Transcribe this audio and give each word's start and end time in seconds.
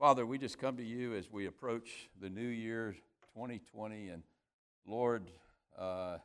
Father, 0.00 0.24
we 0.24 0.38
just 0.38 0.58
come 0.58 0.78
to 0.78 0.82
you 0.82 1.14
as 1.14 1.30
we 1.30 1.44
approach 1.44 2.08
the 2.22 2.30
new 2.30 2.40
year 2.40 2.96
2020, 3.34 4.08
and 4.08 4.22
Lord, 4.86 5.30
uh, 5.78 6.16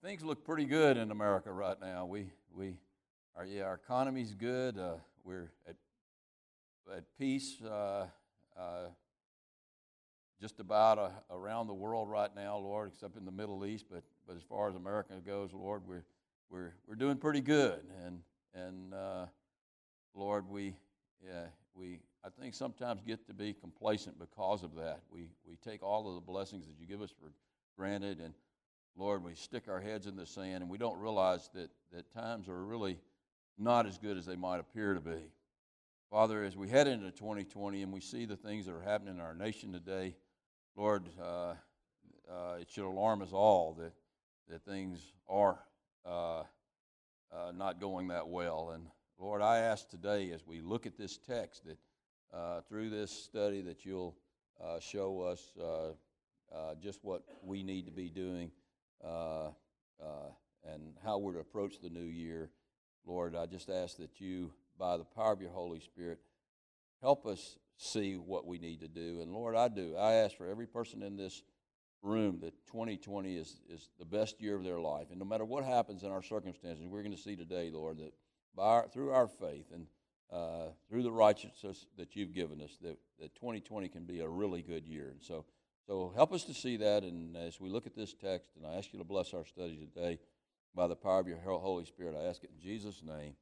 things 0.00 0.22
look 0.22 0.44
pretty 0.44 0.64
good 0.64 0.96
in 0.96 1.10
America 1.10 1.50
right 1.50 1.76
now. 1.80 2.06
We, 2.06 2.30
we, 2.54 2.76
our, 3.34 3.44
yeah, 3.44 3.62
our 3.62 3.74
economy's 3.84 4.32
good. 4.34 4.78
Uh, 4.78 4.94
we're 5.24 5.50
at, 5.68 5.74
at 6.96 7.02
peace 7.18 7.60
uh, 7.62 8.06
uh 8.56 8.86
just 10.40 10.60
about 10.60 11.00
uh, 11.00 11.10
around 11.32 11.66
the 11.66 11.74
world 11.74 12.08
right 12.08 12.30
now, 12.36 12.58
Lord, 12.58 12.92
except 12.94 13.16
in 13.16 13.24
the 13.24 13.32
Middle 13.32 13.66
East. 13.66 13.86
But, 13.90 14.04
but 14.24 14.36
as 14.36 14.42
far 14.44 14.68
as 14.68 14.76
America 14.76 15.14
goes, 15.26 15.52
Lord, 15.52 15.82
we're, 15.84 16.04
we're, 16.48 16.74
we're 16.86 16.94
doing 16.94 17.16
pretty 17.16 17.40
good. 17.40 17.80
And, 18.06 18.20
and 18.54 18.94
uh, 18.94 19.26
Lord, 20.14 20.48
we, 20.48 20.76
yeah, 21.26 21.46
we 21.74 21.98
I 22.24 22.28
think 22.40 22.54
sometimes 22.54 23.02
get 23.02 23.26
to 23.26 23.34
be 23.34 23.52
complacent 23.52 24.18
because 24.18 24.62
of 24.62 24.76
that. 24.76 25.00
We, 25.10 25.30
we 25.44 25.56
take 25.56 25.82
all 25.82 26.08
of 26.08 26.14
the 26.14 26.20
blessings 26.20 26.66
that 26.66 26.74
you 26.78 26.86
give 26.86 27.02
us 27.02 27.10
for 27.10 27.32
granted, 27.76 28.20
and 28.20 28.32
Lord, 28.96 29.24
we 29.24 29.34
stick 29.34 29.64
our 29.68 29.80
heads 29.80 30.06
in 30.06 30.16
the 30.16 30.26
sand, 30.26 30.62
and 30.62 30.70
we 30.70 30.78
don't 30.78 30.98
realize 30.98 31.50
that, 31.54 31.70
that 31.92 32.12
times 32.12 32.48
are 32.48 32.64
really 32.64 33.00
not 33.58 33.86
as 33.86 33.98
good 33.98 34.16
as 34.16 34.24
they 34.24 34.36
might 34.36 34.60
appear 34.60 34.94
to 34.94 35.00
be. 35.00 35.32
Father, 36.10 36.44
as 36.44 36.56
we 36.56 36.68
head 36.68 36.86
into 36.86 37.10
2020 37.10 37.82
and 37.82 37.92
we 37.92 38.00
see 38.00 38.24
the 38.24 38.36
things 38.36 38.66
that 38.66 38.74
are 38.74 38.82
happening 38.82 39.14
in 39.14 39.20
our 39.20 39.34
nation 39.34 39.72
today, 39.72 40.14
Lord, 40.76 41.08
uh, 41.20 41.54
uh, 42.30 42.56
it 42.60 42.70
should 42.70 42.84
alarm 42.84 43.22
us 43.22 43.32
all 43.32 43.74
that, 43.80 43.92
that 44.48 44.64
things 44.64 45.00
are 45.28 45.58
uh, 46.06 46.40
uh 47.32 47.52
not 47.54 47.80
going 47.80 48.08
that 48.08 48.28
well. 48.28 48.70
And 48.74 48.86
Lord, 49.18 49.40
I 49.42 49.58
ask 49.58 49.88
today 49.88 50.30
as 50.32 50.46
we 50.46 50.60
look 50.60 50.86
at 50.86 50.98
this 50.98 51.16
text 51.16 51.64
that 51.64 51.78
through 52.68 52.90
this 52.90 53.10
study 53.10 53.60
that 53.62 53.84
you'll 53.84 54.16
uh, 54.62 54.78
show 54.78 55.22
us 55.22 55.52
uh, 55.60 55.88
uh, 56.54 56.74
just 56.80 57.00
what 57.02 57.22
we 57.42 57.62
need 57.62 57.86
to 57.86 57.92
be 57.92 58.08
doing 58.08 58.50
uh, 59.04 59.48
and 60.64 60.94
how 61.04 61.18
we're 61.18 61.32
to 61.32 61.40
approach 61.40 61.80
the 61.80 61.90
new 61.90 62.04
year. 62.04 62.50
Lord, 63.04 63.34
I 63.34 63.46
just 63.46 63.68
ask 63.68 63.96
that 63.96 64.20
you, 64.20 64.52
by 64.78 64.96
the 64.96 65.04
power 65.04 65.32
of 65.32 65.40
your 65.40 65.50
Holy 65.50 65.80
Spirit, 65.80 66.20
help 67.00 67.26
us 67.26 67.58
see 67.76 68.14
what 68.14 68.46
we 68.46 68.58
need 68.58 68.80
to 68.80 68.88
do. 68.88 69.20
And 69.20 69.32
Lord, 69.32 69.56
I 69.56 69.66
do. 69.68 69.96
I 69.96 70.12
ask 70.14 70.36
for 70.36 70.46
every 70.46 70.66
person 70.66 71.02
in 71.02 71.16
this 71.16 71.42
room 72.02 72.38
that 72.42 72.54
2020 72.66 73.36
is, 73.36 73.56
is 73.68 73.88
the 73.98 74.04
best 74.04 74.40
year 74.40 74.54
of 74.54 74.62
their 74.62 74.78
life. 74.78 75.08
And 75.10 75.18
no 75.18 75.24
matter 75.24 75.44
what 75.44 75.64
happens 75.64 76.04
in 76.04 76.10
our 76.10 76.22
circumstances, 76.22 76.86
we're 76.86 77.02
going 77.02 77.16
to 77.16 77.20
see 77.20 77.34
today, 77.34 77.70
Lord, 77.72 77.98
that 77.98 78.12
by 78.54 78.64
our, 78.64 78.88
through 78.88 79.10
our 79.10 79.26
faith 79.26 79.66
and 79.72 79.86
uh, 80.32 80.68
through 80.88 81.02
the 81.02 81.12
righteousness 81.12 81.86
that 81.98 82.16
you've 82.16 82.32
given 82.32 82.62
us, 82.62 82.78
that, 82.82 82.98
that 83.20 83.34
2020 83.34 83.88
can 83.88 84.04
be 84.04 84.20
a 84.20 84.28
really 84.28 84.62
good 84.62 84.86
year. 84.86 85.08
And 85.10 85.22
so, 85.22 85.44
so 85.86 86.12
help 86.14 86.32
us 86.32 86.44
to 86.44 86.54
see 86.54 86.78
that. 86.78 87.02
And 87.02 87.36
as 87.36 87.60
we 87.60 87.68
look 87.68 87.86
at 87.86 87.94
this 87.94 88.14
text, 88.14 88.50
and 88.56 88.66
I 88.66 88.76
ask 88.76 88.92
you 88.92 88.98
to 88.98 89.04
bless 89.04 89.34
our 89.34 89.44
study 89.44 89.76
today 89.76 90.18
by 90.74 90.86
the 90.86 90.96
power 90.96 91.20
of 91.20 91.28
your 91.28 91.38
Holy 91.38 91.84
Spirit, 91.84 92.16
I 92.18 92.24
ask 92.24 92.42
it 92.42 92.50
in 92.54 92.60
Jesus' 92.60 93.02
name. 93.04 93.34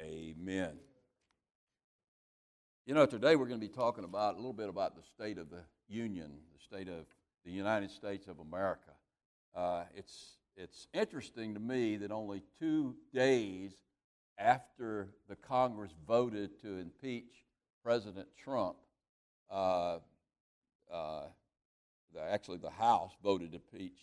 Amen. 0.00 0.78
You 2.86 2.94
know, 2.94 3.06
today 3.06 3.36
we're 3.36 3.46
going 3.46 3.60
to 3.60 3.66
be 3.66 3.72
talking 3.72 4.02
about 4.02 4.34
a 4.34 4.36
little 4.38 4.52
bit 4.52 4.68
about 4.68 4.96
the 4.96 5.02
state 5.14 5.38
of 5.38 5.48
the 5.48 5.62
Union, 5.88 6.32
the 6.52 6.76
state 6.76 6.88
of 6.88 7.06
the 7.44 7.52
United 7.52 7.92
States 7.92 8.26
of 8.26 8.40
America. 8.40 8.90
Uh, 9.54 9.84
it's, 9.94 10.38
it's 10.56 10.88
interesting 10.92 11.54
to 11.54 11.60
me 11.60 11.96
that 11.98 12.10
only 12.10 12.42
two 12.58 12.96
days 13.14 13.76
after 14.38 15.08
the 15.28 15.36
Congress 15.36 15.92
voted 16.06 16.60
to 16.62 16.78
impeach 16.78 17.44
President 17.82 18.28
Trump, 18.36 18.76
uh, 19.50 19.98
uh, 20.92 21.24
the, 22.14 22.22
actually 22.22 22.58
the 22.58 22.70
House 22.70 23.12
voted 23.22 23.52
to 23.52 23.56
impeach, 23.58 23.98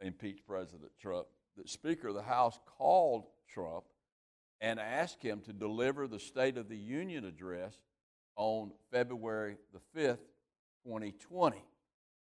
impeach 0.00 0.40
President 0.46 0.90
Trump. 1.00 1.26
The 1.56 1.68
Speaker 1.68 2.08
of 2.08 2.14
the 2.14 2.22
House 2.22 2.58
called 2.78 3.26
Trump 3.52 3.84
and 4.60 4.78
asked 4.78 5.22
him 5.22 5.40
to 5.40 5.52
deliver 5.52 6.06
the 6.06 6.20
State 6.20 6.56
of 6.56 6.68
the 6.68 6.76
Union 6.76 7.24
address 7.24 7.74
on 8.36 8.72
February 8.90 9.56
the 9.72 10.00
5th, 10.00 10.18
2020. 10.84 11.56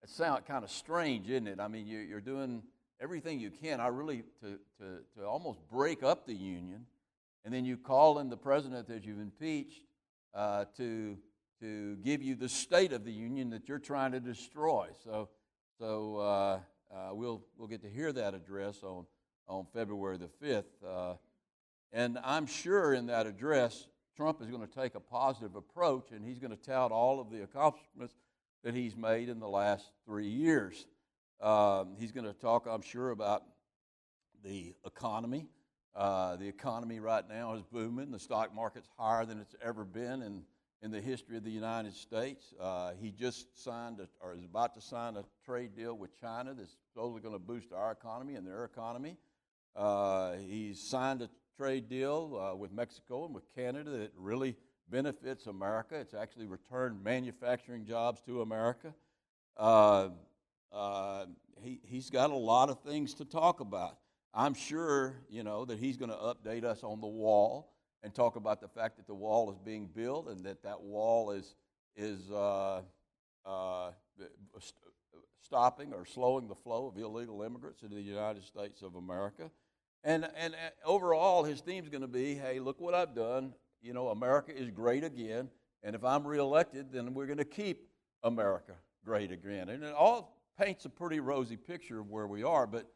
It 0.03 0.11
sounds 0.11 0.43
kind 0.47 0.65
of 0.65 0.71
strange, 0.71 1.29
isn't 1.31 1.47
it? 1.47 1.61
I 1.61 1.69
mean, 1.69 1.87
you're 1.87 2.21
doing 2.21 2.63
everything 3.01 3.41
you 3.41 3.51
can, 3.51 3.81
I 3.81 3.89
really, 3.89 4.23
to, 4.41 4.59
to, 4.79 4.99
to 5.19 5.27
almost 5.27 5.59
break 5.71 6.03
up 6.03 6.27
the 6.27 6.35
Union 6.35 6.87
and 7.47 7.55
then 7.55 7.65
you 7.65 7.77
call 7.77 8.19
in 8.19 8.29
the 8.29 8.37
president 8.37 8.89
that 8.89 9.05
you've 9.05 9.21
impeached 9.21 9.83
uh, 10.35 10.65
to, 10.77 11.17
to 11.61 11.95
give 12.03 12.21
you 12.21 12.35
the 12.35 12.49
state 12.49 12.93
of 12.93 13.05
the 13.05 13.13
union 13.13 13.51
that 13.51 13.69
you're 13.69 13.79
trying 13.79 14.11
to 14.11 14.19
destroy. 14.19 14.89
So, 15.05 15.29
so 15.79 16.17
uh, 16.17 16.59
uh, 16.93 17.15
we'll, 17.15 17.45
we'll 17.57 17.69
get 17.69 17.83
to 17.83 17.89
hear 17.89 18.13
that 18.13 18.35
address 18.35 18.83
on, 18.83 19.07
on 19.47 19.65
February 19.73 20.19
the 20.19 20.29
5th. 20.45 20.65
Uh, 20.85 21.15
and 21.93 22.19
I'm 22.25 22.47
sure 22.47 22.93
in 22.93 23.07
that 23.07 23.29
address, 23.29 23.87
Trump 24.17 24.43
is 24.43 24.49
going 24.49 24.67
to 24.67 24.75
take 24.75 24.97
a 24.97 25.01
positive 25.01 25.55
approach 25.55 26.11
and 26.11 26.25
he's 26.25 26.41
going 26.41 26.51
to 26.51 26.57
tout 26.57 26.91
all 26.91 27.21
of 27.21 27.31
the 27.31 27.45
accomplishments 27.45 28.17
that 28.65 28.75
he's 28.75 28.97
made 28.97 29.29
in 29.29 29.39
the 29.39 29.49
last 29.49 29.93
three 30.05 30.27
years. 30.27 30.85
Um, 31.41 31.95
he's 31.97 32.11
going 32.11 32.27
to 32.27 32.33
talk, 32.33 32.67
I'm 32.69 32.83
sure, 32.83 33.13
about 33.13 33.45
the 34.43 34.75
economy. 34.85 35.47
Uh, 35.97 36.37
the 36.37 36.47
economy 36.47 37.01
right 37.01 37.27
now 37.27 37.55
is 37.55 37.63
booming. 37.63 38.11
The 38.11 38.19
stock 38.19 38.55
market's 38.55 38.89
higher 38.99 39.25
than 39.25 39.41
it's 39.41 39.55
ever 39.63 39.83
been 39.83 40.21
in, 40.21 40.43
in 40.83 40.91
the 40.91 41.01
history 41.01 41.39
of 41.39 41.45
the 41.45 41.51
United 41.51 41.95
States. 41.95 42.53
Uh, 42.61 42.91
he 43.01 43.11
just 43.11 43.65
signed, 43.65 44.01
a, 44.01 44.09
or 44.21 44.35
is 44.35 44.45
about 44.45 44.75
to 44.75 44.83
sign 44.83 45.17
a 45.17 45.25
trade 45.47 45.75
deal 45.75 45.97
with 45.97 46.21
China 46.21 46.53
that's 46.53 46.77
totally 46.95 47.23
going 47.23 47.35
to 47.35 47.39
boost 47.39 47.73
our 47.73 47.93
economy 47.93 48.35
and 48.35 48.47
their 48.47 48.65
economy. 48.65 49.17
Uh, 49.75 50.35
he's 50.47 50.79
signed 50.83 51.23
a 51.23 51.31
trade 51.57 51.89
deal 51.89 52.39
uh, 52.39 52.55
with 52.55 52.73
Mexico 52.73 53.25
and 53.25 53.35
with 53.35 53.45
Canada 53.55 53.91
that 53.91 54.13
really 54.19 54.55
benefits 54.91 55.47
America. 55.47 55.95
It's 55.97 56.13
actually 56.13 56.47
returned 56.47 57.03
manufacturing 57.03 57.87
jobs 57.87 58.21
to 58.27 58.43
America. 58.43 58.95
Uh, 59.57 60.11
uh, 60.73 61.25
he, 61.63 61.81
he's 61.85 62.11
got 62.11 62.29
a 62.29 62.37
lot 62.37 62.69
of 62.69 62.83
things 62.83 63.15
to 63.15 63.25
talk 63.25 63.61
about. 63.61 63.97
I'm 64.39 64.53
sure, 64.53 65.15
you 65.31 65.43
know, 65.43 65.65
that 65.65 65.79
he's 65.79 65.97
going 65.97 66.11
to 66.11 66.17
update 66.17 66.63
us 66.63 66.85
on 66.85 67.01
the 67.01 67.07
wall 67.07 67.73
and 68.03 68.15
talk 68.15 68.37
about 68.37 68.61
the 68.61 68.69
fact 68.69 68.99
that 68.99 69.07
the 69.07 69.15
wall 69.15 69.51
is 69.51 69.57
being 69.59 69.87
built 69.87 70.29
and 70.29 70.45
that 70.45 70.63
that 70.63 70.83
wall 70.83 71.31
is, 71.31 71.55
is 71.97 72.31
uh, 72.31 72.83
uh, 73.47 73.91
stopping 75.43 75.95
or 75.95 76.05
slowing 76.05 76.49
the 76.49 76.55
flow 76.55 76.87
of 76.87 76.99
illegal 76.99 77.41
immigrants 77.41 77.83
into 77.83 77.95
the 77.95 78.03
United 78.03 78.45
States 78.45 78.83
of 78.83 78.95
America. 78.97 79.51
And, 80.05 80.29
and 80.37 80.53
uh, 80.53 80.59
overall, 80.85 81.45
his 81.45 81.63
theme 81.63 81.83
is 81.83 81.89
going 81.89 82.03
to 82.03 82.07
be 82.07 82.35
hey, 82.35 82.61
look 82.61 82.79
what 82.79 82.93
I've 82.93 83.15
done. 83.15 83.55
You 83.81 83.95
know, 83.95 84.09
America 84.09 84.55
is 84.55 84.71
great 84.71 85.03
again. 85.03 85.49
And 85.83 85.97
if 85.97 86.05
I'm 86.05 86.27
reelected, 86.27 86.93
then 86.93 87.15
we're 87.15 87.27
going 87.27 87.39
to 87.39 87.45
keep 87.45 87.89
America 88.23 88.75
great 89.03 89.33
again. 89.33 89.71
And 89.71 89.83
it 89.83 89.95
all 89.95 90.37
paints 90.61 90.85
a 90.85 90.91
pretty 90.91 91.21
rosy 91.21 91.57
picture 91.57 92.01
of 92.01 92.11
where 92.11 92.27
we 92.27 92.43
are. 92.43 92.67
But 92.67 92.87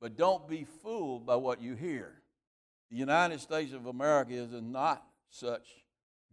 but 0.00 0.16
don't 0.16 0.48
be 0.48 0.64
fooled 0.82 1.26
by 1.26 1.36
what 1.36 1.60
you 1.60 1.74
hear. 1.74 2.12
The 2.90 2.96
United 2.96 3.40
States 3.40 3.72
of 3.72 3.86
America 3.86 4.32
is 4.32 4.52
in 4.52 4.72
not 4.72 5.04
such 5.30 5.66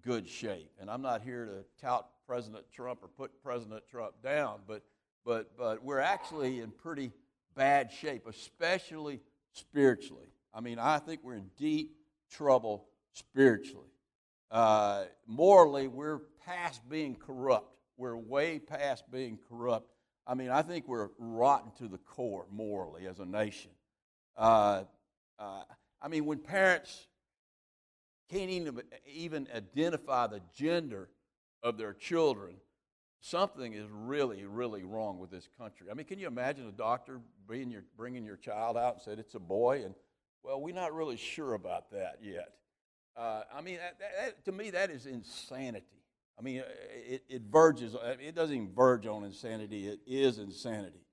good 0.03 0.27
shape. 0.27 0.71
And 0.79 0.89
I'm 0.89 1.01
not 1.01 1.21
here 1.21 1.45
to 1.45 1.85
tout 1.85 2.07
President 2.27 2.63
Trump 2.71 2.99
or 3.01 3.07
put 3.07 3.43
President 3.43 3.83
Trump 3.89 4.13
down, 4.23 4.59
but, 4.67 4.83
but, 5.25 5.57
but 5.57 5.83
we're 5.83 5.99
actually 5.99 6.61
in 6.61 6.71
pretty 6.71 7.11
bad 7.55 7.91
shape, 7.91 8.27
especially 8.27 9.19
spiritually. 9.53 10.27
I 10.53 10.61
mean, 10.61 10.79
I 10.79 10.99
think 10.99 11.21
we're 11.23 11.35
in 11.35 11.49
deep 11.57 11.97
trouble 12.31 12.85
spiritually. 13.13 13.89
Uh, 14.51 15.05
morally, 15.27 15.87
we're 15.87 16.19
past 16.45 16.87
being 16.89 17.15
corrupt. 17.15 17.75
We're 17.97 18.15
way 18.15 18.59
past 18.59 19.09
being 19.11 19.39
corrupt. 19.49 19.89
I 20.27 20.33
mean, 20.33 20.49
I 20.49 20.61
think 20.61 20.87
we're 20.87 21.09
rotten 21.19 21.71
to 21.77 21.87
the 21.87 21.97
core 21.97 22.45
morally 22.51 23.07
as 23.07 23.19
a 23.19 23.25
nation. 23.25 23.71
Uh, 24.35 24.83
uh, 25.37 25.63
I 26.01 26.07
mean, 26.07 26.25
when 26.25 26.39
parents 26.39 27.07
can't 28.31 28.49
even, 28.49 28.81
even 29.05 29.47
identify 29.55 30.27
the 30.27 30.41
gender 30.55 31.09
of 31.61 31.77
their 31.77 31.93
children, 31.93 32.55
something 33.19 33.73
is 33.73 33.87
really, 33.89 34.45
really 34.45 34.83
wrong 34.83 35.19
with 35.19 35.29
this 35.29 35.47
country. 35.59 35.87
I 35.91 35.93
mean, 35.93 36.05
can 36.05 36.19
you 36.19 36.27
imagine 36.27 36.67
a 36.67 36.71
doctor 36.71 37.21
bringing 37.47 37.71
your, 37.71 37.83
bringing 37.97 38.25
your 38.25 38.37
child 38.37 38.77
out 38.77 38.95
and 38.95 39.01
said 39.01 39.19
it's 39.19 39.35
a 39.35 39.39
boy, 39.39 39.83
and 39.85 39.95
well, 40.43 40.61
we're 40.61 40.75
not 40.75 40.93
really 40.93 41.17
sure 41.17 41.53
about 41.53 41.91
that 41.91 42.19
yet. 42.21 42.49
Uh, 43.17 43.43
I 43.53 43.61
mean, 43.61 43.77
that, 43.77 43.99
that, 43.99 44.45
to 44.45 44.51
me, 44.51 44.71
that 44.71 44.89
is 44.89 45.05
insanity. 45.05 45.85
I 46.37 46.41
mean, 46.41 46.59
uh, 46.59 46.63
it, 47.07 47.23
it 47.29 47.41
verges, 47.49 47.95
uh, 47.95 48.15
it 48.19 48.35
doesn't 48.35 48.55
even 48.55 48.73
verge 48.73 49.05
on 49.07 49.23
insanity, 49.23 49.87
it 49.87 49.99
is 50.05 50.37
insanity. 50.37 51.05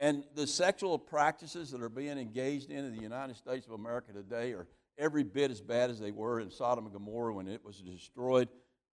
And 0.00 0.24
the 0.34 0.46
sexual 0.46 0.98
practices 0.98 1.70
that 1.72 1.82
are 1.82 1.88
being 1.88 2.18
engaged 2.18 2.70
in 2.70 2.84
in 2.84 2.94
the 2.94 3.02
United 3.02 3.36
States 3.36 3.66
of 3.66 3.72
America 3.72 4.12
today 4.12 4.52
are 4.52 4.68
every 4.96 5.24
bit 5.24 5.50
as 5.50 5.60
bad 5.60 5.90
as 5.90 5.98
they 5.98 6.12
were 6.12 6.40
in 6.40 6.50
Sodom 6.50 6.84
and 6.84 6.92
Gomorrah 6.92 7.32
when 7.32 7.48
it 7.48 7.64
was 7.64 7.78
destroyed. 7.78 8.48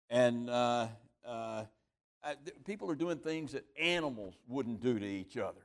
And 0.09 0.49
uh, 0.49 0.87
uh 1.25 1.65
th- 2.43 2.57
people 2.65 2.89
are 2.89 2.95
doing 2.95 3.17
things 3.19 3.51
that 3.51 3.65
animals 3.79 4.35
wouldn't 4.47 4.81
do 4.81 4.97
to 4.97 5.05
each 5.05 5.37
other. 5.37 5.61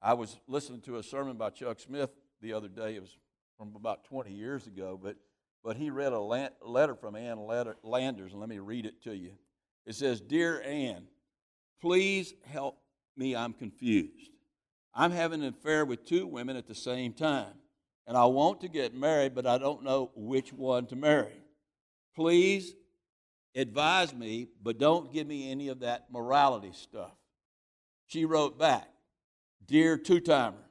I 0.00 0.14
was 0.14 0.38
listening 0.46 0.80
to 0.82 0.98
a 0.98 1.02
sermon 1.02 1.36
by 1.36 1.50
Chuck 1.50 1.80
Smith 1.80 2.10
the 2.40 2.52
other 2.52 2.68
day. 2.68 2.94
It 2.94 3.00
was 3.00 3.16
from 3.58 3.74
about 3.74 4.04
20 4.04 4.32
years 4.32 4.66
ago, 4.66 4.98
but, 5.02 5.16
but 5.66 5.76
he 5.76 5.90
read 5.90 6.12
a 6.12 6.20
letter 6.20 6.94
from 6.94 7.16
Ann 7.16 7.40
Landers, 7.82 8.30
and 8.30 8.40
let 8.40 8.48
me 8.48 8.60
read 8.60 8.86
it 8.86 9.02
to 9.02 9.16
you. 9.16 9.32
It 9.84 9.96
says, 9.96 10.20
Dear 10.20 10.62
Ann, 10.62 11.08
please 11.80 12.34
help 12.44 12.78
me. 13.16 13.34
I'm 13.34 13.52
confused. 13.52 14.30
I'm 14.94 15.10
having 15.10 15.42
an 15.42 15.48
affair 15.48 15.84
with 15.84 16.06
two 16.06 16.28
women 16.28 16.56
at 16.56 16.68
the 16.68 16.74
same 16.76 17.14
time, 17.14 17.52
and 18.06 18.16
I 18.16 18.26
want 18.26 18.60
to 18.60 18.68
get 18.68 18.94
married, 18.94 19.34
but 19.34 19.44
I 19.44 19.58
don't 19.58 19.82
know 19.82 20.12
which 20.14 20.52
one 20.52 20.86
to 20.86 20.94
marry. 20.94 21.42
Please 22.14 22.72
advise 23.56 24.14
me, 24.14 24.46
but 24.62 24.78
don't 24.78 25.12
give 25.12 25.26
me 25.26 25.50
any 25.50 25.66
of 25.66 25.80
that 25.80 26.12
morality 26.12 26.70
stuff. 26.74 27.16
She 28.06 28.24
wrote 28.24 28.56
back, 28.56 28.88
Dear 29.66 29.98
two 29.98 30.20
timer, 30.20 30.65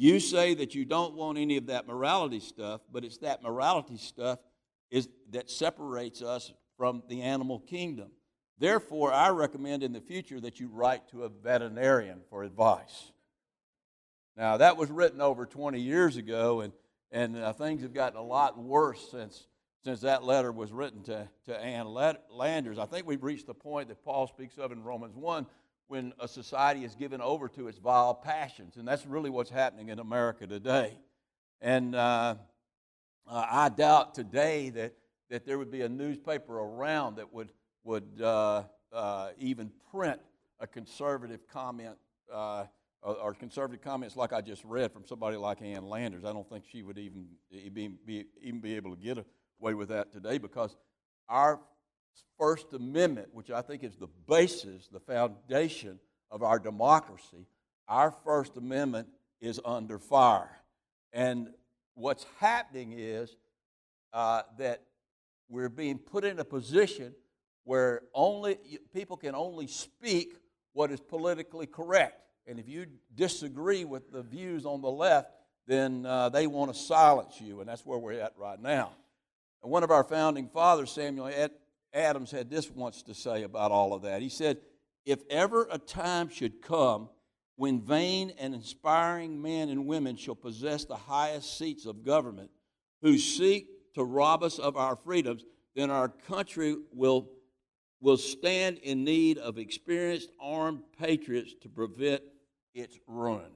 you 0.00 0.18
say 0.18 0.54
that 0.54 0.74
you 0.74 0.86
don't 0.86 1.14
want 1.14 1.36
any 1.36 1.58
of 1.58 1.66
that 1.66 1.86
morality 1.86 2.40
stuff, 2.40 2.80
but 2.90 3.04
it's 3.04 3.18
that 3.18 3.42
morality 3.42 3.98
stuff 3.98 4.38
is, 4.90 5.10
that 5.28 5.50
separates 5.50 6.22
us 6.22 6.54
from 6.78 7.02
the 7.08 7.20
animal 7.20 7.60
kingdom. 7.60 8.10
Therefore, 8.58 9.12
I 9.12 9.28
recommend 9.28 9.82
in 9.82 9.92
the 9.92 10.00
future 10.00 10.40
that 10.40 10.58
you 10.58 10.68
write 10.68 11.06
to 11.10 11.24
a 11.24 11.28
veterinarian 11.28 12.20
for 12.30 12.44
advice. 12.44 13.12
Now, 14.38 14.56
that 14.56 14.78
was 14.78 14.90
written 14.90 15.20
over 15.20 15.44
20 15.44 15.78
years 15.78 16.16
ago, 16.16 16.62
and, 16.62 16.72
and 17.12 17.36
uh, 17.36 17.52
things 17.52 17.82
have 17.82 17.92
gotten 17.92 18.18
a 18.18 18.24
lot 18.24 18.58
worse 18.58 19.06
since 19.10 19.46
since 19.82 20.02
that 20.02 20.22
letter 20.22 20.52
was 20.52 20.72
written 20.72 21.02
to, 21.04 21.26
to 21.46 21.58
Ann 21.58 21.86
Landers. 21.86 22.78
I 22.78 22.84
think 22.84 23.06
we've 23.06 23.22
reached 23.22 23.46
the 23.46 23.54
point 23.54 23.88
that 23.88 24.04
Paul 24.04 24.26
speaks 24.26 24.58
of 24.58 24.72
in 24.72 24.82
Romans 24.82 25.16
1 25.16 25.46
when 25.90 26.12
a 26.20 26.28
society 26.28 26.84
is 26.84 26.94
given 26.94 27.20
over 27.20 27.48
to 27.48 27.66
its 27.66 27.78
vile 27.78 28.14
passions. 28.14 28.76
And 28.76 28.86
that's 28.86 29.04
really 29.04 29.28
what's 29.28 29.50
happening 29.50 29.88
in 29.88 29.98
America 29.98 30.46
today. 30.46 30.96
And 31.60 31.96
uh, 31.96 32.36
uh, 33.26 33.46
I 33.50 33.68
doubt 33.70 34.14
today 34.14 34.70
that, 34.70 34.94
that 35.30 35.44
there 35.44 35.58
would 35.58 35.72
be 35.72 35.82
a 35.82 35.88
newspaper 35.88 36.60
around 36.60 37.16
that 37.16 37.32
would, 37.34 37.52
would 37.82 38.22
uh, 38.22 38.62
uh 38.92 39.30
even 39.38 39.72
print 39.90 40.20
a 40.60 40.66
conservative 40.66 41.40
comment 41.48 41.96
uh, 42.32 42.66
or, 43.02 43.34
conservative 43.34 43.82
comments 43.82 44.14
like 44.14 44.32
I 44.32 44.42
just 44.42 44.62
read 44.64 44.92
from 44.92 45.04
somebody 45.04 45.36
like 45.36 45.60
Ann 45.60 45.88
Landers. 45.88 46.24
I 46.24 46.32
don't 46.32 46.48
think 46.48 46.66
she 46.70 46.82
would 46.82 46.98
even 46.98 47.26
be, 47.50 47.88
be, 47.88 48.26
even 48.40 48.60
be 48.60 48.76
able 48.76 48.94
to 48.94 49.02
get 49.02 49.18
away 49.60 49.74
with 49.74 49.88
that 49.88 50.12
today 50.12 50.38
because 50.38 50.76
our 51.28 51.58
First 52.38 52.72
Amendment, 52.72 53.28
which 53.32 53.50
I 53.50 53.60
think 53.60 53.84
is 53.84 53.96
the 53.96 54.08
basis, 54.28 54.88
the 54.88 55.00
foundation 55.00 56.00
of 56.30 56.42
our 56.42 56.58
democracy, 56.58 57.46
our 57.88 58.10
First 58.24 58.56
Amendment 58.56 59.08
is 59.40 59.60
under 59.64 59.98
fire. 59.98 60.62
And 61.12 61.48
what's 61.94 62.24
happening 62.38 62.94
is 62.96 63.36
uh, 64.12 64.42
that 64.58 64.82
we're 65.48 65.68
being 65.68 65.98
put 65.98 66.24
in 66.24 66.38
a 66.38 66.44
position 66.44 67.14
where 67.64 68.02
only 68.14 68.58
people 68.94 69.16
can 69.16 69.34
only 69.34 69.66
speak 69.66 70.34
what 70.72 70.90
is 70.90 71.00
politically 71.00 71.66
correct. 71.66 72.20
And 72.46 72.58
if 72.58 72.68
you 72.68 72.86
disagree 73.14 73.84
with 73.84 74.10
the 74.12 74.22
views 74.22 74.64
on 74.64 74.80
the 74.80 74.90
left, 74.90 75.30
then 75.66 76.06
uh, 76.06 76.30
they 76.30 76.46
want 76.46 76.72
to 76.72 76.78
silence 76.78 77.40
you, 77.40 77.60
and 77.60 77.68
that's 77.68 77.84
where 77.84 77.98
we're 77.98 78.20
at 78.20 78.32
right 78.36 78.60
now. 78.60 78.92
And 79.62 79.70
one 79.70 79.84
of 79.84 79.90
our 79.90 80.04
founding 80.04 80.48
fathers, 80.48 80.90
Samuel 80.90 81.28
Adams, 81.92 82.30
had 82.30 82.50
this 82.50 82.70
once 82.70 83.02
to 83.02 83.14
say 83.14 83.42
about 83.42 83.72
all 83.72 83.92
of 83.92 84.02
that. 84.02 84.22
He 84.22 84.28
said, 84.28 84.58
If 85.04 85.20
ever 85.28 85.68
a 85.70 85.78
time 85.78 86.28
should 86.28 86.62
come 86.62 87.08
when 87.56 87.80
vain 87.80 88.32
and 88.38 88.54
inspiring 88.54 89.42
men 89.42 89.68
and 89.68 89.86
women 89.86 90.16
shall 90.16 90.34
possess 90.34 90.84
the 90.84 90.96
highest 90.96 91.58
seats 91.58 91.84
of 91.86 92.04
government, 92.04 92.50
who 93.02 93.18
seek 93.18 93.66
to 93.94 94.04
rob 94.04 94.42
us 94.42 94.58
of 94.58 94.76
our 94.76 94.96
freedoms, 94.96 95.44
then 95.74 95.90
our 95.90 96.08
country 96.08 96.76
will, 96.92 97.28
will 98.00 98.16
stand 98.16 98.78
in 98.78 99.04
need 99.04 99.38
of 99.38 99.58
experienced 99.58 100.30
armed 100.40 100.82
patriots 100.98 101.54
to 101.62 101.68
prevent 101.68 102.22
its 102.74 102.98
ruin. 103.06 103.50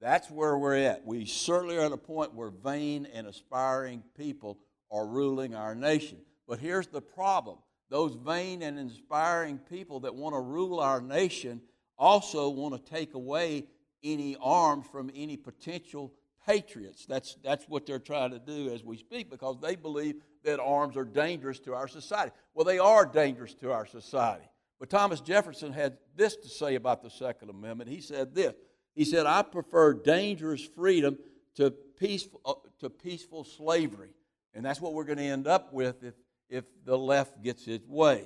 That's 0.00 0.30
where 0.30 0.58
we're 0.58 0.76
at. 0.76 1.06
We 1.06 1.24
certainly 1.24 1.78
are 1.78 1.86
at 1.86 1.92
a 1.92 1.96
point 1.96 2.34
where 2.34 2.50
vain 2.50 3.06
and 3.12 3.26
aspiring 3.26 4.02
people 4.16 4.58
are 4.90 5.06
ruling 5.06 5.54
our 5.54 5.74
nation. 5.74 6.18
But 6.46 6.58
here's 6.58 6.86
the 6.86 7.02
problem 7.02 7.58
those 7.88 8.14
vain 8.14 8.62
and 8.62 8.78
inspiring 8.78 9.58
people 9.58 10.00
that 10.00 10.14
want 10.14 10.34
to 10.34 10.40
rule 10.40 10.80
our 10.80 11.00
nation 11.00 11.60
also 11.98 12.48
want 12.48 12.74
to 12.74 12.90
take 12.90 13.14
away 13.14 13.66
any 14.02 14.36
arms 14.40 14.86
from 14.90 15.10
any 15.14 15.36
potential 15.36 16.12
patriots. 16.46 17.06
That's, 17.06 17.36
that's 17.42 17.68
what 17.68 17.86
they're 17.86 17.98
trying 17.98 18.30
to 18.30 18.38
do 18.38 18.72
as 18.72 18.84
we 18.84 18.96
speak 18.96 19.30
because 19.30 19.58
they 19.60 19.76
believe 19.76 20.16
that 20.44 20.60
arms 20.60 20.96
are 20.96 21.04
dangerous 21.04 21.58
to 21.60 21.74
our 21.74 21.88
society. 21.88 22.32
Well, 22.54 22.64
they 22.64 22.78
are 22.78 23.04
dangerous 23.04 23.54
to 23.54 23.72
our 23.72 23.86
society. 23.86 24.44
But 24.78 24.90
Thomas 24.90 25.20
Jefferson 25.20 25.72
had 25.72 25.98
this 26.14 26.36
to 26.36 26.48
say 26.48 26.74
about 26.74 27.02
the 27.02 27.10
Second 27.10 27.50
Amendment. 27.50 27.90
He 27.90 28.00
said 28.00 28.34
this 28.34 28.54
He 28.94 29.04
said, 29.04 29.26
I 29.26 29.42
prefer 29.42 29.94
dangerous 29.94 30.64
freedom 30.64 31.18
to 31.56 31.70
peaceful, 31.70 32.40
uh, 32.44 32.54
to 32.80 32.90
peaceful 32.90 33.44
slavery. 33.44 34.10
And 34.54 34.64
that's 34.64 34.80
what 34.80 34.94
we're 34.94 35.04
going 35.04 35.18
to 35.18 35.24
end 35.24 35.46
up 35.46 35.72
with 35.72 36.02
if, 36.02 36.14
if 36.48 36.64
the 36.84 36.96
left 36.96 37.42
gets 37.42 37.66
its 37.66 37.86
way. 37.88 38.24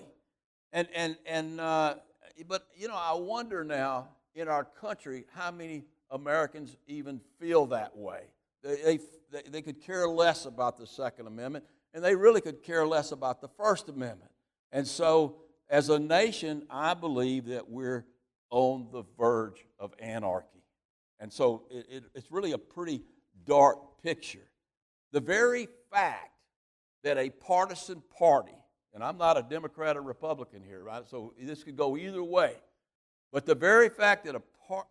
And, 0.73 0.89
and, 0.95 1.17
and 1.27 1.61
uh, 1.61 1.97
but, 2.47 2.67
you 2.77 2.89
know, 2.89 2.97
I 2.97 3.15
wonder 3.15 3.65
now 3.65 4.09
in 4.35 4.49
our 4.49 4.65
country 4.65 5.25
how 5.35 5.51
many 5.51 5.85
Americans 6.11 6.77
even 6.87 7.21
feel 7.39 7.67
that 7.67 7.97
way. 7.97 8.23
They, 8.63 9.01
they, 9.33 9.43
they 9.51 9.63
could 9.63 9.81
care 9.81 10.07
less 10.07 10.45
about 10.45 10.77
the 10.77 10.87
Second 10.87 11.27
Amendment, 11.27 11.65
and 11.95 12.05
they 12.05 12.15
really 12.15 12.41
could 12.41 12.63
care 12.63 12.87
less 12.87 13.13
about 13.13 13.41
the 13.41 13.49
First 13.49 13.89
Amendment. 13.89 14.31
And 14.73 14.87
so, 14.87 15.37
as 15.69 15.89
a 15.89 15.99
nation, 15.99 16.67
I 16.69 16.95
believe 16.95 17.47
that 17.47 17.69
we're 17.69 18.05
on 18.51 18.89
the 18.93 19.05
verge 19.19 19.65
of 19.79 19.95
anarchy. 19.99 20.63
And 21.19 21.33
so, 21.33 21.65
it, 21.71 21.87
it, 21.89 22.05
it's 22.15 22.31
really 22.31 22.53
a 22.53 22.59
pretty 22.59 23.03
dark 23.45 24.03
picture. 24.03 24.51
The 25.13 25.21
very 25.21 25.69
fact 25.91 26.30
that 27.03 27.19
a 27.19 27.31
partisan 27.31 28.03
party, 28.19 28.57
and 28.95 29.03
I'm 29.03 29.19
not 29.19 29.37
a 29.37 29.43
Democrat 29.43 29.97
or 29.97 30.03
Republican 30.03 30.63
here, 30.63 30.83
right? 30.83 31.05
So 31.09 31.35
this 31.41 31.65
could 31.65 31.77
go 31.77 31.97
either 31.97 32.23
way. 32.23 32.55
But 33.33 33.47
the 33.47 33.55
very 33.55 33.89
fact 33.89 34.25
that 34.27 34.35
a, 34.35 34.43
par- 34.69 34.87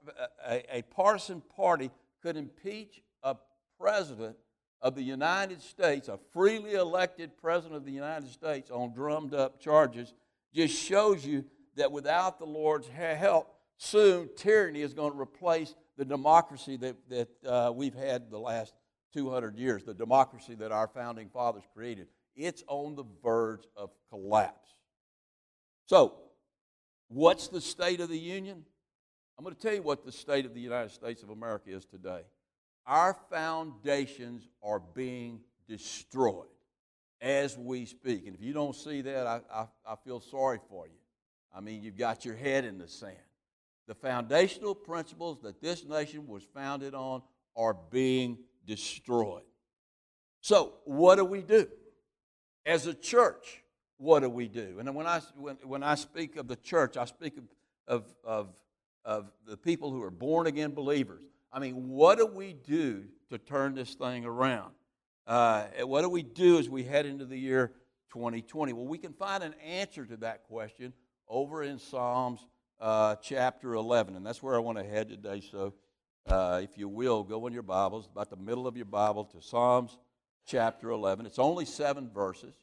a, 0.48 0.78
a 0.78 0.82
partisan 0.84 1.42
party 1.56 1.92
could 2.22 2.38
impeach 2.38 3.02
a 3.24 3.36
president 3.80 4.36
of 4.82 4.96
the 4.96 5.04
United 5.04 5.62
States, 5.62 6.08
a 6.08 6.18
freely 6.32 6.74
elected 6.74 7.38
president 7.38 7.76
of 7.76 7.86
the 7.86 7.92
United 7.92 8.30
States, 8.32 8.72
on 8.72 8.94
drummed 8.94 9.34
up 9.34 9.60
charges, 9.60 10.14
just 10.54 10.74
shows 10.74 11.26
you 11.26 11.44
that 11.76 11.92
without 11.92 12.40
the 12.40 12.46
Lord's 12.46 12.88
help, 12.88 13.54
soon 13.78 14.30
tyranny 14.36 14.82
is 14.82 14.94
going 14.94 15.14
to 15.14 15.20
replace 15.20 15.76
the 15.98 16.06
democracy 16.06 16.78
that, 16.78 16.96
that 17.10 17.30
uh, 17.46 17.72
we've 17.74 17.94
had 17.94 18.32
the 18.32 18.40
last 18.40 18.74
200 19.14 19.58
years, 19.58 19.84
the 19.84 19.94
democracy 19.94 20.56
that 20.56 20.72
our 20.72 20.88
founding 20.88 21.30
fathers 21.30 21.64
created. 21.74 22.08
It's 22.36 22.64
on 22.68 22.96
the 22.96 23.06
verge 23.24 23.64
of 23.76 23.90
collapse. 24.10 24.74
So, 25.88 26.14
what's 27.08 27.48
the 27.48 27.62
state 27.62 28.00
of 28.00 28.10
the 28.10 28.20
Union? 28.20 28.64
I'm 29.38 29.44
going 29.44 29.56
to 29.56 29.62
tell 29.62 29.74
you 29.74 29.82
what 29.82 30.06
the 30.06 30.12
state 30.12 30.46
of 30.46 30.54
the 30.54 30.60
United 30.60 30.92
States 30.92 31.24
of 31.24 31.30
America 31.30 31.70
is 31.70 31.86
today. 31.86 32.22
Our 32.86 33.16
foundations 33.30 34.48
are 34.64 34.80
being 34.80 35.42
destroyed 35.68 36.48
as 37.22 37.58
we 37.58 37.86
speak. 37.86 38.26
And 38.26 38.36
if 38.36 38.42
you 38.42 38.54
don't 38.54 38.76
see 38.76 39.02
that, 39.02 39.28
I, 39.28 39.42
I, 39.54 39.66
I 39.86 39.96
feel 40.04 40.20
sorry 40.20 40.60
for 40.70 40.88
you. 40.88 40.94
I 41.56 41.62
mean, 41.62 41.82
you've 41.82 41.98
got 41.98 42.26
your 42.26 42.36
head 42.36 42.66
in 42.66 42.78
the 42.78 42.88
sand. 42.88 43.16
The 43.88 43.96
foundational 43.96 44.76
principles 44.76 45.42
that 45.42 45.62
this 45.62 45.84
nation 45.84 46.28
was 46.28 46.44
founded 46.54 46.94
on 46.94 47.22
are 47.56 47.76
being 47.90 48.38
destroyed. 48.70 49.42
So, 50.42 50.74
what 50.86 51.16
do 51.16 51.26
we 51.26 51.42
do? 51.42 51.68
As 52.66 52.86
a 52.86 52.94
church, 52.94 53.64
what 53.98 54.20
do 54.20 54.30
we 54.30 54.48
do? 54.48 54.78
And 54.80 54.94
when 54.94 55.08
I, 55.08 55.22
when, 55.36 55.58
when 55.64 55.82
I 55.82 55.96
speak 55.96 56.38
of 56.38 56.48
the 56.48 56.56
church, 56.56 56.96
I 56.96 57.06
speak 57.06 57.38
of, 57.38 57.44
of, 57.88 58.14
of, 58.24 58.48
of 59.04 59.32
the 59.48 59.58
people 59.58 59.92
who 59.92 60.04
are 60.04 60.12
born 60.12 60.46
again 60.46 60.72
believers. 60.72 61.24
I 61.52 61.58
mean, 61.60 61.90
what 61.90 62.20
do 62.20 62.28
we 62.28 62.54
do 62.54 63.06
to 63.32 63.40
turn 63.40 63.74
this 63.74 63.96
thing 63.96 64.24
around? 64.24 64.72
Uh, 65.26 65.64
what 65.82 66.04
do 66.04 66.10
we 66.10 66.22
do 66.22 66.60
as 66.60 66.70
we 66.70 66.84
head 66.84 67.08
into 67.08 67.26
the 67.26 67.38
year 67.38 67.74
2020? 68.14 68.74
Well, 68.74 68.86
we 68.86 69.00
can 69.00 69.14
find 69.14 69.44
an 69.44 69.56
answer 69.66 70.06
to 70.06 70.18
that 70.18 70.44
question 70.44 70.94
over 71.28 71.64
in 71.64 71.80
Psalms 71.80 72.46
uh, 72.80 73.16
chapter 73.16 73.74
11, 73.74 74.16
and 74.16 74.24
that's 74.24 74.44
where 74.44 74.56
I 74.56 74.60
want 74.60 74.78
to 74.78 74.84
head 74.84 75.10
today. 75.10 75.42
So, 75.42 75.74
uh, 76.30 76.60
if 76.62 76.78
you 76.78 76.88
will, 76.88 77.24
go 77.24 77.48
in 77.48 77.54
your 77.54 77.64
Bibles, 77.64 78.08
about 78.12 78.30
the 78.30 78.36
middle 78.36 78.68
of 78.68 78.76
your 78.76 78.86
Bible, 78.86 79.26
to 79.26 79.42
Psalms 79.42 79.98
chapter 80.46 80.92
11. 80.92 81.26
It's 81.26 81.40
only 81.40 81.66
seven 81.66 82.10
verses, 82.14 82.54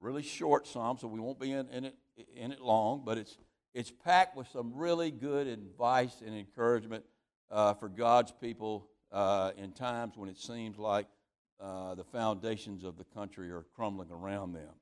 really 0.00 0.22
short 0.22 0.66
psalm, 0.66 0.98
so 1.00 1.08
we 1.08 1.18
won't 1.18 1.40
be 1.40 1.52
in, 1.52 1.68
in, 1.70 1.84
it, 1.86 1.94
in 2.36 2.52
it 2.52 2.60
long, 2.60 3.02
but 3.04 3.18
it's, 3.18 3.36
it's 3.74 3.90
packed 3.90 4.36
with 4.36 4.48
some 4.48 4.72
really 4.74 5.10
good 5.10 5.48
advice 5.48 6.22
and 6.24 6.36
encouragement 6.36 7.04
uh, 7.50 7.74
for 7.74 7.88
God's 7.88 8.32
people 8.40 8.88
uh, 9.10 9.50
in 9.56 9.72
times 9.72 10.16
when 10.16 10.28
it 10.28 10.38
seems 10.38 10.78
like 10.78 11.06
uh, 11.60 11.94
the 11.94 12.04
foundations 12.04 12.84
of 12.84 12.96
the 12.96 13.04
country 13.04 13.50
are 13.50 13.64
crumbling 13.74 14.10
around 14.10 14.52
them. 14.52 14.74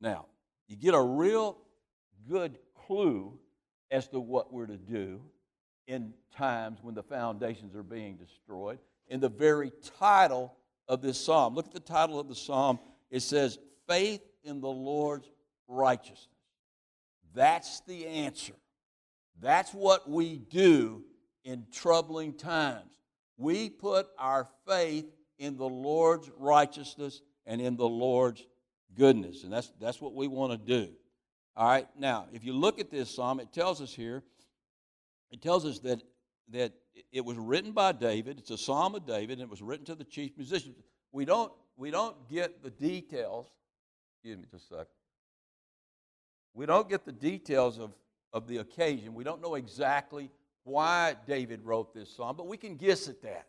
Now, 0.00 0.26
you 0.68 0.76
get 0.76 0.94
a 0.94 1.02
real 1.02 1.58
good 2.28 2.58
clue 2.86 3.38
as 3.90 4.08
to 4.08 4.20
what 4.20 4.52
we're 4.52 4.66
to 4.66 4.76
do 4.76 5.20
in 5.86 6.12
times 6.36 6.78
when 6.82 6.94
the 6.94 7.02
foundations 7.02 7.74
are 7.74 7.82
being 7.82 8.16
destroyed 8.16 8.78
in 9.08 9.20
the 9.20 9.28
very 9.28 9.72
title 9.98 10.56
of 10.88 11.02
this 11.02 11.18
psalm. 11.18 11.54
Look 11.54 11.66
at 11.66 11.72
the 11.72 11.80
title 11.80 12.18
of 12.18 12.28
the 12.28 12.34
psalm. 12.34 12.78
It 13.10 13.20
says, 13.20 13.58
Faith 13.86 14.22
in 14.44 14.60
the 14.60 14.68
Lord's 14.68 15.30
righteousness. 15.68 16.28
That's 17.34 17.80
the 17.80 18.06
answer. 18.06 18.54
That's 19.40 19.72
what 19.72 20.08
we 20.08 20.38
do 20.38 21.04
in 21.44 21.66
troubling 21.70 22.34
times. 22.34 22.98
We 23.36 23.68
put 23.68 24.08
our 24.18 24.48
faith 24.66 25.06
in 25.38 25.56
the 25.56 25.68
Lord's 25.68 26.30
righteousness 26.38 27.20
and 27.46 27.60
in 27.60 27.76
the 27.76 27.88
Lord's 27.88 28.44
goodness. 28.96 29.44
And 29.44 29.52
that's, 29.52 29.70
that's 29.80 30.00
what 30.00 30.14
we 30.14 30.26
want 30.26 30.52
to 30.52 30.58
do. 30.58 30.90
All 31.56 31.68
right, 31.68 31.86
now, 31.98 32.26
if 32.32 32.44
you 32.44 32.52
look 32.52 32.78
at 32.78 32.90
this 32.90 33.14
psalm, 33.14 33.40
it 33.40 33.52
tells 33.52 33.80
us 33.80 33.94
here, 33.94 34.22
it 35.30 35.42
tells 35.42 35.64
us 35.64 35.78
that, 35.80 36.02
that 36.50 36.72
it 37.12 37.24
was 37.24 37.36
written 37.36 37.72
by 37.72 37.92
David. 37.92 38.38
It's 38.38 38.50
a 38.50 38.58
psalm 38.58 38.94
of 38.94 39.06
David, 39.06 39.38
and 39.38 39.42
it 39.42 39.50
was 39.50 39.62
written 39.62 39.84
to 39.86 39.94
the 39.94 40.04
chief 40.04 40.36
musician. 40.36 40.74
We 41.12 41.24
don't, 41.24 41.52
we 41.76 41.90
don't 41.90 42.16
get 42.28 42.62
the 42.62 42.70
details. 42.70 43.50
Excuse 44.16 44.38
me 44.38 44.44
just 44.50 44.66
a 44.66 44.74
second. 44.76 44.86
We 46.54 46.66
don't 46.66 46.88
get 46.88 47.04
the 47.04 47.12
details 47.12 47.78
of, 47.78 47.92
of 48.32 48.46
the 48.46 48.58
occasion. 48.58 49.14
We 49.14 49.24
don't 49.24 49.42
know 49.42 49.56
exactly 49.56 50.30
why 50.64 51.16
David 51.26 51.62
wrote 51.62 51.94
this 51.94 52.14
psalm, 52.14 52.36
but 52.36 52.48
we 52.48 52.56
can 52.56 52.76
guess 52.76 53.08
at 53.08 53.22
that 53.22 53.46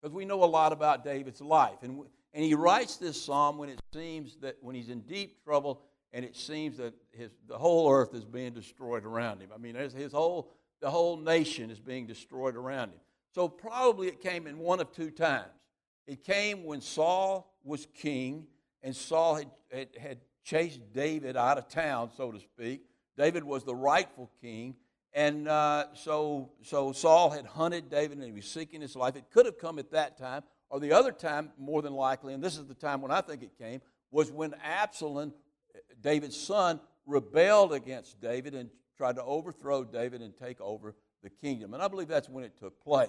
because 0.00 0.14
we 0.14 0.24
know 0.24 0.42
a 0.42 0.46
lot 0.46 0.72
about 0.72 1.04
David's 1.04 1.40
life. 1.40 1.82
And, 1.82 2.02
and 2.32 2.44
he 2.44 2.54
writes 2.54 2.96
this 2.96 3.20
psalm 3.22 3.58
when 3.58 3.68
it 3.68 3.80
seems 3.92 4.36
that 4.38 4.56
when 4.60 4.74
he's 4.74 4.88
in 4.88 5.00
deep 5.02 5.42
trouble 5.44 5.82
and 6.12 6.24
it 6.24 6.36
seems 6.36 6.78
that 6.78 6.94
his, 7.12 7.30
the 7.46 7.58
whole 7.58 7.90
earth 7.90 8.14
is 8.14 8.24
being 8.24 8.52
destroyed 8.52 9.04
around 9.04 9.40
him. 9.40 9.50
I 9.54 9.58
mean, 9.58 9.74
his, 9.74 9.92
his 9.92 10.12
whole, 10.12 10.52
the 10.80 10.90
whole 10.90 11.16
nation 11.16 11.70
is 11.70 11.80
being 11.80 12.06
destroyed 12.06 12.56
around 12.56 12.90
him. 12.90 13.00
So 13.34 13.48
probably 13.48 14.08
it 14.08 14.20
came 14.20 14.46
in 14.46 14.58
one 14.58 14.80
of 14.80 14.92
two 14.92 15.10
times. 15.10 15.50
It 16.06 16.24
came 16.24 16.64
when 16.64 16.80
Saul 16.80 17.54
was 17.64 17.86
king 17.94 18.46
and 18.82 18.94
Saul 18.94 19.36
had, 19.36 19.50
had, 19.72 19.88
had 20.00 20.18
chased 20.44 20.80
David 20.92 21.36
out 21.36 21.58
of 21.58 21.68
town, 21.68 22.10
so 22.16 22.30
to 22.30 22.38
speak. 22.38 22.82
David 23.16 23.42
was 23.44 23.64
the 23.64 23.74
rightful 23.74 24.30
king. 24.40 24.76
And 25.12 25.48
uh, 25.48 25.86
so, 25.94 26.50
so 26.62 26.92
Saul 26.92 27.30
had 27.30 27.46
hunted 27.46 27.90
David 27.90 28.18
and 28.18 28.26
he 28.26 28.32
was 28.32 28.44
seeking 28.44 28.80
his 28.80 28.94
life. 28.94 29.16
It 29.16 29.30
could 29.30 29.46
have 29.46 29.58
come 29.58 29.78
at 29.78 29.90
that 29.92 30.18
time, 30.18 30.42
or 30.68 30.78
the 30.78 30.92
other 30.92 31.10
time, 31.10 31.50
more 31.58 31.82
than 31.82 31.94
likely, 31.94 32.34
and 32.34 32.42
this 32.42 32.58
is 32.58 32.66
the 32.66 32.74
time 32.74 33.00
when 33.00 33.10
I 33.10 33.22
think 33.22 33.42
it 33.42 33.56
came, 33.58 33.80
was 34.10 34.30
when 34.30 34.54
Absalom, 34.62 35.32
David's 36.00 36.38
son, 36.38 36.80
rebelled 37.06 37.72
against 37.72 38.20
David 38.20 38.54
and 38.54 38.68
tried 38.96 39.16
to 39.16 39.22
overthrow 39.22 39.84
David 39.84 40.22
and 40.22 40.36
take 40.36 40.60
over 40.60 40.94
the 41.22 41.30
kingdom. 41.30 41.74
And 41.74 41.82
I 41.82 41.88
believe 41.88 42.08
that's 42.08 42.28
when 42.28 42.44
it 42.44 42.58
took 42.58 42.82
place. 42.82 43.08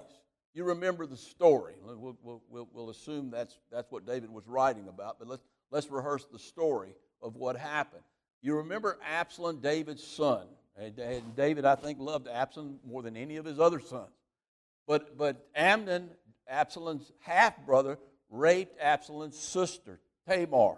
You 0.54 0.64
remember 0.64 1.06
the 1.06 1.16
story. 1.16 1.74
We'll, 1.84 2.16
we'll, 2.22 2.68
we'll 2.72 2.90
assume 2.90 3.30
that's, 3.30 3.58
that's 3.70 3.90
what 3.90 4.06
David 4.06 4.30
was 4.30 4.46
writing 4.46 4.88
about, 4.88 5.18
but 5.18 5.28
let's, 5.28 5.44
let's 5.70 5.90
rehearse 5.90 6.26
the 6.32 6.38
story 6.38 6.94
of 7.22 7.36
what 7.36 7.56
happened. 7.56 8.02
You 8.42 8.56
remember 8.56 8.98
Absalom, 9.04 9.60
David's 9.60 10.04
son. 10.04 10.46
And 10.76 11.34
David, 11.34 11.64
I 11.64 11.74
think, 11.74 11.98
loved 11.98 12.28
Absalom 12.28 12.78
more 12.86 13.02
than 13.02 13.16
any 13.16 13.36
of 13.36 13.44
his 13.44 13.58
other 13.58 13.80
sons. 13.80 14.12
But, 14.86 15.18
but 15.18 15.48
Amnon, 15.54 16.08
Absalom's 16.48 17.12
half 17.20 17.58
brother, 17.66 17.98
raped 18.30 18.80
Absalom's 18.80 19.36
sister, 19.36 20.00
Tamar. 20.28 20.76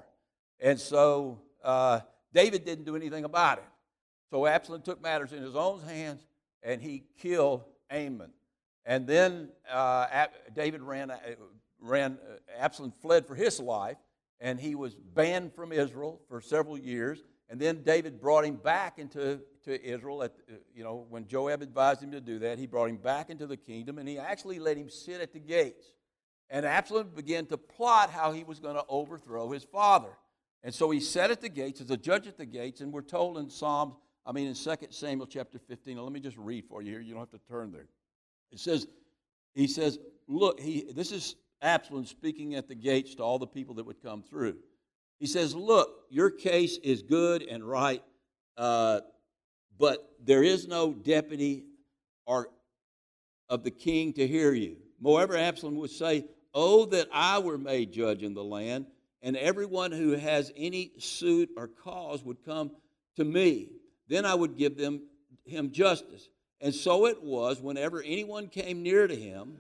And 0.59 0.81
so 0.81 1.41
uh, 1.63 2.01
David 2.33 2.65
didn't 2.65 2.85
do 2.85 2.97
anything 2.97 3.25
about 3.25 3.59
it. 3.59 3.65
So 4.31 4.47
Absalom 4.47 4.83
took 4.83 5.03
matters 5.03 5.33
in 5.33 5.43
his 5.43 5.57
own 5.57 5.81
hands 5.83 6.23
and 6.63 6.81
he 6.81 7.05
killed 7.19 7.65
Amnon. 7.91 8.31
And 8.85 9.07
then 9.07 9.51
uh, 9.71 10.27
David 10.55 10.83
ran, 10.83 11.11
uh, 11.11 11.19
ran, 11.81 12.19
uh, 12.23 12.37
Absalom 12.59 12.93
fled 13.03 13.27
for 13.27 13.35
his 13.35 13.61
life 13.61 13.99
and 14.41 14.59
he 14.59 14.75
was 14.75 14.95
banned 14.95 15.53
from 15.55 15.73
Israel 15.73 16.21
for 16.29 16.41
several 16.41 16.79
years. 16.79 17.23
And 17.49 17.61
then 17.61 17.83
David 17.83 18.21
brought 18.21 18.45
him 18.45 18.57
back 18.57 18.99
into 18.99 19.41
to 19.65 19.85
Israel. 19.85 20.23
At, 20.23 20.33
uh, 20.49 20.55
you 20.75 20.85
know, 20.85 21.07
when 21.09 21.27
Joab 21.27 21.63
advised 21.63 22.03
him 22.03 22.13
to 22.13 22.21
do 22.21 22.39
that, 22.41 22.59
he 22.59 22.67
brought 22.67 22.89
him 22.89 22.97
back 22.97 23.31
into 23.31 23.47
the 23.47 23.57
kingdom, 23.57 23.99
and 23.99 24.09
he 24.09 24.19
actually 24.19 24.59
let 24.59 24.77
him 24.77 24.89
sit 24.89 25.21
at 25.21 25.33
the 25.33 25.41
gates. 25.41 25.93
And 26.49 26.67
Absalom 26.67 27.11
began 27.15 27.47
to 27.47 27.59
plot 27.59 28.11
how 28.11 28.33
he 28.33 28.45
was 28.45 28.59
going 28.59 28.75
to 28.75 28.85
overthrow 28.89 29.51
his 29.51 29.65
father. 29.65 30.11
And 30.63 30.75
so 30.75 30.91
he 30.91 31.01
sat 31.01 31.31
at 31.31 31.41
the 31.41 31.49
gates 31.49 31.81
as 31.81 31.91
a 31.91 31.97
judge 31.97 32.27
at 32.27 32.37
the 32.37 32.47
gates, 32.47 32.81
and 32.81 32.93
we're 32.93 33.03
told 33.03 33.39
in 33.39 33.49
Psalms, 33.49 33.95
I 34.27 34.33
mean 34.33 34.47
in 34.47 34.55
2 34.55 34.75
Samuel 34.91 35.27
chapter 35.27 35.59
15. 35.59 35.97
Let 35.97 36.13
me 36.13 36.21
just 36.21 36.37
read 36.37 36.65
for 36.67 36.83
you 36.83 36.93
here. 36.93 37.01
You 37.01 37.15
don't 37.15 37.21
have 37.21 37.31
to 37.31 37.49
turn 37.49 37.73
there. 37.73 37.87
It 38.53 38.59
says, 38.61 38.87
he 39.55 39.67
says, 39.67 39.99
look, 40.29 40.61
he, 40.61 40.91
this 40.93 41.13
is 41.13 41.37
Absalom 41.63 42.07
speaking 42.07 42.55
at 42.55 42.69
the 42.69 42.75
gates 42.75 43.15
to 43.17 43.23
all 43.23 43.39
the 43.39 43.47
people 43.47 43.75
that 43.75 43.87
would 43.87 44.03
come 44.03 44.23
through. 44.23 44.57
He 45.19 45.27
says, 45.27 45.55
Look, 45.55 46.07
your 46.09 46.31
case 46.31 46.79
is 46.79 47.03
good 47.03 47.43
and 47.43 47.63
right, 47.63 48.03
uh, 48.57 49.01
but 49.79 50.11
there 50.25 50.43
is 50.43 50.67
no 50.67 50.93
deputy 50.93 51.65
or 52.27 52.49
of 53.49 53.63
the 53.63 53.71
king 53.71 54.15
to 54.15 54.27
hear 54.27 54.53
you. 54.53 54.77
Moreover, 54.99 55.37
Absalom 55.37 55.77
would 55.77 55.91
say, 55.91 56.25
Oh, 56.55 56.87
that 56.87 57.09
I 57.13 57.39
were 57.39 57.59
made 57.59 57.93
judge 57.93 58.23
in 58.23 58.33
the 58.35 58.43
land, 58.43 58.87
and 59.23 59.37
everyone 59.37 59.93
who 59.93 60.13
has 60.13 60.51
any 60.57 60.93
suit 60.99 61.51
or 61.57 61.69
cause 61.69 62.25
would 62.25 62.43
come 62.45 62.71
to 63.17 63.25
me. 63.25 63.69
Then 64.11 64.27
I 64.27 64.35
would 64.35 64.57
give 64.57 64.77
them 64.77 65.03
him 65.47 65.71
justice. 65.71 66.29
And 66.61 66.75
so 66.75 67.07
it 67.07 67.23
was 67.23 67.63
whenever 67.63 68.03
anyone 68.03 68.49
came 68.49 68.83
near 68.83 69.07
to 69.07 69.15
him, 69.15 69.59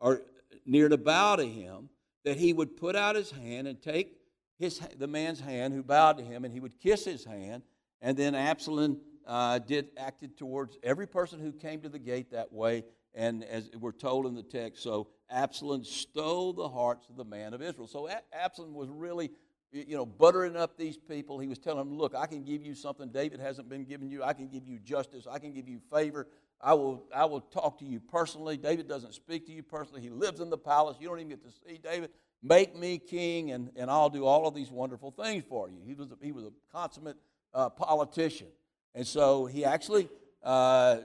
or 0.00 0.22
near 0.66 0.88
to 0.88 0.98
bow 0.98 1.36
to 1.36 1.46
him, 1.46 1.88
that 2.24 2.36
he 2.36 2.52
would 2.52 2.76
put 2.76 2.96
out 2.96 3.14
his 3.14 3.30
hand 3.30 3.68
and 3.68 3.80
take 3.80 4.18
his, 4.58 4.80
the 4.98 5.06
man's 5.06 5.40
hand 5.40 5.72
who 5.72 5.84
bowed 5.84 6.18
to 6.18 6.24
him, 6.24 6.44
and 6.44 6.52
he 6.52 6.58
would 6.58 6.78
kiss 6.80 7.04
his 7.04 7.24
hand. 7.24 7.62
And 8.00 8.16
then 8.16 8.34
Absalom 8.34 8.98
uh, 9.24 9.60
did 9.60 9.90
acted 9.96 10.36
towards 10.36 10.76
every 10.82 11.06
person 11.06 11.38
who 11.38 11.52
came 11.52 11.80
to 11.82 11.88
the 11.88 11.98
gate 11.98 12.32
that 12.32 12.52
way. 12.52 12.84
And 13.14 13.44
as 13.44 13.70
we're 13.78 13.92
told 13.92 14.26
in 14.26 14.34
the 14.34 14.42
text, 14.42 14.82
so 14.82 15.08
Absalom 15.30 15.84
stole 15.84 16.52
the 16.52 16.68
hearts 16.68 17.08
of 17.08 17.16
the 17.16 17.24
man 17.24 17.54
of 17.54 17.62
Israel. 17.62 17.86
So 17.86 18.08
Absalom 18.32 18.74
was 18.74 18.88
really, 18.88 19.30
you 19.72 19.96
know, 19.96 20.04
buttering 20.04 20.56
up 20.56 20.76
these 20.76 20.96
people. 20.96 21.38
He 21.38 21.48
was 21.48 21.58
telling 21.58 21.78
them, 21.78 21.96
look, 21.96 22.14
I 22.14 22.26
can 22.26 22.44
give 22.44 22.62
you 22.62 22.74
something 22.74 23.08
David 23.08 23.40
hasn't 23.40 23.68
been 23.68 23.84
giving 23.84 24.10
you. 24.10 24.22
I 24.22 24.34
can 24.34 24.48
give 24.48 24.66
you 24.66 24.78
justice. 24.78 25.26
I 25.30 25.38
can 25.38 25.52
give 25.52 25.68
you 25.68 25.80
favor. 25.92 26.28
I 26.60 26.74
will, 26.74 27.04
I 27.14 27.24
will 27.24 27.40
talk 27.40 27.78
to 27.80 27.84
you 27.84 27.98
personally. 27.98 28.56
David 28.56 28.86
doesn't 28.86 29.14
speak 29.14 29.46
to 29.46 29.52
you 29.52 29.62
personally. 29.62 30.02
He 30.02 30.10
lives 30.10 30.40
in 30.40 30.50
the 30.50 30.58
palace. 30.58 30.96
You 31.00 31.08
don't 31.08 31.18
even 31.18 31.30
get 31.30 31.42
to 31.42 31.50
see 31.50 31.78
David. 31.78 32.10
Make 32.42 32.76
me 32.76 32.98
king, 32.98 33.52
and, 33.52 33.70
and 33.76 33.90
I'll 33.90 34.10
do 34.10 34.26
all 34.26 34.46
of 34.46 34.54
these 34.54 34.70
wonderful 34.70 35.10
things 35.10 35.44
for 35.48 35.68
you. 35.68 35.78
He 35.84 35.94
was 35.94 36.10
a, 36.10 36.16
he 36.20 36.32
was 36.32 36.44
a 36.44 36.52
consummate 36.70 37.16
uh, 37.54 37.70
politician. 37.70 38.48
And 38.94 39.06
so 39.06 39.46
he 39.46 39.64
actually 39.64 40.08
uh, 40.42 40.98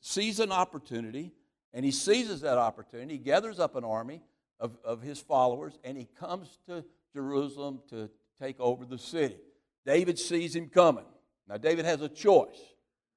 sees 0.00 0.40
an 0.40 0.50
opportunity, 0.52 1.32
and 1.72 1.84
he 1.84 1.92
seizes 1.92 2.40
that 2.40 2.58
opportunity. 2.58 3.14
He 3.14 3.18
gathers 3.18 3.60
up 3.60 3.76
an 3.76 3.84
army 3.84 4.22
of, 4.58 4.76
of 4.84 5.02
his 5.02 5.18
followers, 5.20 5.78
and 5.84 5.96
he 5.96 6.08
comes 6.18 6.58
to 6.66 6.84
Jerusalem 7.16 7.80
to 7.88 8.10
take 8.40 8.60
over 8.60 8.84
the 8.84 8.98
city. 8.98 9.38
David 9.84 10.18
sees 10.18 10.54
him 10.54 10.68
coming. 10.68 11.06
Now, 11.48 11.56
David 11.56 11.86
has 11.86 12.02
a 12.02 12.08
choice. 12.08 12.60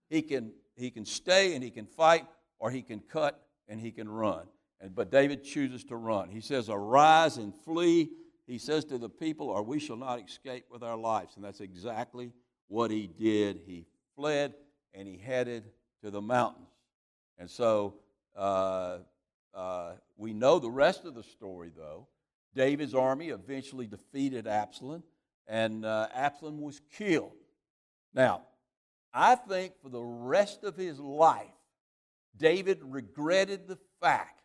He 0.09 0.21
can 0.21 0.53
he 0.75 0.89
can 0.89 1.05
stay 1.05 1.53
and 1.55 1.63
he 1.63 1.69
can 1.69 1.85
fight, 1.85 2.25
or 2.57 2.71
he 2.71 2.81
can 2.81 3.01
cut 3.01 3.43
and 3.67 3.79
he 3.79 3.91
can 3.91 4.07
run. 4.07 4.47
And, 4.79 4.95
but 4.95 5.11
David 5.11 5.43
chooses 5.43 5.83
to 5.85 5.97
run. 5.97 6.29
He 6.29 6.39
says, 6.39 6.69
Arise 6.69 7.35
and 7.35 7.53
flee. 7.65 8.11
He 8.47 8.57
says 8.57 8.85
to 8.85 8.97
the 8.97 9.09
people, 9.09 9.49
Or 9.49 9.61
we 9.61 9.79
shall 9.79 9.97
not 9.97 10.21
escape 10.25 10.65
with 10.71 10.81
our 10.81 10.95
lives. 10.95 11.35
And 11.35 11.43
that's 11.43 11.59
exactly 11.59 12.31
what 12.69 12.91
he 12.91 13.07
did. 13.07 13.59
He 13.65 13.85
fled 14.15 14.53
and 14.93 15.05
he 15.05 15.17
headed 15.17 15.65
to 16.01 16.09
the 16.09 16.21
mountains. 16.21 16.69
And 17.37 17.49
so 17.49 17.95
uh, 18.37 18.99
uh, 19.53 19.91
we 20.15 20.33
know 20.33 20.59
the 20.59 20.71
rest 20.71 21.03
of 21.03 21.13
the 21.13 21.23
story, 21.23 21.71
though. 21.75 22.07
David's 22.55 22.93
army 22.93 23.29
eventually 23.29 23.87
defeated 23.87 24.47
Absalom, 24.47 25.03
and 25.47 25.85
uh, 25.85 26.07
Absalom 26.13 26.61
was 26.61 26.81
killed. 26.97 27.33
Now, 28.13 28.43
I 29.13 29.35
think 29.35 29.73
for 29.81 29.89
the 29.89 30.03
rest 30.03 30.63
of 30.63 30.75
his 30.75 30.99
life, 30.99 31.47
David 32.37 32.79
regretted 32.83 33.67
the 33.67 33.77
fact 34.01 34.41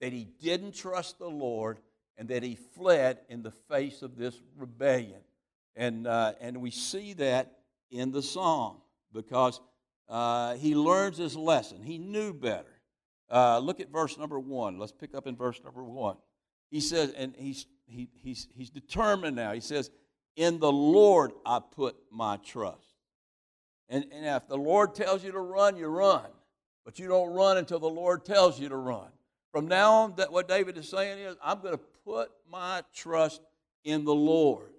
that 0.00 0.12
he 0.12 0.24
didn't 0.24 0.74
trust 0.74 1.18
the 1.18 1.28
Lord 1.28 1.78
and 2.16 2.28
that 2.28 2.42
he 2.42 2.56
fled 2.76 3.20
in 3.28 3.42
the 3.42 3.50
face 3.50 4.02
of 4.02 4.16
this 4.16 4.34
rebellion. 4.56 5.20
And, 5.76 6.06
uh, 6.06 6.32
and 6.40 6.60
we 6.60 6.70
see 6.70 7.14
that 7.14 7.58
in 7.90 8.10
the 8.10 8.22
psalm 8.22 8.78
because 9.12 9.60
uh, 10.08 10.54
he 10.54 10.74
learns 10.74 11.16
his 11.16 11.36
lesson. 11.36 11.82
He 11.82 11.98
knew 11.98 12.34
better. 12.34 12.80
Uh, 13.30 13.58
look 13.60 13.80
at 13.80 13.90
verse 13.90 14.18
number 14.18 14.38
one. 14.38 14.78
Let's 14.78 14.92
pick 14.92 15.14
up 15.14 15.26
in 15.26 15.36
verse 15.36 15.60
number 15.64 15.84
one. 15.84 16.16
He 16.70 16.80
says, 16.80 17.12
and 17.12 17.34
he's, 17.36 17.66
he, 17.86 18.08
he's, 18.22 18.48
he's 18.54 18.70
determined 18.70 19.36
now. 19.36 19.52
He 19.52 19.60
says, 19.60 19.90
In 20.36 20.58
the 20.58 20.70
Lord 20.70 21.32
I 21.44 21.60
put 21.60 21.96
my 22.10 22.36
trust. 22.36 22.94
And, 23.88 24.04
and 24.12 24.24
if 24.24 24.46
the 24.46 24.56
Lord 24.56 24.94
tells 24.94 25.24
you 25.24 25.32
to 25.32 25.40
run, 25.40 25.76
you 25.76 25.86
run. 25.88 26.26
But 26.84 26.98
you 26.98 27.08
don't 27.08 27.34
run 27.34 27.58
until 27.58 27.80
the 27.80 27.88
Lord 27.88 28.24
tells 28.24 28.58
you 28.58 28.68
to 28.68 28.76
run. 28.76 29.08
From 29.50 29.66
now 29.66 29.92
on, 29.92 30.14
that 30.16 30.30
what 30.30 30.48
David 30.48 30.78
is 30.78 30.88
saying 30.88 31.18
is, 31.18 31.36
I'm 31.42 31.60
going 31.60 31.74
to 31.74 31.80
put 32.04 32.30
my 32.48 32.82
trust 32.94 33.42
in 33.84 34.04
the 34.04 34.14
Lord. 34.14 34.70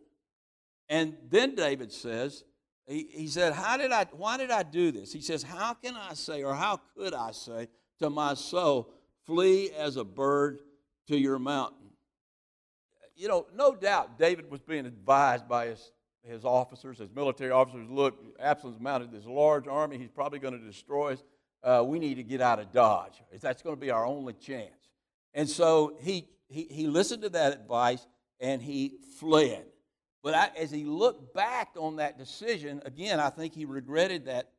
And 0.88 1.16
then 1.30 1.56
David 1.56 1.92
says, 1.92 2.44
he, 2.88 3.08
he 3.12 3.28
said, 3.28 3.54
How 3.54 3.78
did 3.78 3.92
I 3.92 4.06
why 4.12 4.38
did 4.38 4.52
I 4.52 4.64
do 4.64 4.92
this? 4.92 5.14
He 5.14 5.22
says, 5.22 5.44
How 5.44 5.74
can 5.74 5.96
I 5.96 6.14
say, 6.14 6.44
or 6.44 6.54
how 6.54 6.80
could 6.98 7.14
I 7.14 7.32
say 7.32 7.68
to 8.00 8.10
my 8.10 8.34
soul, 8.34 8.94
flee 9.26 9.72
as 9.72 9.98
a 9.98 10.04
bird 10.04 10.60
to 11.08 11.18
your 11.18 11.40
mountain? 11.40 11.81
You 13.22 13.28
know, 13.28 13.46
no 13.56 13.76
doubt 13.76 14.18
David 14.18 14.50
was 14.50 14.62
being 14.62 14.88
advised 14.88 15.48
by 15.48 15.68
his, 15.68 15.92
his 16.24 16.44
officers, 16.44 16.98
his 16.98 17.12
military 17.14 17.52
officers, 17.52 17.88
look, 17.88 18.20
Absalom's 18.40 18.80
mounted 18.80 19.12
this 19.12 19.28
large 19.28 19.68
army, 19.68 20.00
he's 20.00 20.10
probably 20.10 20.40
going 20.40 20.60
to 20.60 20.66
destroy 20.66 21.14
us. 21.14 21.24
Uh, 21.64 21.84
we 21.86 22.00
need 22.00 22.16
to 22.16 22.24
get 22.24 22.42
out 22.42 22.58
of 22.58 22.72
Dodge. 22.72 23.22
That's 23.40 23.62
going 23.62 23.76
to 23.76 23.80
be 23.80 23.92
our 23.92 24.08
only 24.08 24.34
chance. 24.34 24.90
And 25.36 25.48
so 25.48 25.98
he, 26.02 26.30
he, 26.48 26.64
he 26.64 26.88
listened 26.88 27.22
to 27.22 27.30
that 27.30 27.54
advice 27.54 28.08
and 28.40 28.60
he 28.60 28.96
fled. 29.20 29.66
But 30.24 30.34
I, 30.34 30.50
as 30.58 30.72
he 30.72 30.84
looked 30.84 31.36
back 31.36 31.74
on 31.78 31.98
that 31.98 32.18
decision, 32.18 32.82
again, 32.86 33.20
I 33.20 33.30
think 33.30 33.54
he 33.54 33.66
regretted 33.66 34.26
that 34.26 34.50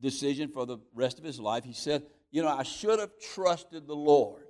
decision 0.00 0.48
for 0.48 0.64
the 0.64 0.78
rest 0.94 1.18
of 1.18 1.26
his 1.26 1.38
life. 1.38 1.62
He 1.62 1.74
said, 1.74 2.04
You 2.30 2.40
know, 2.40 2.48
I 2.48 2.62
should 2.62 3.00
have 3.00 3.10
trusted 3.34 3.86
the 3.86 3.94
Lord. 3.94 4.44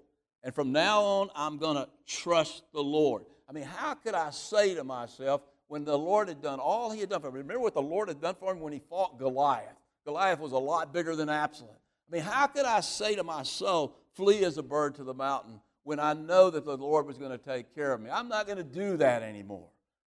And 0.45 0.55
from 0.55 0.71
now 0.71 1.03
on, 1.03 1.31
I'm 1.35 1.59
going 1.59 1.77
to 1.77 1.89
trust 2.07 2.63
the 2.73 2.83
Lord. 2.83 3.25
I 3.53 3.55
mean, 3.55 3.65
how 3.65 3.93
could 3.93 4.15
I 4.15 4.31
say 4.31 4.75
to 4.77 4.83
myself 4.83 5.43
when 5.69 5.85
the 5.85 5.99
Lord 5.99 6.29
had 6.29 6.41
done 6.41 6.59
all 6.59 6.91
he 6.91 7.01
had 7.01 7.11
done 7.11 7.21
for 7.21 7.31
me? 7.31 7.41
Remember 7.41 7.61
what 7.61 7.75
the 7.75 7.83
Lord 7.83 8.09
had 8.09 8.19
done 8.19 8.35
for 8.41 8.51
him 8.51 8.61
when 8.61 8.73
he 8.73 8.79
fought 8.79 9.19
Goliath? 9.19 9.77
Goliath 10.07 10.41
was 10.41 10.53
a 10.53 10.59
lot 10.59 10.95
bigger 10.95 11.15
than 11.15 11.29
Absalom. 11.29 11.75
I 12.11 12.17
mean, 12.17 12.25
how 12.25 12.47
could 12.47 12.65
I 12.65 12.81
say 12.81 13.15
to 13.15 13.23
my 13.23 13.43
soul, 13.43 13.95
flee 14.15 14.43
as 14.47 14.57
a 14.57 14.63
bird 14.63 14.95
to 14.95 15.05
the 15.05 15.13
mountain 15.13 15.61
when 15.83 16.01
I 16.01 16.15
know 16.15 16.49
that 16.49 16.65
the 16.65 16.79
Lord 16.79 17.07
was 17.07 17.19
going 17.19 17.31
to 17.31 17.37
take 17.37 17.75
care 17.75 17.93
of 17.93 18.01
me? 18.01 18.09
I'm 18.11 18.29
not 18.29 18.47
going 18.47 18.57
to 18.57 18.65
do 18.65 18.97
that 18.97 19.23
anymore. 19.23 19.69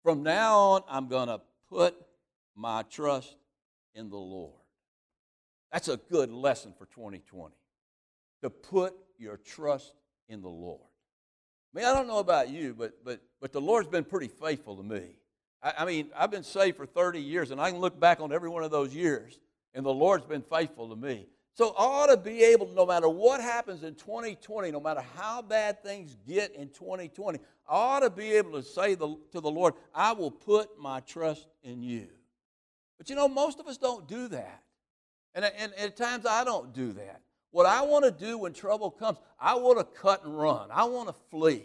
From 0.04 0.22
now 0.22 0.60
on, 0.60 0.82
I'm 0.88 1.08
going 1.08 1.28
to 1.28 1.42
put 1.70 1.96
my 2.56 2.84
trust 2.84 3.36
in 3.96 4.10
the 4.10 4.16
Lord. 4.16 4.62
That's 5.72 5.88
a 5.88 5.98
good 5.98 6.32
lesson 6.32 6.76
for 6.78 6.86
2020 6.86 7.56
to 8.44 8.52
put 8.52 8.94
your 9.18 9.38
trust 9.38 9.96
in 10.30 10.42
the 10.42 10.50
Lord. 10.50 10.82
I 11.74 11.80
mean, 11.80 11.86
I 11.86 11.94
don't 11.94 12.08
know 12.08 12.20
about 12.20 12.50
you, 12.50 12.76
but, 12.78 13.04
but, 13.04 13.20
but 13.42 13.52
the 13.52 13.62
Lord's 13.62 13.88
been 13.88 14.04
pretty 14.04 14.28
faithful 14.28 14.78
to 14.78 14.84
me. 14.84 15.18
I, 15.62 15.74
I 15.80 15.86
mean, 15.86 16.10
I've 16.16 16.30
been 16.30 16.44
saved 16.44 16.78
for 16.78 16.86
30 16.86 17.20
years, 17.20 17.52
and 17.52 17.60
I 17.60 17.72
can 17.72 17.80
look 17.80 18.00
back 18.00 18.20
on 18.20 18.32
every 18.32 18.50
one 18.50 18.64
of 18.64 18.72
those 18.72 18.94
years, 18.94 19.40
and 19.74 19.86
the 19.86 19.94
Lord's 19.94 20.26
been 20.26 20.44
faithful 20.44 20.90
to 20.90 20.96
me. 20.96 21.28
So 21.56 21.70
I 21.78 21.84
ought 21.84 22.08
to 22.08 22.18
be 22.18 22.44
able, 22.44 22.68
no 22.70 22.86
matter 22.86 23.08
what 23.08 23.40
happens 23.40 23.84
in 23.84 23.96
2020, 23.96 24.72
no 24.72 24.80
matter 24.80 25.04
how 25.16 25.42
bad 25.42 25.84
things 25.84 26.18
get 26.28 26.56
in 26.56 26.70
2020, 26.70 27.40
I 27.68 27.76
ought 27.76 28.00
to 28.00 28.10
be 28.10 28.34
able 28.34 28.54
to 28.54 28.64
say 28.64 28.96
the, 28.96 29.16
to 29.32 29.40
the 29.40 29.52
Lord, 29.52 29.76
I 29.94 30.14
will 30.14 30.32
put 30.32 30.80
my 30.80 31.00
trust 31.02 31.48
in 31.64 31.84
you. 31.84 32.08
But 32.98 33.10
you 33.10 33.16
know, 33.16 33.28
most 33.28 33.60
of 33.60 33.68
us 33.68 33.78
don't 33.78 34.08
do 34.08 34.28
that. 34.30 34.64
And, 35.36 35.46
and, 35.46 35.74
and 35.78 35.92
at 35.92 35.98
times 35.98 36.26
I 36.26 36.44
don't 36.44 36.74
do 36.74 36.94
that. 36.94 37.22
What 37.54 37.68
I 37.68 37.84
want 37.84 38.04
to 38.04 38.10
do 38.10 38.40
when 38.40 38.52
trouble 38.52 38.90
comes, 38.90 39.20
I 39.40 39.54
want 39.54 39.78
to 39.78 39.84
cut 39.84 40.26
and 40.26 40.36
run. 40.36 40.70
I 40.72 40.86
want 40.86 41.08
to 41.08 41.14
flee. 41.30 41.64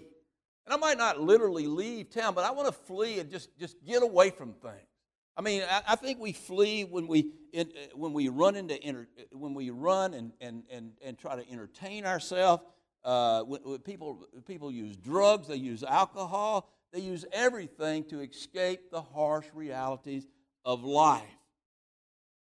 And 0.66 0.74
I 0.74 0.76
might 0.76 0.98
not 0.98 1.18
literally 1.18 1.66
leave 1.66 2.10
town, 2.10 2.34
but 2.34 2.44
I 2.44 2.50
want 2.50 2.68
to 2.68 2.72
flee 2.72 3.20
and 3.20 3.30
just, 3.30 3.58
just 3.58 3.74
get 3.86 4.02
away 4.02 4.28
from 4.28 4.52
things. 4.52 4.86
I 5.34 5.40
mean, 5.40 5.62
I, 5.62 5.80
I 5.88 5.96
think 5.96 6.20
we 6.20 6.32
flee 6.32 6.84
when 6.84 7.06
we, 7.06 7.30
in, 7.54 7.72
when 7.94 8.12
we 8.12 8.28
run 8.28 8.54
into 8.54 9.06
when 9.32 9.54
we 9.54 9.70
run 9.70 10.12
and, 10.12 10.32
and, 10.42 10.64
and, 10.70 10.92
and 11.02 11.16
try 11.16 11.36
to 11.36 11.50
entertain 11.50 12.04
ourselves. 12.04 12.62
Uh, 13.02 13.44
when, 13.44 13.62
when 13.62 13.78
people, 13.78 14.28
people 14.46 14.70
use 14.70 14.94
drugs, 14.94 15.48
they 15.48 15.56
use 15.56 15.82
alcohol, 15.82 16.68
they 16.92 17.00
use 17.00 17.24
everything 17.32 18.04
to 18.10 18.20
escape 18.20 18.90
the 18.90 19.00
harsh 19.00 19.46
realities 19.54 20.26
of 20.66 20.84
life. 20.84 21.22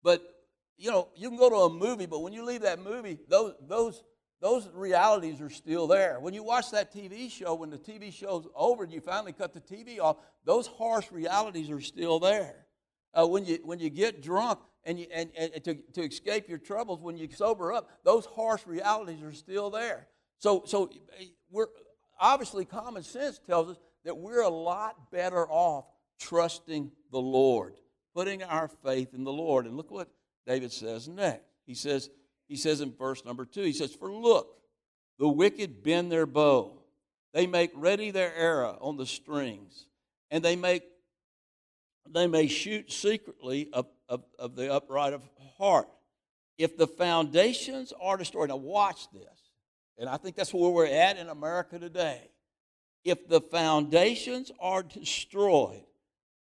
But, 0.02 0.37
you 0.78 0.90
know, 0.90 1.08
you 1.16 1.28
can 1.28 1.38
go 1.38 1.50
to 1.50 1.56
a 1.56 1.70
movie, 1.70 2.06
but 2.06 2.22
when 2.22 2.32
you 2.32 2.44
leave 2.44 2.62
that 2.62 2.78
movie, 2.78 3.18
those, 3.28 3.54
those, 3.68 4.04
those 4.40 4.68
realities 4.72 5.40
are 5.40 5.50
still 5.50 5.88
there. 5.88 6.20
When 6.20 6.32
you 6.32 6.44
watch 6.44 6.70
that 6.70 6.94
TV 6.94 7.30
show, 7.30 7.54
when 7.54 7.70
the 7.70 7.78
TV 7.78 8.12
show's 8.12 8.46
over 8.54 8.84
and 8.84 8.92
you 8.92 9.00
finally 9.00 9.32
cut 9.32 9.52
the 9.52 9.60
TV 9.60 9.98
off, 10.00 10.16
those 10.44 10.68
harsh 10.68 11.10
realities 11.10 11.68
are 11.70 11.80
still 11.80 12.20
there. 12.20 12.66
Uh, 13.12 13.26
when, 13.26 13.44
you, 13.44 13.58
when 13.64 13.80
you 13.80 13.90
get 13.90 14.22
drunk 14.22 14.60
and, 14.84 15.00
you, 15.00 15.06
and, 15.12 15.30
and 15.36 15.52
to, 15.64 15.74
to 15.94 16.02
escape 16.02 16.48
your 16.48 16.58
troubles, 16.58 17.02
when 17.02 17.16
you 17.16 17.28
sober 17.28 17.72
up, 17.72 17.90
those 18.04 18.26
harsh 18.26 18.64
realities 18.64 19.22
are 19.22 19.32
still 19.32 19.70
there. 19.70 20.06
So, 20.38 20.62
so 20.64 20.90
we're 21.50 21.66
obviously 22.20 22.64
common 22.64 23.02
sense 23.02 23.40
tells 23.44 23.70
us 23.70 23.76
that 24.04 24.16
we're 24.16 24.42
a 24.42 24.48
lot 24.48 25.10
better 25.10 25.48
off 25.48 25.86
trusting 26.20 26.92
the 27.10 27.18
Lord, 27.18 27.74
putting 28.14 28.44
our 28.44 28.68
faith 28.68 29.14
in 29.14 29.24
the 29.24 29.32
Lord. 29.32 29.66
And 29.66 29.76
look 29.76 29.90
what 29.90 30.08
David 30.48 30.72
says 30.72 31.06
next. 31.06 31.44
He 31.66 31.74
says, 31.74 32.08
he 32.48 32.56
says 32.56 32.80
in 32.80 32.92
verse 32.92 33.22
number 33.24 33.44
two, 33.44 33.62
he 33.62 33.74
says, 33.74 33.94
For 33.94 34.10
look, 34.10 34.48
the 35.18 35.28
wicked 35.28 35.82
bend 35.82 36.10
their 36.10 36.24
bow, 36.24 36.72
they 37.34 37.46
make 37.46 37.70
ready 37.74 38.10
their 38.10 38.34
arrow 38.34 38.78
on 38.80 38.96
the 38.96 39.04
strings, 39.04 39.86
and 40.30 40.42
they 40.42 40.56
make 40.56 40.82
they 42.10 42.26
may 42.26 42.46
shoot 42.46 42.90
secretly 42.90 43.68
of, 43.74 43.84
of, 44.08 44.24
of 44.38 44.56
the 44.56 44.72
upright 44.72 45.12
of 45.12 45.20
heart. 45.58 45.88
If 46.56 46.78
the 46.78 46.86
foundations 46.86 47.92
are 48.00 48.16
destroyed, 48.16 48.48
now 48.48 48.56
watch 48.56 49.12
this, 49.12 49.50
and 49.98 50.08
I 50.08 50.16
think 50.16 50.34
that's 50.34 50.54
where 50.54 50.70
we're 50.70 50.86
at 50.86 51.18
in 51.18 51.28
America 51.28 51.78
today. 51.78 52.30
If 53.04 53.28
the 53.28 53.42
foundations 53.42 54.50
are 54.58 54.82
destroyed, 54.82 55.84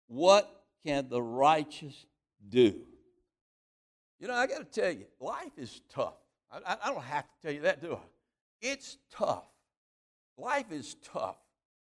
what 0.06 0.64
can 0.86 1.10
the 1.10 1.22
righteous 1.24 2.06
do? 2.48 2.86
You 4.20 4.28
know, 4.28 4.34
I 4.34 4.48
got 4.48 4.60
to 4.60 4.82
tell 4.82 4.92
you, 4.92 5.06
life 5.20 5.52
is 5.58 5.82
tough. 5.94 6.16
I, 6.52 6.78
I, 6.84 6.92
don't 6.92 7.04
have 7.04 7.24
to 7.24 7.42
tell 7.42 7.52
you 7.52 7.62
that, 7.62 7.82
do 7.82 7.94
I? 7.96 8.06
It's 8.62 8.98
tough. 9.12 9.48
Life 10.38 10.72
is 10.72 10.96
tough. 11.14 11.38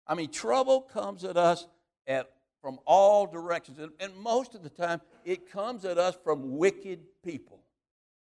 I 0.07 0.15
mean, 0.15 0.29
trouble 0.29 0.81
comes 0.81 1.23
at 1.23 1.37
us 1.37 1.67
at 2.07 2.29
from 2.61 2.79
all 2.85 3.27
directions. 3.27 3.77
And, 3.77 3.91
and 3.99 4.15
most 4.15 4.55
of 4.55 4.63
the 4.63 4.69
time, 4.69 5.01
it 5.25 5.51
comes 5.51 5.83
at 5.83 5.97
us 5.97 6.17
from 6.23 6.57
wicked 6.57 7.01
people, 7.23 7.59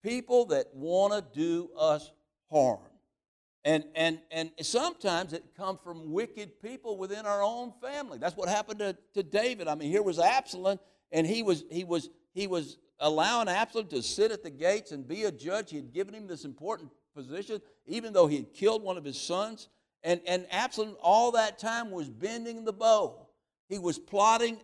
people 0.03 0.45
that 0.45 0.73
want 0.73 1.13
to 1.13 1.37
do 1.37 1.69
us 1.77 2.11
harm. 2.49 2.79
And, 3.63 3.83
and, 3.93 4.19
and 4.31 4.51
sometimes 4.61 5.33
it 5.33 5.43
comes 5.55 5.79
from 5.83 6.11
wicked 6.11 6.61
people 6.61 6.97
within 6.97 7.25
our 7.25 7.43
own 7.43 7.73
family. 7.81 8.17
That's 8.17 8.35
what 8.35 8.49
happened 8.49 8.79
to, 8.79 8.97
to 9.13 9.21
David. 9.21 9.67
I 9.67 9.75
mean, 9.75 9.91
here 9.91 10.01
was 10.01 10.17
Absalom, 10.17 10.79
and 11.11 11.27
he 11.27 11.43
was, 11.43 11.63
he, 11.69 11.83
was, 11.83 12.09
he 12.33 12.47
was 12.47 12.77
allowing 13.01 13.49
Absalom 13.49 13.87
to 13.87 14.01
sit 14.01 14.31
at 14.31 14.43
the 14.43 14.49
gates 14.49 14.91
and 14.91 15.07
be 15.07 15.23
a 15.23 15.31
judge. 15.31 15.71
He 15.71 15.75
had 15.75 15.91
given 15.91 16.13
him 16.13 16.27
this 16.27 16.45
important 16.45 16.91
position, 17.13 17.61
even 17.85 18.13
though 18.13 18.27
he 18.27 18.37
had 18.37 18.53
killed 18.53 18.83
one 18.83 18.97
of 18.97 19.03
his 19.03 19.19
sons. 19.19 19.67
And, 20.03 20.21
and 20.25 20.45
Absalom, 20.51 20.95
all 21.01 21.31
that 21.33 21.59
time, 21.59 21.91
was 21.91 22.09
bending 22.09 22.63
the 22.63 22.73
bow. 22.73 23.27
He 23.67 23.79
was 23.79 23.99
plotting 23.99 24.59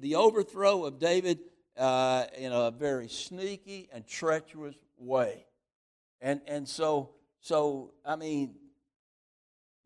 the 0.00 0.16
overthrow 0.16 0.84
of 0.84 0.98
David 0.98 1.38
uh, 1.76 2.24
in 2.36 2.52
a 2.52 2.70
very 2.70 3.08
sneaky 3.08 3.88
and 3.92 4.06
treacherous 4.06 4.76
way. 4.98 5.46
And, 6.20 6.40
and 6.46 6.68
so, 6.68 7.10
so, 7.40 7.94
I 8.04 8.16
mean, 8.16 8.54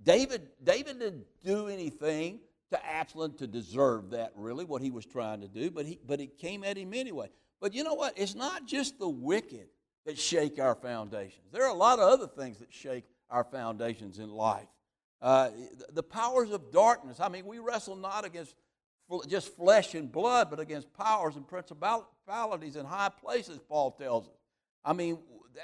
David, 0.02 0.48
David 0.62 0.98
didn't 0.98 1.24
do 1.44 1.68
anything 1.68 2.40
to 2.70 2.86
Absalom 2.86 3.34
to 3.34 3.46
deserve 3.46 4.10
that, 4.10 4.32
really, 4.34 4.64
what 4.64 4.82
he 4.82 4.90
was 4.90 5.06
trying 5.06 5.40
to 5.40 5.48
do, 5.48 5.70
but, 5.70 5.86
he, 5.86 5.98
but 6.06 6.20
it 6.20 6.36
came 6.36 6.64
at 6.64 6.76
him 6.76 6.92
anyway. 6.92 7.28
But 7.60 7.74
you 7.74 7.84
know 7.84 7.94
what? 7.94 8.14
It's 8.16 8.34
not 8.34 8.66
just 8.66 8.98
the 8.98 9.08
wicked 9.08 9.68
that 10.04 10.18
shake 10.18 10.58
our 10.58 10.74
foundations. 10.74 11.52
There 11.52 11.64
are 11.64 11.70
a 11.70 11.74
lot 11.74 11.98
of 11.98 12.08
other 12.08 12.26
things 12.26 12.58
that 12.58 12.72
shake 12.72 13.04
our 13.30 13.44
foundations 13.44 14.18
in 14.18 14.30
life. 14.30 14.68
Uh, 15.20 15.50
the 15.92 16.02
powers 16.02 16.50
of 16.50 16.70
darkness. 16.70 17.18
I 17.20 17.28
mean, 17.28 17.46
we 17.46 17.58
wrestle 17.58 17.96
not 17.96 18.24
against 18.24 18.54
just 19.28 19.54
flesh 19.56 19.94
and 19.94 20.10
blood, 20.10 20.50
but 20.50 20.60
against 20.60 20.92
powers 20.92 21.36
and 21.36 21.46
principalities 21.46 22.76
in 22.76 22.84
high 22.84 23.08
places, 23.08 23.58
Paul 23.68 23.92
tells 23.92 24.26
us. 24.26 24.34
I 24.84 24.92
mean, 24.92 25.18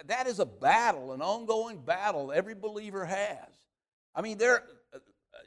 that 0.06 0.26
is 0.26 0.38
a 0.38 0.46
battle, 0.46 1.12
an 1.12 1.20
ongoing 1.22 1.78
battle 1.78 2.32
every 2.32 2.54
believer 2.54 3.04
has. 3.04 3.48
I 4.14 4.22
mean, 4.22 4.38
there, 4.38 4.64
uh, 4.94 4.98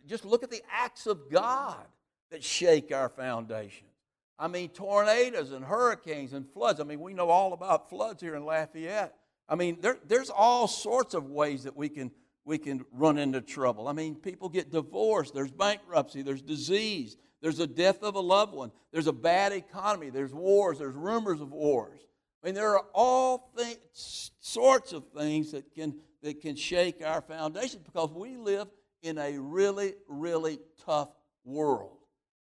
just 0.08 0.26
look 0.26 0.44
at 0.44 0.52
the 0.52 0.62
acts 0.72 1.08
of 1.08 1.30
God 1.32 1.86
that 2.32 2.44
shake 2.44 2.92
our 2.92 3.10
foundations. 3.10 3.90
I 4.38 4.48
mean, 4.48 4.70
tornadoes 4.70 5.52
and 5.52 5.64
hurricanes 5.64 6.34
and 6.34 6.46
floods. 6.52 6.80
I 6.80 6.84
mean, 6.84 7.00
we 7.00 7.14
know 7.14 7.30
all 7.30 7.54
about 7.54 7.90
floods 7.90 8.22
here 8.22 8.36
in 8.36 8.46
Lafayette. 8.46 9.16
I 9.48 9.56
mean, 9.56 9.78
there, 9.80 9.98
there's 10.06 10.30
all 10.30 10.68
sorts 10.68 11.14
of 11.14 11.30
ways 11.30 11.64
that 11.64 11.78
we 11.78 11.88
can, 11.88 12.12
we 12.44 12.58
can 12.58 12.84
run 12.92 13.18
into 13.18 13.42
trouble. 13.42 13.88
I 13.88 13.94
mean, 13.94 14.16
people 14.16 14.50
get 14.50 14.72
divorced, 14.72 15.34
there's 15.34 15.52
bankruptcy, 15.52 16.22
there's 16.22 16.42
disease, 16.42 17.16
there's 17.42 17.60
a 17.60 17.68
death 17.68 18.04
of 18.04 18.16
a 18.16 18.20
loved 18.20 18.54
one, 18.54 18.72
there's 18.92 19.08
a 19.08 19.14
bad 19.14 19.54
economy, 19.54 20.10
there's 20.10 20.34
wars, 20.34 20.80
there's 20.80 20.96
rumors 20.96 21.42
of 21.42 21.52
wars. 21.52 22.00
I 22.44 22.48
mean, 22.48 22.56
there 22.56 22.76
are 22.76 22.86
all 22.94 23.52
th- 23.58 23.80
sorts 23.94 24.94
of 24.94 25.06
things 25.16 25.52
that 25.52 25.74
can, 25.74 25.96
that 26.24 26.42
can 26.42 26.56
shake 26.56 27.06
our 27.06 27.22
foundation 27.22 27.82
because 27.86 28.12
we 28.12 28.36
live 28.36 28.68
in 29.02 29.18
a 29.18 29.38
really, 29.38 29.94
really 30.08 30.60
tough 30.86 31.10
world. 31.44 31.98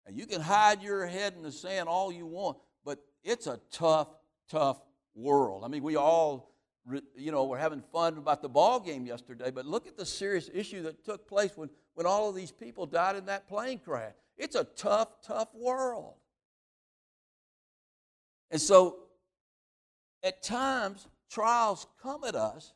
And 0.05 0.17
you 0.17 0.25
can 0.25 0.41
hide 0.41 0.81
your 0.81 1.05
head 1.05 1.33
in 1.35 1.43
the 1.43 1.51
sand 1.51 1.87
all 1.87 2.11
you 2.11 2.25
want, 2.25 2.57
but 2.83 2.99
it's 3.23 3.47
a 3.47 3.59
tough, 3.71 4.07
tough 4.49 4.81
world. 5.13 5.63
I 5.63 5.67
mean, 5.67 5.83
we 5.83 5.95
all, 5.95 6.55
you 7.15 7.31
know, 7.31 7.45
were 7.45 7.57
having 7.57 7.81
fun 7.91 8.17
about 8.17 8.41
the 8.41 8.49
ball 8.49 8.79
game 8.79 9.05
yesterday, 9.05 9.51
but 9.51 9.65
look 9.65 9.87
at 9.87 9.97
the 9.97 10.05
serious 10.05 10.49
issue 10.53 10.83
that 10.83 11.05
took 11.05 11.27
place 11.27 11.51
when, 11.55 11.69
when 11.93 12.05
all 12.05 12.29
of 12.29 12.35
these 12.35 12.51
people 12.51 12.85
died 12.85 13.15
in 13.15 13.25
that 13.25 13.47
plane 13.47 13.79
crash. 13.79 14.13
It's 14.37 14.55
a 14.55 14.63
tough, 14.63 15.09
tough 15.25 15.49
world. 15.53 16.15
And 18.49 18.59
so, 18.59 18.97
at 20.23 20.43
times, 20.43 21.07
trials 21.29 21.87
come 22.01 22.23
at 22.23 22.35
us 22.35 22.73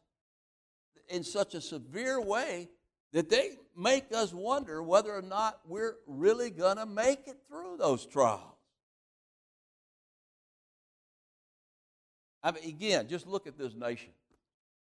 in 1.09 1.23
such 1.23 1.53
a 1.53 1.61
severe 1.61 2.21
way 2.21 2.69
that 3.15 3.29
they 3.29 3.51
make 3.77 4.13
us 4.13 4.33
wonder 4.33 4.83
whether 4.83 5.15
or 5.15 5.21
not 5.21 5.61
we're 5.65 5.95
really 6.05 6.49
going 6.49 6.75
to 6.75 6.85
make 6.85 7.27
it 7.27 7.37
through 7.47 7.77
those 7.79 8.05
trials. 8.05 8.41
I 12.43 12.51
mean, 12.51 12.65
again, 12.65 13.07
just 13.07 13.25
look 13.25 13.47
at 13.47 13.57
this 13.57 13.73
nation. 13.73 14.09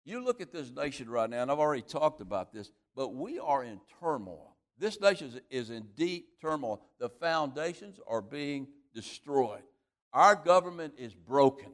You 0.04 0.24
look 0.24 0.40
at 0.40 0.52
this 0.52 0.72
nation 0.72 1.08
right 1.08 1.30
now, 1.30 1.42
and 1.42 1.50
I've 1.50 1.60
already 1.60 1.82
talked 1.82 2.20
about 2.20 2.52
this, 2.52 2.72
but 2.96 3.14
we 3.14 3.38
are 3.38 3.62
in 3.62 3.80
turmoil. 4.00 4.56
This 4.78 5.00
nation 5.00 5.40
is 5.48 5.70
in 5.70 5.86
deep 5.96 6.40
turmoil. 6.40 6.82
The 6.98 7.10
foundations 7.10 8.00
are 8.04 8.20
being 8.20 8.66
destroyed. 8.96 9.62
Our 10.12 10.34
government 10.34 10.94
is 10.98 11.14
broken. 11.14 11.70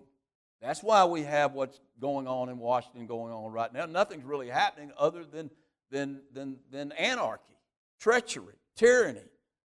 That's 0.60 0.82
why 0.82 1.06
we 1.06 1.22
have 1.22 1.54
what's 1.54 1.80
going 1.98 2.28
on 2.28 2.50
in 2.50 2.58
Washington 2.58 3.06
going 3.06 3.32
on 3.32 3.50
right 3.50 3.72
now. 3.72 3.86
Nothing's 3.86 4.24
really 4.24 4.50
happening 4.50 4.92
other 4.98 5.24
than 5.24 5.50
than, 5.90 6.20
than, 6.32 6.56
than 6.70 6.92
anarchy, 6.92 7.56
treachery, 7.98 8.54
tyranny. 8.76 9.20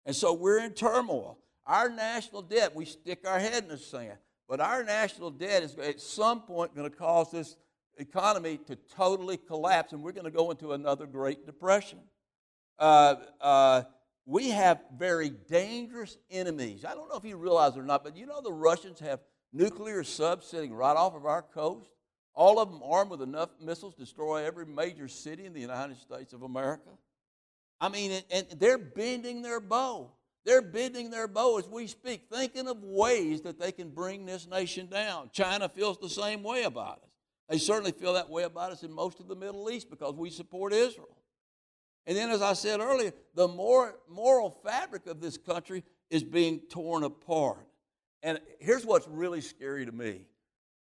And 0.04 0.14
so 0.14 0.32
we're 0.32 0.58
in 0.58 0.72
turmoil. 0.72 1.38
Our 1.66 1.88
national 1.88 2.42
debt, 2.42 2.74
we 2.74 2.84
stick 2.84 3.20
our 3.26 3.38
head 3.38 3.62
in 3.62 3.68
the 3.68 3.78
sand, 3.78 4.18
but 4.48 4.60
our 4.60 4.82
national 4.82 5.30
debt 5.30 5.62
is 5.62 5.78
at 5.78 6.00
some 6.00 6.42
point 6.42 6.74
going 6.74 6.90
to 6.90 6.96
cause 6.96 7.30
this 7.30 7.56
economy 7.98 8.58
to 8.66 8.76
totally 8.96 9.36
collapse, 9.36 9.92
and 9.92 10.02
we're 10.02 10.12
going 10.12 10.24
to 10.24 10.30
go 10.30 10.50
into 10.50 10.72
another 10.72 11.06
Great 11.06 11.46
Depression. 11.46 12.00
Uh, 12.78 13.16
uh, 13.40 13.82
we 14.26 14.50
have 14.50 14.80
very 14.96 15.30
dangerous 15.30 16.16
enemies. 16.30 16.84
I 16.84 16.94
don't 16.94 17.08
know 17.08 17.16
if 17.16 17.24
you 17.24 17.36
realize 17.36 17.76
it 17.76 17.80
or 17.80 17.84
not, 17.84 18.02
but 18.02 18.16
you 18.16 18.26
know 18.26 18.40
the 18.40 18.52
Russians 18.52 18.98
have 19.00 19.20
nuclear 19.52 20.02
subs 20.04 20.46
sitting 20.46 20.72
right 20.72 20.96
off 20.96 21.14
of 21.14 21.26
our 21.26 21.42
coast? 21.42 21.90
All 22.34 22.58
of 22.58 22.70
them 22.70 22.80
armed 22.84 23.10
with 23.10 23.22
enough 23.22 23.50
missiles 23.60 23.94
to 23.94 24.00
destroy 24.00 24.44
every 24.44 24.66
major 24.66 25.08
city 25.08 25.44
in 25.44 25.52
the 25.52 25.60
United 25.60 25.98
States 25.98 26.32
of 26.32 26.42
America. 26.42 26.90
I 27.80 27.88
mean, 27.88 28.22
and 28.30 28.46
they're 28.58 28.78
bending 28.78 29.42
their 29.42 29.60
bow. 29.60 30.12
They're 30.44 30.62
bending 30.62 31.10
their 31.10 31.28
bow 31.28 31.58
as 31.58 31.68
we 31.68 31.86
speak, 31.86 32.24
thinking 32.32 32.68
of 32.68 32.82
ways 32.82 33.42
that 33.42 33.60
they 33.60 33.70
can 33.70 33.90
bring 33.90 34.24
this 34.24 34.46
nation 34.46 34.86
down. 34.86 35.30
China 35.32 35.68
feels 35.68 35.98
the 35.98 36.08
same 36.08 36.42
way 36.42 36.64
about 36.64 36.98
us. 37.02 37.10
They 37.48 37.58
certainly 37.58 37.92
feel 37.92 38.14
that 38.14 38.30
way 38.30 38.44
about 38.44 38.72
us 38.72 38.82
in 38.82 38.92
most 38.92 39.20
of 39.20 39.28
the 39.28 39.36
Middle 39.36 39.68
East 39.70 39.90
because 39.90 40.14
we 40.14 40.30
support 40.30 40.72
Israel. 40.72 41.16
And 42.06 42.16
then, 42.16 42.30
as 42.30 42.42
I 42.42 42.54
said 42.54 42.80
earlier, 42.80 43.12
the 43.34 43.46
moral 43.46 44.50
fabric 44.64 45.06
of 45.06 45.20
this 45.20 45.36
country 45.36 45.84
is 46.10 46.24
being 46.24 46.60
torn 46.70 47.04
apart. 47.04 47.66
And 48.22 48.40
here's 48.58 48.86
what's 48.86 49.06
really 49.06 49.40
scary 49.40 49.86
to 49.86 49.92
me. 49.92 50.26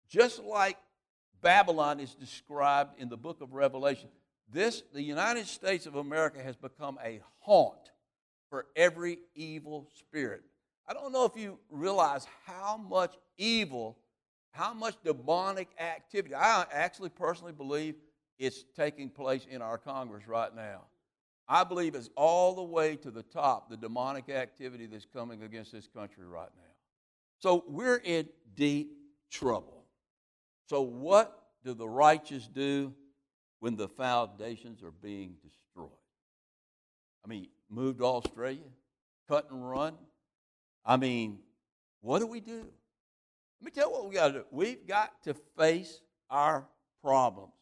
Just 0.08 0.42
like 0.42 0.78
Babylon 1.42 2.00
is 2.00 2.14
described 2.14 3.00
in 3.00 3.08
the 3.08 3.16
book 3.16 3.40
of 3.40 3.52
Revelation. 3.52 4.08
This, 4.50 4.82
the 4.92 5.02
United 5.02 5.46
States 5.46 5.86
of 5.86 5.96
America, 5.96 6.42
has 6.42 6.56
become 6.56 6.98
a 7.04 7.20
haunt 7.40 7.90
for 8.48 8.66
every 8.76 9.18
evil 9.34 9.88
spirit. 9.98 10.42
I 10.86 10.92
don't 10.92 11.12
know 11.12 11.24
if 11.24 11.36
you 11.36 11.58
realize 11.70 12.26
how 12.46 12.76
much 12.76 13.14
evil, 13.38 13.98
how 14.52 14.74
much 14.74 14.94
demonic 15.04 15.68
activity. 15.78 16.34
I 16.34 16.64
actually 16.70 17.08
personally 17.08 17.52
believe 17.52 17.94
it's 18.38 18.64
taking 18.76 19.08
place 19.08 19.46
in 19.50 19.62
our 19.62 19.78
Congress 19.78 20.28
right 20.28 20.54
now. 20.54 20.82
I 21.48 21.64
believe 21.64 21.94
it's 21.94 22.10
all 22.16 22.54
the 22.54 22.62
way 22.62 22.96
to 22.96 23.10
the 23.10 23.22
top, 23.22 23.68
the 23.68 23.76
demonic 23.76 24.28
activity 24.28 24.86
that's 24.86 25.06
coming 25.12 25.42
against 25.42 25.72
this 25.72 25.88
country 25.88 26.24
right 26.24 26.50
now. 26.56 26.72
So 27.40 27.64
we're 27.66 27.96
in 27.96 28.28
deep 28.54 28.92
trouble. 29.30 29.81
So, 30.72 30.80
what 30.80 31.38
do 31.66 31.74
the 31.74 31.86
righteous 31.86 32.48
do 32.48 32.94
when 33.60 33.76
the 33.76 33.88
foundations 33.88 34.82
are 34.82 34.90
being 35.02 35.34
destroyed? 35.44 35.90
I 37.22 37.28
mean, 37.28 37.48
move 37.68 37.98
to 37.98 38.04
Australia, 38.04 38.70
cut 39.28 39.50
and 39.50 39.68
run. 39.68 39.92
I 40.82 40.96
mean, 40.96 41.40
what 42.00 42.20
do 42.20 42.26
we 42.26 42.40
do? 42.40 42.64
Let 43.60 43.64
me 43.66 43.70
tell 43.70 43.88
you 43.88 43.92
what 43.92 44.08
we 44.08 44.14
got 44.14 44.28
to 44.28 44.32
do. 44.32 44.44
We've 44.50 44.86
got 44.86 45.22
to 45.24 45.34
face 45.58 46.00
our 46.30 46.66
problems. 47.04 47.52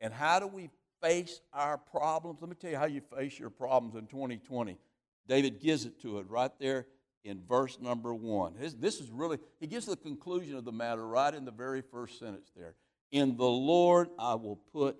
And 0.00 0.14
how 0.14 0.38
do 0.38 0.46
we 0.46 0.70
face 1.02 1.40
our 1.52 1.76
problems? 1.76 2.38
Let 2.40 2.48
me 2.48 2.54
tell 2.54 2.70
you 2.70 2.76
how 2.76 2.86
you 2.86 3.00
face 3.00 3.40
your 3.40 3.50
problems 3.50 3.96
in 3.96 4.06
2020. 4.06 4.78
David 5.26 5.58
gives 5.58 5.84
it 5.84 6.00
to 6.02 6.20
it 6.20 6.30
right 6.30 6.52
there 6.60 6.86
in 7.26 7.42
verse 7.48 7.78
number 7.80 8.14
one. 8.14 8.54
This 8.78 9.00
is 9.00 9.10
really, 9.10 9.38
he 9.58 9.66
gives 9.66 9.86
the 9.86 9.96
conclusion 9.96 10.56
of 10.56 10.64
the 10.64 10.72
matter 10.72 11.06
right 11.06 11.34
in 11.34 11.44
the 11.44 11.50
very 11.50 11.82
first 11.82 12.18
sentence 12.18 12.50
there. 12.56 12.74
In 13.10 13.36
the 13.36 13.44
Lord 13.44 14.08
I 14.18 14.34
will 14.36 14.60
put 14.72 14.96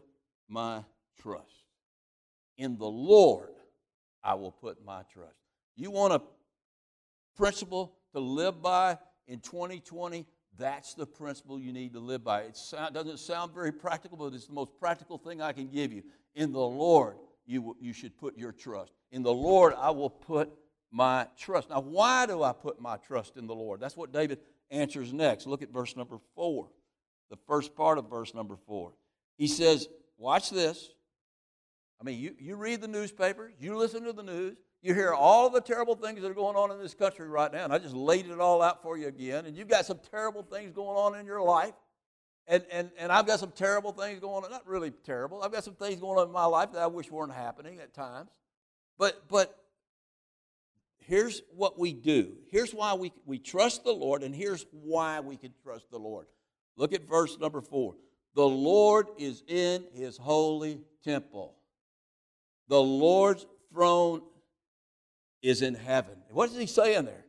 my 0.48 0.82
trust. 1.22 1.64
In 2.58 2.76
the 2.78 2.86
Lord 2.86 3.50
I 4.24 4.34
will 4.34 4.50
put 4.50 4.84
my 4.84 5.02
trust. 5.12 5.36
You 5.76 5.90
want 5.90 6.14
a 6.14 6.22
principle 7.36 7.94
to 8.12 8.18
live 8.20 8.60
by 8.60 8.98
in 9.28 9.38
2020? 9.40 10.26
That's 10.58 10.94
the 10.94 11.06
principle 11.06 11.60
you 11.60 11.72
need 11.72 11.92
to 11.92 12.00
live 12.00 12.24
by. 12.24 12.42
It 12.42 12.56
sound, 12.56 12.94
doesn't 12.94 13.18
sound 13.18 13.52
very 13.54 13.72
practical, 13.72 14.16
but 14.16 14.32
it's 14.32 14.46
the 14.46 14.54
most 14.54 14.72
practical 14.80 15.18
thing 15.18 15.40
I 15.40 15.52
can 15.52 15.68
give 15.68 15.92
you. 15.92 16.02
In 16.34 16.52
the 16.52 16.58
Lord, 16.58 17.16
you, 17.44 17.76
you 17.78 17.92
should 17.92 18.16
put 18.16 18.36
your 18.36 18.52
trust. 18.52 18.92
In 19.12 19.22
the 19.22 19.32
Lord, 19.32 19.74
I 19.78 19.90
will 19.90 20.10
put 20.10 20.50
my 20.90 21.26
trust. 21.38 21.70
Now, 21.70 21.80
why 21.80 22.26
do 22.26 22.42
I 22.42 22.52
put 22.52 22.80
my 22.80 22.96
trust 22.96 23.36
in 23.36 23.46
the 23.46 23.54
Lord? 23.54 23.80
That's 23.80 23.96
what 23.96 24.12
David 24.12 24.38
answers 24.70 25.12
next. 25.12 25.46
Look 25.46 25.62
at 25.62 25.70
verse 25.70 25.96
number 25.96 26.18
four, 26.34 26.68
the 27.30 27.38
first 27.46 27.74
part 27.74 27.98
of 27.98 28.08
verse 28.08 28.34
number 28.34 28.56
four. 28.66 28.92
He 29.36 29.46
says, 29.46 29.88
Watch 30.18 30.50
this. 30.50 30.90
I 32.00 32.04
mean, 32.04 32.18
you, 32.18 32.34
you 32.38 32.56
read 32.56 32.80
the 32.80 32.88
newspapers, 32.88 33.52
you 33.58 33.76
listen 33.76 34.04
to 34.04 34.12
the 34.12 34.22
news, 34.22 34.56
you 34.82 34.94
hear 34.94 35.12
all 35.12 35.48
the 35.50 35.60
terrible 35.60 35.94
things 35.94 36.20
that 36.20 36.30
are 36.30 36.34
going 36.34 36.56
on 36.56 36.70
in 36.70 36.78
this 36.78 36.94
country 36.94 37.28
right 37.28 37.52
now, 37.52 37.64
and 37.64 37.72
I 37.72 37.78
just 37.78 37.94
laid 37.94 38.26
it 38.26 38.38
all 38.38 38.62
out 38.62 38.82
for 38.82 38.98
you 38.98 39.08
again, 39.08 39.46
and 39.46 39.56
you've 39.56 39.68
got 39.68 39.86
some 39.86 39.98
terrible 40.10 40.42
things 40.42 40.72
going 40.72 40.96
on 40.96 41.18
in 41.18 41.26
your 41.26 41.42
life. 41.42 41.74
And, 42.48 42.64
and, 42.70 42.90
and 42.96 43.10
I've 43.10 43.26
got 43.26 43.40
some 43.40 43.50
terrible 43.50 43.90
things 43.90 44.20
going 44.20 44.44
on, 44.44 44.50
not 44.50 44.66
really 44.66 44.92
terrible. 45.04 45.42
I've 45.42 45.50
got 45.50 45.64
some 45.64 45.74
things 45.74 46.00
going 46.00 46.18
on 46.18 46.28
in 46.28 46.32
my 46.32 46.44
life 46.44 46.72
that 46.72 46.80
I 46.80 46.86
wish 46.86 47.10
weren't 47.10 47.32
happening 47.32 47.80
at 47.80 47.92
times. 47.92 48.30
But, 48.98 49.24
but 49.28 49.58
here's 51.06 51.42
what 51.54 51.78
we 51.78 51.92
do. 51.92 52.32
Here's 52.50 52.72
why 52.72 52.94
we, 52.94 53.12
we 53.24 53.38
trust 53.38 53.84
the 53.84 53.92
Lord, 53.92 54.22
and 54.22 54.34
here's 54.34 54.66
why 54.70 55.20
we 55.20 55.36
can 55.36 55.52
trust 55.62 55.90
the 55.90 55.98
Lord. 55.98 56.26
Look 56.76 56.92
at 56.92 57.08
verse 57.08 57.38
number 57.38 57.60
four. 57.60 57.94
The 58.34 58.46
Lord 58.46 59.06
is 59.16 59.42
in 59.46 59.84
his 59.94 60.16
holy 60.18 60.80
temple. 61.02 61.54
The 62.68 62.80
Lord's 62.80 63.46
throne 63.72 64.22
is 65.42 65.62
in 65.62 65.74
heaven. 65.74 66.16
What 66.30 66.50
does 66.50 66.58
he 66.58 66.66
say 66.66 66.96
in 66.96 67.04
there? 67.04 67.24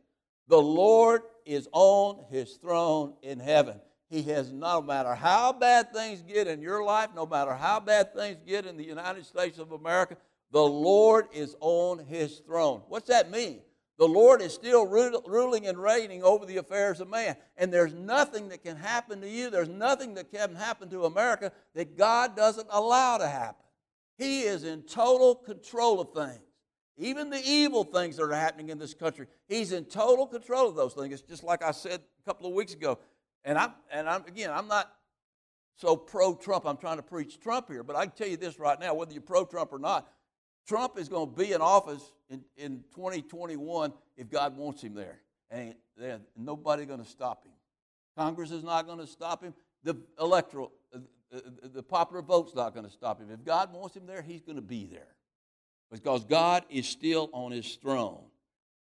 The 0.48 0.60
Lord 0.60 1.22
is 1.46 1.68
on 1.72 2.24
his 2.30 2.54
throne 2.56 3.14
in 3.22 3.38
heaven. 3.38 3.80
He 4.10 4.22
has 4.24 4.50
no 4.50 4.82
matter 4.82 5.14
how 5.14 5.52
bad 5.52 5.92
things 5.92 6.22
get 6.22 6.46
in 6.46 6.60
your 6.60 6.82
life, 6.82 7.10
no 7.14 7.26
matter 7.26 7.54
how 7.54 7.80
bad 7.80 8.14
things 8.14 8.38
get 8.46 8.66
in 8.66 8.76
the 8.76 8.84
United 8.84 9.26
States 9.26 9.58
of 9.58 9.72
America, 9.72 10.16
the 10.50 10.62
Lord 10.62 11.26
is 11.32 11.54
on 11.60 11.98
his 11.98 12.38
throne. 12.40 12.82
What's 12.88 13.08
that 13.08 13.30
mean? 13.30 13.60
The 13.98 14.06
Lord 14.06 14.40
is 14.40 14.54
still 14.54 14.86
ruling 14.86 15.66
and 15.66 15.76
reigning 15.76 16.22
over 16.22 16.46
the 16.46 16.58
affairs 16.58 17.00
of 17.00 17.08
man. 17.08 17.36
And 17.56 17.72
there's 17.72 17.92
nothing 17.92 18.48
that 18.50 18.62
can 18.62 18.76
happen 18.76 19.20
to 19.20 19.28
you, 19.28 19.50
there's 19.50 19.68
nothing 19.68 20.14
that 20.14 20.30
can 20.30 20.54
happen 20.54 20.88
to 20.90 21.04
America 21.04 21.52
that 21.74 21.96
God 21.98 22.36
doesn't 22.36 22.68
allow 22.70 23.18
to 23.18 23.26
happen. 23.26 23.64
He 24.16 24.42
is 24.42 24.64
in 24.64 24.82
total 24.82 25.34
control 25.34 26.00
of 26.00 26.12
things. 26.12 26.42
even 26.96 27.30
the 27.30 27.40
evil 27.44 27.84
things 27.84 28.16
that 28.16 28.24
are 28.24 28.32
happening 28.32 28.70
in 28.70 28.78
this 28.78 28.94
country. 28.94 29.26
He's 29.48 29.72
in 29.72 29.84
total 29.84 30.26
control 30.26 30.68
of 30.68 30.76
those 30.76 30.94
things. 30.94 31.12
It's 31.12 31.22
just 31.22 31.44
like 31.44 31.62
I 31.62 31.70
said 31.70 32.00
a 32.00 32.24
couple 32.24 32.46
of 32.48 32.54
weeks 32.54 32.74
ago. 32.74 32.98
And 33.44 33.56
I'm, 33.56 33.72
and 33.92 34.08
I'm 34.08 34.24
again, 34.26 34.50
I'm 34.52 34.66
not 34.66 34.92
so 35.76 35.96
pro 35.96 36.34
Trump. 36.34 36.66
I'm 36.66 36.76
trying 36.76 36.96
to 36.96 37.04
preach 37.04 37.38
Trump 37.40 37.68
here, 37.68 37.84
but 37.84 37.94
I 37.94 38.06
can 38.06 38.16
tell 38.16 38.28
you 38.28 38.36
this 38.36 38.58
right 38.58 38.78
now 38.78 38.94
whether 38.94 39.12
you're 39.12 39.22
pro 39.22 39.44
Trump 39.44 39.72
or 39.72 39.78
not, 39.78 40.08
Trump 40.66 40.98
is 40.98 41.08
going 41.08 41.30
to 41.30 41.36
be 41.36 41.52
in 41.52 41.60
office 41.60 42.02
in, 42.30 42.42
in 42.56 42.84
2021 42.94 43.92
if 44.16 44.30
God 44.30 44.56
wants 44.56 44.82
him 44.82 44.94
there. 44.94 45.20
And 45.50 45.74
nobody's 46.36 46.86
going 46.86 47.02
to 47.02 47.08
stop 47.08 47.44
him. 47.44 47.52
Congress 48.16 48.50
is 48.50 48.64
not 48.64 48.86
going 48.86 48.98
to 48.98 49.06
stop 49.06 49.42
him. 49.42 49.54
The 49.84 49.96
electoral, 50.20 50.72
uh, 50.94 50.98
uh, 51.34 51.40
the 51.72 51.82
popular 51.82 52.20
vote's 52.20 52.54
not 52.54 52.74
going 52.74 52.84
to 52.84 52.92
stop 52.92 53.20
him. 53.20 53.30
If 53.30 53.44
God 53.44 53.72
wants 53.72 53.96
him 53.96 54.06
there, 54.06 54.22
he's 54.22 54.42
going 54.42 54.56
to 54.56 54.62
be 54.62 54.86
there. 54.86 55.14
Because 55.90 56.24
God 56.24 56.64
is 56.68 56.86
still 56.86 57.30
on 57.32 57.52
his 57.52 57.76
throne. 57.76 58.20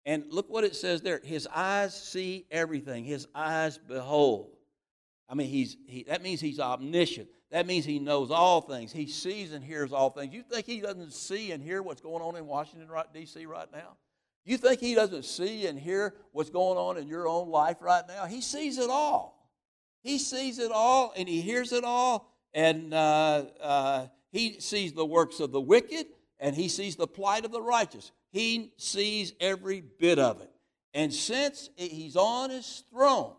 And 0.07 0.25
look 0.31 0.49
what 0.49 0.65
it 0.65 0.77
says 0.77 1.03
there. 1.03 1.21
His 1.23 1.49
eyes 1.55 1.95
see 1.95 2.47
everything. 2.51 3.05
His 3.05 3.27
eyes 3.35 3.79
behold. 3.79 4.57
I 5.29 5.35
mean, 5.35 5.49
he's, 5.49 5.77
he, 5.87 6.05
that 6.05 6.23
means 6.23 6.41
he's 6.41 6.61
omniscient. 6.61 7.29
That 7.55 7.69
means 7.69 7.85
he 7.85 8.01
knows 8.01 8.33
all 8.33 8.63
things. 8.63 8.91
He 8.91 9.07
sees 9.07 9.53
and 9.53 9.65
hears 9.65 9.93
all 9.93 10.11
things. 10.11 10.35
You 10.35 10.43
think 10.43 10.67
he 10.67 10.81
doesn't 10.81 11.13
see 11.13 11.53
and 11.53 11.63
hear 11.63 11.85
what's 11.85 12.01
going 12.01 12.21
on 12.21 12.35
in 12.35 12.47
Washington, 12.47 12.89
D.C. 13.15 13.47
right 13.47 13.69
now? 13.73 13.97
You 14.45 14.57
think 14.57 14.81
he 14.81 14.97
doesn't 14.97 15.25
see 15.25 15.69
and 15.69 15.79
hear 15.79 16.15
what's 16.33 16.51
going 16.51 16.77
on 16.77 16.99
in 16.99 17.07
your 17.07 17.29
own 17.29 17.51
life 17.51 17.77
right 17.81 18.03
now? 18.09 18.27
He 18.27 18.41
sees 18.41 18.77
it 18.79 18.91
all. 18.91 19.49
He 20.03 20.19
sees 20.19 20.59
it 20.59 20.73
all 20.75 21.13
and 21.17 21.29
he 21.29 21.43
hears 21.43 21.73
it 21.73 21.85
all, 21.85 22.29
and 22.53 22.93
uh, 22.93 23.45
uh, 23.63 24.07
he 24.33 24.59
sees 24.59 24.93
the 24.93 25.07
works 25.07 25.39
of 25.39 25.53
the 25.53 25.61
wicked 25.61 26.07
and 26.41 26.57
he 26.57 26.67
sees 26.67 26.97
the 26.97 27.07
plight 27.07 27.45
of 27.45 27.53
the 27.53 27.63
righteous. 27.63 28.11
He 28.33 28.73
sees 28.79 29.33
every 29.39 29.81
bit 29.81 30.19
of 30.19 30.41
it. 30.41 30.51
And 30.93 31.15
since 31.15 31.71
he's 31.77 32.17
on 32.17 32.51
his 32.51 32.83
throne 32.91 33.35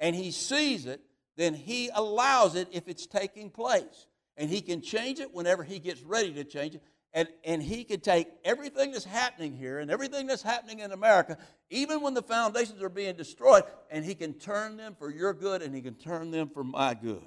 and 0.00 0.16
he 0.16 0.30
sees 0.30 0.86
it, 0.86 1.02
then 1.36 1.54
he 1.54 1.90
allows 1.94 2.54
it 2.54 2.68
if 2.72 2.88
it's 2.88 3.06
taking 3.06 3.50
place. 3.50 4.06
And 4.36 4.50
he 4.50 4.60
can 4.60 4.80
change 4.80 5.20
it 5.20 5.32
whenever 5.32 5.62
he 5.62 5.78
gets 5.78 6.02
ready 6.02 6.32
to 6.34 6.44
change 6.44 6.74
it. 6.74 6.82
And, 7.12 7.28
and 7.44 7.62
he 7.62 7.84
could 7.84 8.02
take 8.02 8.26
everything 8.44 8.90
that's 8.90 9.04
happening 9.04 9.54
here 9.54 9.78
and 9.78 9.88
everything 9.88 10.26
that's 10.26 10.42
happening 10.42 10.80
in 10.80 10.90
America, 10.90 11.38
even 11.70 12.00
when 12.00 12.14
the 12.14 12.22
foundations 12.22 12.82
are 12.82 12.88
being 12.88 13.14
destroyed, 13.14 13.62
and 13.88 14.04
he 14.04 14.16
can 14.16 14.34
turn 14.34 14.76
them 14.76 14.96
for 14.98 15.10
your 15.10 15.32
good 15.32 15.62
and 15.62 15.72
he 15.72 15.80
can 15.80 15.94
turn 15.94 16.32
them 16.32 16.48
for 16.48 16.64
my 16.64 16.94
good. 16.94 17.22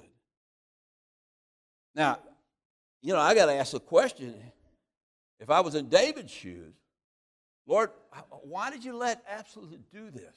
Now, 1.94 2.18
you 3.00 3.14
know, 3.14 3.20
I 3.20 3.34
got 3.34 3.46
to 3.46 3.54
ask 3.54 3.72
a 3.72 3.80
question. 3.80 4.34
If 5.40 5.48
I 5.48 5.60
was 5.60 5.74
in 5.74 5.88
David's 5.88 6.32
shoes, 6.32 6.74
Lord, 7.66 7.90
why 8.42 8.70
did 8.70 8.84
you 8.84 8.96
let 8.96 9.22
Absalom 9.28 9.84
do 9.92 10.10
this? 10.10 10.34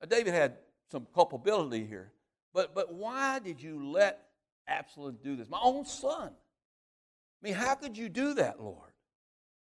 Now, 0.00 0.08
David 0.08 0.32
had 0.32 0.56
some 0.90 1.06
culpability 1.14 1.84
here, 1.84 2.12
but, 2.54 2.74
but 2.74 2.94
why 2.94 3.40
did 3.40 3.60
you 3.60 3.90
let 3.90 4.28
Absalom 4.66 5.18
do 5.22 5.36
this? 5.36 5.50
My 5.50 5.60
own 5.62 5.84
son. 5.84 6.30
I 6.30 7.46
mean, 7.46 7.54
how 7.54 7.74
could 7.74 7.98
you 7.98 8.08
do 8.08 8.34
that, 8.34 8.62
Lord? 8.62 8.92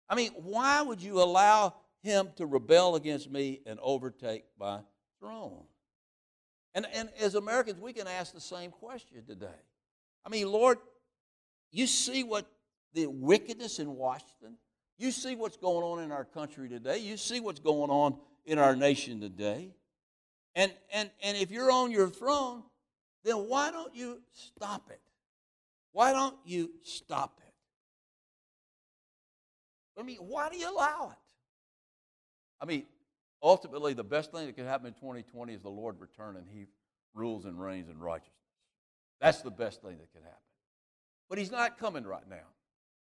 I 0.09 0.15
mean, 0.15 0.31
why 0.35 0.81
would 0.81 1.01
you 1.01 1.21
allow 1.21 1.75
him 2.01 2.29
to 2.37 2.45
rebel 2.45 2.95
against 2.95 3.29
me 3.29 3.59
and 3.65 3.77
overtake 3.81 4.45
my 4.57 4.79
throne? 5.19 5.63
And, 6.73 6.87
and 6.93 7.09
as 7.19 7.35
Americans, 7.35 7.79
we 7.79 7.91
can 7.91 8.07
ask 8.07 8.33
the 8.33 8.41
same 8.41 8.71
question 8.71 9.23
today. 9.27 9.47
I 10.25 10.29
mean, 10.29 10.49
Lord, 10.49 10.77
you 11.71 11.87
see 11.87 12.23
what 12.23 12.49
the 12.93 13.07
wickedness 13.07 13.79
in 13.79 13.95
Washington, 13.95 14.57
you 14.97 15.11
see 15.11 15.35
what's 15.35 15.57
going 15.57 15.83
on 15.83 16.03
in 16.03 16.11
our 16.11 16.25
country 16.25 16.69
today, 16.69 16.99
you 16.99 17.17
see 17.17 17.39
what's 17.39 17.59
going 17.59 17.91
on 17.91 18.17
in 18.45 18.57
our 18.57 18.75
nation 18.75 19.19
today. 19.19 19.75
And, 20.55 20.71
and, 20.91 21.11
and 21.21 21.37
if 21.37 21.51
you're 21.51 21.69
on 21.69 21.91
your 21.91 22.09
throne, 22.09 22.63
then 23.23 23.35
why 23.35 23.71
don't 23.71 23.95
you 23.95 24.21
stop 24.31 24.89
it? 24.89 25.01
Why 25.91 26.13
don't 26.13 26.37
you 26.45 26.71
stop 26.83 27.39
it? 27.39 27.47
I 29.99 30.03
mean, 30.03 30.17
why 30.17 30.49
do 30.49 30.57
you 30.57 30.69
allow 30.69 31.09
it? 31.11 31.17
I 32.61 32.65
mean, 32.65 32.85
ultimately, 33.41 33.93
the 33.93 34.03
best 34.03 34.31
thing 34.31 34.45
that 34.45 34.55
could 34.55 34.65
happen 34.65 34.87
in 34.87 34.93
2020 34.93 35.53
is 35.53 35.61
the 35.61 35.69
Lord 35.69 35.99
return 35.99 36.35
and 36.35 36.45
He 36.51 36.65
rules 37.13 37.45
and 37.45 37.59
reigns 37.59 37.89
in 37.89 37.99
righteousness. 37.99 38.33
That's 39.19 39.41
the 39.41 39.51
best 39.51 39.81
thing 39.81 39.97
that 39.97 40.11
could 40.13 40.23
happen. 40.23 40.37
But 41.29 41.39
He's 41.39 41.51
not 41.51 41.77
coming 41.79 42.03
right 42.03 42.27
now. 42.29 42.45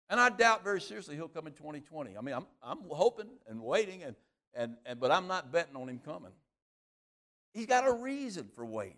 And 0.09 0.21
I 0.21 0.31
doubt 0.31 0.65
very 0.65 0.81
seriously 0.81 1.17
He'll 1.17 1.29
come 1.29 1.47
in 1.47 1.53
2020. 1.53 2.17
I 2.17 2.21
mean, 2.21 2.35
I'm, 2.35 2.47
I'm 2.63 2.79
hoping 2.89 3.29
and 3.49 3.61
waiting, 3.61 4.03
and, 4.03 4.17
and, 4.55 4.77
and, 4.87 4.99
but 4.99 5.11
I'm 5.11 5.27
not 5.27 5.53
betting 5.53 5.77
on 5.77 5.89
Him 5.89 6.01
coming. 6.03 6.33
He's 7.53 7.67
got 7.67 7.87
a 7.87 7.93
reason 7.93 8.49
for 8.55 8.65
waiting. 8.65 8.97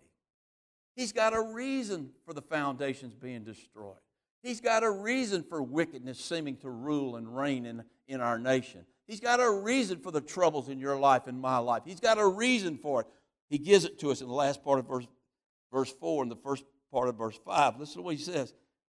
He's 0.99 1.13
got 1.13 1.33
a 1.33 1.41
reason 1.41 2.09
for 2.25 2.33
the 2.33 2.41
foundations 2.41 3.15
being 3.15 3.45
destroyed. 3.45 3.95
He's 4.43 4.59
got 4.59 4.83
a 4.83 4.91
reason 4.91 5.43
for 5.43 5.63
wickedness 5.63 6.19
seeming 6.19 6.57
to 6.57 6.69
rule 6.69 7.15
and 7.15 7.37
reign 7.37 7.65
in, 7.65 7.85
in 8.09 8.19
our 8.19 8.37
nation. 8.37 8.81
He's 9.07 9.21
got 9.21 9.39
a 9.39 9.49
reason 9.49 9.99
for 9.99 10.11
the 10.11 10.19
troubles 10.19 10.67
in 10.67 10.77
your 10.77 10.99
life 10.99 11.27
and 11.27 11.39
my 11.39 11.57
life. 11.59 11.83
He's 11.85 12.01
got 12.01 12.17
a 12.19 12.27
reason 12.27 12.77
for 12.77 12.99
it. 12.99 13.07
He 13.49 13.57
gives 13.57 13.85
it 13.85 13.97
to 13.99 14.11
us 14.11 14.19
in 14.19 14.27
the 14.27 14.33
last 14.33 14.61
part 14.61 14.77
of 14.77 14.89
verse, 14.89 15.07
verse 15.71 15.89
4 16.01 16.23
and 16.23 16.29
the 16.29 16.35
first 16.35 16.65
part 16.91 17.07
of 17.07 17.15
verse 17.15 17.39
5. 17.45 17.79
Listen 17.79 17.95
to 17.95 18.01
what 18.01 18.15
he 18.15 18.21
says. 18.21 18.53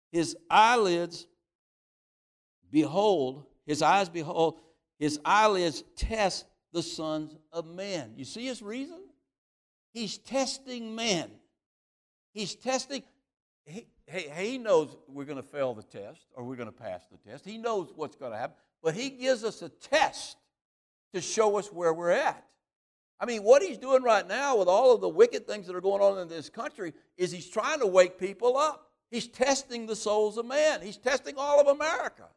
His 0.09 0.37
eyelids 0.49 1.27
behold, 2.71 3.43
his 3.65 3.81
eyes 3.81 4.07
behold, 4.07 4.61
his 4.99 5.19
eyelids 5.25 5.83
test 5.97 6.45
the 6.71 6.81
sons 6.81 7.35
of 7.51 7.65
men. 7.65 8.13
You 8.15 8.23
see 8.23 8.45
his 8.45 8.61
reason? 8.61 9.01
He's 9.91 10.17
testing 10.17 10.95
men. 10.95 11.29
He's 12.33 12.55
testing. 12.55 13.03
He, 13.65 13.87
he, 14.07 14.19
he 14.29 14.57
knows 14.57 14.95
we're 15.07 15.25
going 15.25 15.37
to 15.37 15.43
fail 15.43 15.73
the 15.73 15.83
test 15.83 16.21
or 16.35 16.43
we're 16.43 16.55
going 16.55 16.71
to 16.71 16.71
pass 16.71 17.03
the 17.11 17.29
test. 17.29 17.45
He 17.45 17.57
knows 17.57 17.91
what's 17.95 18.15
going 18.15 18.31
to 18.31 18.37
happen, 18.37 18.55
but 18.81 18.95
he 18.95 19.09
gives 19.09 19.43
us 19.43 19.61
a 19.61 19.69
test 19.69 20.37
to 21.13 21.21
show 21.21 21.57
us 21.57 21.71
where 21.71 21.93
we're 21.93 22.11
at. 22.11 22.45
I 23.19 23.25
mean, 23.25 23.43
what 23.43 23.61
he's 23.61 23.77
doing 23.77 24.01
right 24.01 24.25
now 24.27 24.57
with 24.57 24.67
all 24.67 24.95
of 24.95 25.01
the 25.01 25.09
wicked 25.09 25.45
things 25.45 25.67
that 25.67 25.75
are 25.75 25.81
going 25.81 26.01
on 26.01 26.19
in 26.19 26.29
this 26.29 26.49
country 26.49 26.93
is 27.17 27.31
he's 27.31 27.49
trying 27.49 27.79
to 27.79 27.87
wake 27.87 28.17
people 28.17 28.55
up. 28.55 28.89
He's 29.11 29.27
testing 29.27 29.87
the 29.87 29.95
souls 29.95 30.37
of 30.37 30.45
man. 30.45 30.81
He's 30.81 30.97
testing 30.97 31.35
all 31.37 31.59
of 31.59 31.67
America. 31.67 32.29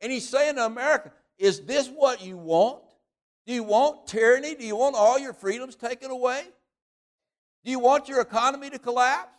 And 0.00 0.12
he's 0.12 0.28
saying 0.28 0.56
to 0.56 0.66
America, 0.66 1.12
is 1.38 1.60
this 1.62 1.88
what 1.88 2.22
you 2.22 2.36
want? 2.36 2.84
Do 3.46 3.54
you 3.54 3.64
want 3.64 4.06
tyranny? 4.06 4.54
Do 4.54 4.64
you 4.64 4.76
want 4.76 4.94
all 4.94 5.18
your 5.18 5.32
freedoms 5.32 5.74
taken 5.74 6.10
away? 6.10 6.42
Do 7.64 7.70
you 7.70 7.78
want 7.78 8.08
your 8.08 8.20
economy 8.20 8.70
to 8.70 8.78
collapse? 8.78 9.30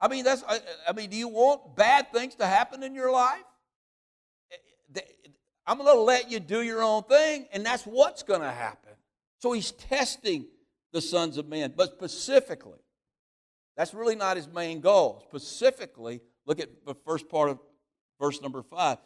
I 0.00 0.08
mean, 0.08 0.24
that's, 0.24 0.44
I, 0.88 0.92
mean, 0.92 1.08
do 1.08 1.16
you 1.16 1.28
want 1.28 1.76
bad 1.76 2.12
things 2.12 2.34
to 2.36 2.46
happen 2.46 2.82
in 2.82 2.94
your 2.94 3.10
life? 3.10 3.44
Eh, 4.52 4.56
eh, 4.96 5.00
I'm 5.66 5.78
going 5.78 5.96
to 5.96 6.02
let 6.02 6.30
you 6.30 6.40
do 6.40 6.62
your 6.62 6.82
own 6.82 7.04
thing, 7.04 7.46
and 7.52 7.64
that's 7.64 7.84
what's 7.84 8.22
going 8.22 8.42
to 8.42 8.50
happen. 8.50 8.92
So 9.38 9.52
he's 9.52 9.72
testing 9.72 10.46
the 10.92 11.00
sons 11.00 11.38
of 11.38 11.48
men, 11.48 11.72
but 11.76 11.90
specifically, 11.96 12.78
that's 13.76 13.94
really 13.94 14.14
not 14.14 14.36
his 14.36 14.48
main 14.48 14.80
goal. 14.80 15.24
Specifically, 15.28 16.20
look 16.46 16.60
at 16.60 16.84
the 16.86 16.94
first 17.06 17.28
part 17.28 17.50
of 17.50 17.58
verse 18.20 18.40
number 18.40 18.62
five. 18.62 18.98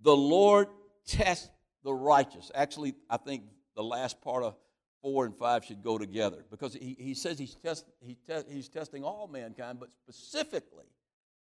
The 0.00 0.16
Lord 0.16 0.68
tests 1.06 1.50
the 1.84 1.92
righteous. 1.92 2.50
Actually, 2.54 2.94
I 3.08 3.16
think 3.16 3.44
the 3.76 3.82
last 3.82 4.20
part 4.20 4.42
of 4.42 4.56
four 5.02 5.24
and 5.26 5.36
five 5.36 5.64
should 5.64 5.82
go 5.82 5.98
together 5.98 6.44
because 6.50 6.74
he, 6.74 6.96
he 6.98 7.14
says 7.14 7.38
he's, 7.38 7.54
test, 7.54 7.86
he 8.00 8.16
te- 8.26 8.52
he's 8.52 8.68
testing 8.68 9.04
all 9.04 9.28
mankind, 9.28 9.78
but 9.80 9.90
specifically, 9.92 10.86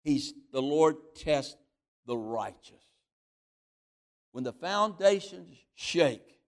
he's, 0.03 0.33
the 0.51 0.61
Lord 0.61 0.95
tests 1.15 1.55
the 2.05 2.17
righteous. 2.17 2.83
When 4.31 4.43
the 4.43 4.53
foundations 4.53 5.55
shake 5.75 6.39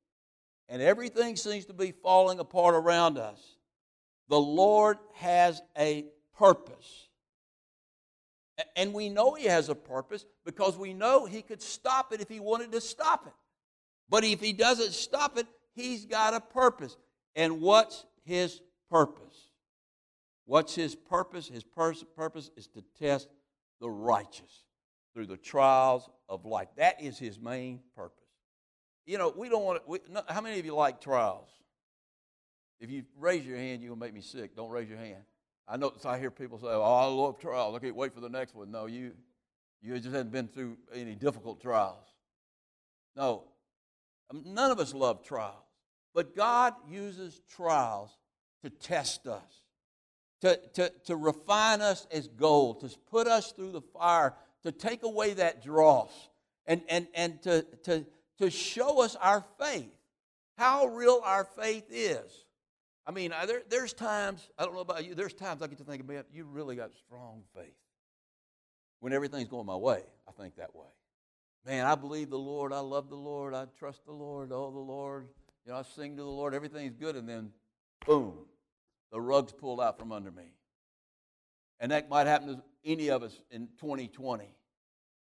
and 0.67 0.81
everything 0.81 1.35
seems 1.35 1.65
to 1.65 1.73
be 1.73 1.91
falling 1.91 2.39
apart 2.39 2.75
around 2.75 3.17
us, 3.17 3.39
the 4.29 4.39
Lord 4.39 4.97
has 5.13 5.61
a 5.77 6.05
purpose. 6.37 7.07
And 8.75 8.93
we 8.93 9.09
know 9.09 9.35
He 9.35 9.45
has 9.45 9.69
a 9.69 9.75
purpose 9.75 10.25
because 10.45 10.77
we 10.77 10.93
know 10.93 11.25
He 11.25 11.41
could 11.41 11.61
stop 11.61 12.11
it 12.11 12.21
if 12.21 12.27
He 12.27 12.39
wanted 12.39 12.71
to 12.73 12.81
stop 12.81 13.27
it. 13.27 13.33
But 14.09 14.23
if 14.23 14.41
He 14.41 14.53
doesn't 14.53 14.93
stop 14.93 15.37
it, 15.37 15.47
He's 15.77 16.05
got 16.05 16.33
a 16.33 16.41
purpose. 16.41 16.97
And 17.35 17.61
what's 17.61 18.05
his 18.25 18.61
purpose? 18.89 19.51
What's 20.45 20.73
his 20.73 20.95
purpose? 20.95 21.47
His 21.47 21.63
purpose 21.63 22.49
is 22.57 22.67
to 22.69 22.83
test 22.99 23.27
the 23.79 23.89
righteous 23.89 24.65
through 25.13 25.27
the 25.27 25.37
trials 25.37 26.09
of 26.27 26.45
life. 26.45 26.67
That 26.77 26.99
is 26.99 27.19
his 27.19 27.39
main 27.39 27.81
purpose. 27.95 28.25
You 29.05 29.19
know, 29.19 29.31
we 29.37 29.49
don't 29.49 29.63
want 29.63 29.83
to, 29.83 29.89
we, 29.89 29.99
no, 30.09 30.23
how 30.27 30.41
many 30.41 30.59
of 30.59 30.65
you 30.65 30.73
like 30.73 30.99
trials? 30.99 31.49
If 32.79 32.89
you 32.89 33.03
raise 33.15 33.45
your 33.45 33.57
hand, 33.57 33.83
you're 33.83 33.89
going 33.89 33.99
to 33.99 34.05
make 34.05 34.15
me 34.15 34.21
sick. 34.21 34.55
Don't 34.55 34.71
raise 34.71 34.89
your 34.89 34.97
hand. 34.97 35.21
I 35.67 35.77
know, 35.77 35.93
I 36.05 36.17
hear 36.17 36.31
people 36.31 36.57
say, 36.57 36.67
oh, 36.67 36.81
I 36.81 37.05
love 37.05 37.39
trials. 37.39 37.75
I 37.75 37.79
can't 37.79 37.95
wait 37.95 38.15
for 38.15 38.21
the 38.21 38.29
next 38.29 38.55
one. 38.55 38.71
No, 38.71 38.87
you, 38.87 39.11
you 39.81 39.93
just 39.99 40.07
haven't 40.07 40.31
been 40.31 40.47
through 40.47 40.77
any 40.93 41.13
difficult 41.13 41.61
trials. 41.61 42.05
No, 43.15 43.43
None 44.33 44.71
of 44.71 44.79
us 44.79 44.93
love 44.93 45.23
trials, 45.23 45.63
but 46.17 46.35
God 46.35 46.73
uses 46.89 47.39
trials 47.55 48.09
to 48.63 48.71
test 48.71 49.27
us, 49.27 49.61
to, 50.41 50.59
to, 50.73 50.91
to 51.05 51.15
refine 51.15 51.79
us 51.79 52.07
as 52.09 52.27
gold, 52.27 52.79
to 52.79 52.89
put 53.11 53.27
us 53.27 53.51
through 53.51 53.71
the 53.71 53.83
fire, 53.83 54.33
to 54.63 54.71
take 54.71 55.03
away 55.03 55.35
that 55.35 55.63
dross, 55.63 56.09
and, 56.65 56.81
and, 56.89 57.07
and 57.13 57.39
to, 57.43 57.63
to, 57.83 58.03
to 58.39 58.49
show 58.49 59.03
us 59.03 59.15
our 59.17 59.45
faith, 59.59 59.93
how 60.57 60.87
real 60.87 61.21
our 61.23 61.43
faith 61.43 61.85
is. 61.91 62.45
I 63.05 63.11
mean, 63.11 63.31
there, 63.45 63.61
there's 63.69 63.93
times, 63.93 64.49
I 64.57 64.65
don't 64.65 64.73
know 64.73 64.79
about 64.79 65.05
you, 65.05 65.13
there's 65.13 65.35
times 65.35 65.61
I 65.61 65.67
get 65.67 65.77
to 65.77 65.83
think, 65.83 66.07
man, 66.07 66.23
you 66.33 66.45
really 66.45 66.75
got 66.75 66.95
strong 66.95 67.43
faith. 67.55 67.77
When 69.01 69.13
everything's 69.13 69.49
going 69.49 69.67
my 69.67 69.75
way, 69.75 70.01
I 70.27 70.31
think 70.31 70.55
that 70.55 70.75
way. 70.75 70.87
Man, 71.63 71.85
I 71.85 71.93
believe 71.93 72.31
the 72.31 72.39
Lord, 72.39 72.73
I 72.73 72.79
love 72.79 73.07
the 73.07 73.15
Lord, 73.15 73.53
I 73.53 73.65
trust 73.77 74.03
the 74.07 74.13
Lord, 74.13 74.51
oh, 74.51 74.71
the 74.71 74.79
Lord. 74.79 75.27
You 75.67 75.73
know, 75.73 75.79
I 75.79 75.81
sing 75.81 76.15
to 76.15 76.23
the 76.23 76.29
Lord, 76.29 76.53
everything's 76.53 76.95
good, 76.95 77.17
and 77.17 77.27
then, 77.27 77.51
boom, 78.05 78.33
the 79.11 79.19
rug's 79.19 79.51
pulled 79.51 79.81
out 79.81 79.99
from 79.99 80.13
under 80.13 80.31
me. 80.31 80.53
And 81.81 81.91
that 81.91 82.09
might 82.09 82.25
happen 82.25 82.47
to 82.47 82.63
any 82.85 83.09
of 83.09 83.21
us 83.21 83.37
in 83.51 83.67
2020. 83.81 84.45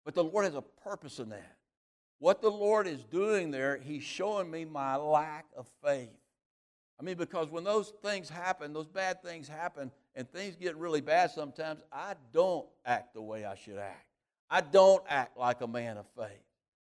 But 0.05 0.15
the 0.15 0.23
Lord 0.23 0.45
has 0.45 0.55
a 0.55 0.63
purpose 0.63 1.19
in 1.19 1.31
that. 1.31 1.57
What 2.21 2.41
the 2.41 2.53
Lord 2.53 2.87
is 2.87 3.03
doing 3.03 3.51
there, 3.51 3.79
He's 3.79 4.05
showing 4.05 4.49
me 4.49 4.65
my 4.65 4.95
lack 4.95 5.47
of 5.57 5.67
faith. 5.83 6.09
I 7.01 7.03
mean, 7.03 7.17
because 7.17 7.51
when 7.51 7.65
those 7.65 7.93
things 8.05 8.29
happen, 8.29 8.73
those 8.73 8.87
bad 8.87 9.21
things 9.25 9.49
happen, 9.49 9.91
and 10.15 10.31
things 10.31 10.55
get 10.55 10.77
really 10.77 11.01
bad 11.01 11.33
sometimes, 11.33 11.81
I 11.93 12.15
don't 12.33 12.67
act 12.87 13.13
the 13.13 13.23
way 13.23 13.45
I 13.45 13.57
should 13.57 13.79
act. 13.79 14.07
I 14.49 14.61
don't 14.61 15.03
act 15.09 15.37
like 15.37 15.63
a 15.63 15.67
man 15.67 15.97
of 15.97 16.07
faith. 16.17 16.45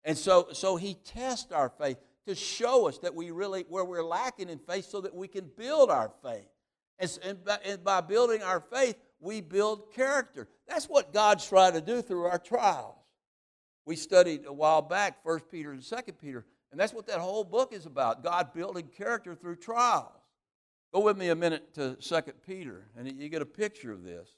And 0.03 0.17
so, 0.17 0.49
so 0.53 0.77
He 0.77 0.95
tests 0.95 1.53
our 1.53 1.69
faith 1.69 1.99
to 2.27 2.35
show 2.35 2.89
us 2.89 2.99
that 2.99 3.15
we 3.15 3.31
really, 3.31 3.65
where 3.69 3.85
we're 3.85 4.05
lacking 4.05 4.49
in 4.49 4.59
faith, 4.59 4.87
so 4.87 5.01
that 5.01 5.15
we 5.15 5.29
can 5.29 5.51
build 5.57 5.91
our 5.91 6.11
faith. 6.23 6.49
And, 6.99 7.19
and, 7.25 7.45
by, 7.45 7.59
and 7.65 7.85
by 7.85 8.01
building 8.01 8.43
our 8.43 8.61
faith, 8.61 8.97
we 9.21 9.41
build 9.41 9.93
character. 9.93 10.49
That's 10.69 10.87
what 10.87 11.13
God's 11.13 11.47
trying 11.49 11.73
to 11.73 11.81
do 11.81 12.03
through 12.03 12.25
our 12.25 12.39
trials. 12.39 12.97
We 13.87 13.97
studied 13.97 14.47
a 14.47 14.53
while 14.53 14.83
back 14.83 15.19
1 15.25 15.41
Peter 15.51 15.73
and 15.73 15.83
2 15.83 15.97
Peter, 16.21 16.47
and 16.71 16.81
that's 16.81 16.93
what 16.93 17.07
that 17.09 17.19
whole 17.19 17.45
book 17.45 17.73
is 17.73 17.87
about 17.87 18.23
God 18.23 18.53
building 18.55 18.89
character 18.97 19.35
through 19.35 19.57
trials. 19.57 20.13
Go 20.93 21.01
with 21.01 21.19
me 21.19 21.29
a 21.29 21.35
minute 21.35 21.75
to 21.75 21.97
2 21.97 22.21
Peter, 22.47 22.87
and 22.97 23.21
you 23.21 23.29
get 23.29 23.43
a 23.43 23.47
picture 23.47 23.93
of 23.93 24.05
this. 24.05 24.29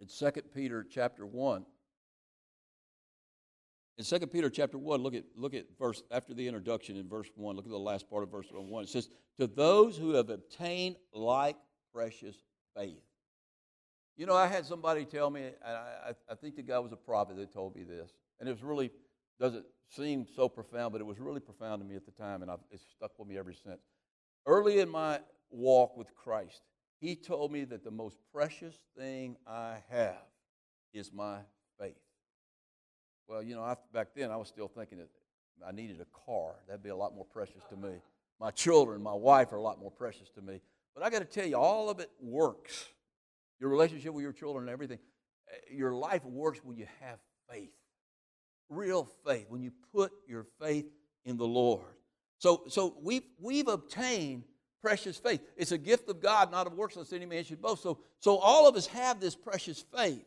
It's 0.00 0.18
2 0.18 0.30
Peter 0.54 0.86
chapter 0.88 1.24
1. 1.24 1.64
In 3.96 4.04
2 4.04 4.26
Peter 4.26 4.50
chapter 4.50 4.76
1, 4.76 5.02
look 5.02 5.14
at, 5.14 5.24
look 5.36 5.54
at 5.54 5.66
verse, 5.78 6.02
after 6.10 6.34
the 6.34 6.46
introduction 6.46 6.96
in 6.96 7.08
verse 7.08 7.28
1, 7.36 7.54
look 7.54 7.64
at 7.64 7.70
the 7.70 7.78
last 7.78 8.10
part 8.10 8.24
of 8.24 8.30
verse 8.30 8.46
1. 8.50 8.82
It 8.84 8.88
says, 8.88 9.08
To 9.38 9.46
those 9.46 9.96
who 9.96 10.14
have 10.14 10.30
obtained 10.30 10.96
like 11.12 11.56
precious 11.92 12.36
faith. 12.76 13.02
You 14.16 14.26
know, 14.26 14.34
I 14.34 14.48
had 14.48 14.66
somebody 14.66 15.04
tell 15.04 15.30
me, 15.30 15.42
and 15.42 15.54
I, 15.64 16.12
I- 16.28 16.34
think 16.34 16.56
the 16.56 16.62
guy 16.62 16.78
was 16.78 16.92
a 16.92 16.96
prophet 16.96 17.36
that 17.36 17.52
told 17.52 17.76
me 17.76 17.84
this, 17.84 18.10
and 18.40 18.48
it 18.48 18.52
was 18.52 18.62
really, 18.62 18.90
doesn't 19.40 19.64
seem 19.88 20.26
so 20.34 20.48
profound, 20.48 20.92
but 20.92 21.00
it 21.00 21.04
was 21.04 21.20
really 21.20 21.40
profound 21.40 21.80
to 21.80 21.88
me 21.88 21.94
at 21.94 22.04
the 22.04 22.12
time, 22.12 22.42
and 22.42 22.50
I've, 22.50 22.60
it's 22.70 22.84
stuck 22.96 23.12
with 23.18 23.28
me 23.28 23.38
ever 23.38 23.52
since. 23.52 23.80
Early 24.46 24.80
in 24.80 24.88
my 24.88 25.20
walk 25.50 25.96
with 25.96 26.14
Christ, 26.14 26.62
he 27.00 27.14
told 27.14 27.52
me 27.52 27.64
that 27.64 27.84
the 27.84 27.90
most 27.90 28.16
precious 28.32 28.76
thing 28.96 29.36
I 29.46 29.78
have 29.88 30.26
is 30.92 31.12
my 31.12 31.38
faith. 31.78 32.03
Well, 33.28 33.42
you 33.42 33.54
know, 33.54 33.62
I, 33.62 33.76
back 33.92 34.08
then 34.14 34.30
I 34.30 34.36
was 34.36 34.48
still 34.48 34.68
thinking 34.68 34.98
that 34.98 35.08
I 35.66 35.72
needed 35.72 36.00
a 36.00 36.06
car. 36.26 36.56
That'd 36.66 36.82
be 36.82 36.90
a 36.90 36.96
lot 36.96 37.14
more 37.14 37.24
precious 37.24 37.62
to 37.70 37.76
me. 37.76 37.90
My 38.40 38.50
children, 38.50 39.02
my 39.02 39.14
wife 39.14 39.52
are 39.52 39.56
a 39.56 39.62
lot 39.62 39.78
more 39.78 39.90
precious 39.90 40.28
to 40.30 40.42
me. 40.42 40.60
But 40.94 41.04
I 41.04 41.10
got 41.10 41.20
to 41.20 41.24
tell 41.24 41.46
you, 41.46 41.56
all 41.56 41.88
of 41.90 42.00
it 42.00 42.10
works. 42.20 42.86
Your 43.60 43.70
relationship 43.70 44.12
with 44.12 44.22
your 44.22 44.32
children 44.32 44.64
and 44.64 44.72
everything. 44.72 44.98
eh, 45.50 45.74
Your 45.74 45.94
life 45.94 46.24
works 46.24 46.60
when 46.62 46.76
you 46.76 46.86
have 47.00 47.18
faith. 47.50 47.72
Real 48.68 49.08
faith, 49.26 49.46
when 49.48 49.62
you 49.62 49.72
put 49.94 50.12
your 50.26 50.46
faith 50.60 50.86
in 51.24 51.36
the 51.36 51.46
Lord. 51.46 51.84
So, 52.38 52.64
so 52.68 52.96
we've, 53.02 53.22
we've 53.40 53.68
obtained 53.68 54.44
precious 54.82 55.16
faith. 55.16 55.40
It's 55.56 55.72
a 55.72 55.78
gift 55.78 56.08
of 56.10 56.20
God, 56.20 56.50
not 56.50 56.66
of 56.66 56.74
works, 56.74 56.96
lest 56.96 57.12
any 57.12 57.26
man 57.26 57.44
should 57.44 57.62
boast. 57.62 57.82
So, 57.82 58.00
so 58.18 58.36
all 58.36 58.68
of 58.68 58.76
us 58.76 58.86
have 58.88 59.20
this 59.20 59.34
precious 59.34 59.84
faith. 59.96 60.24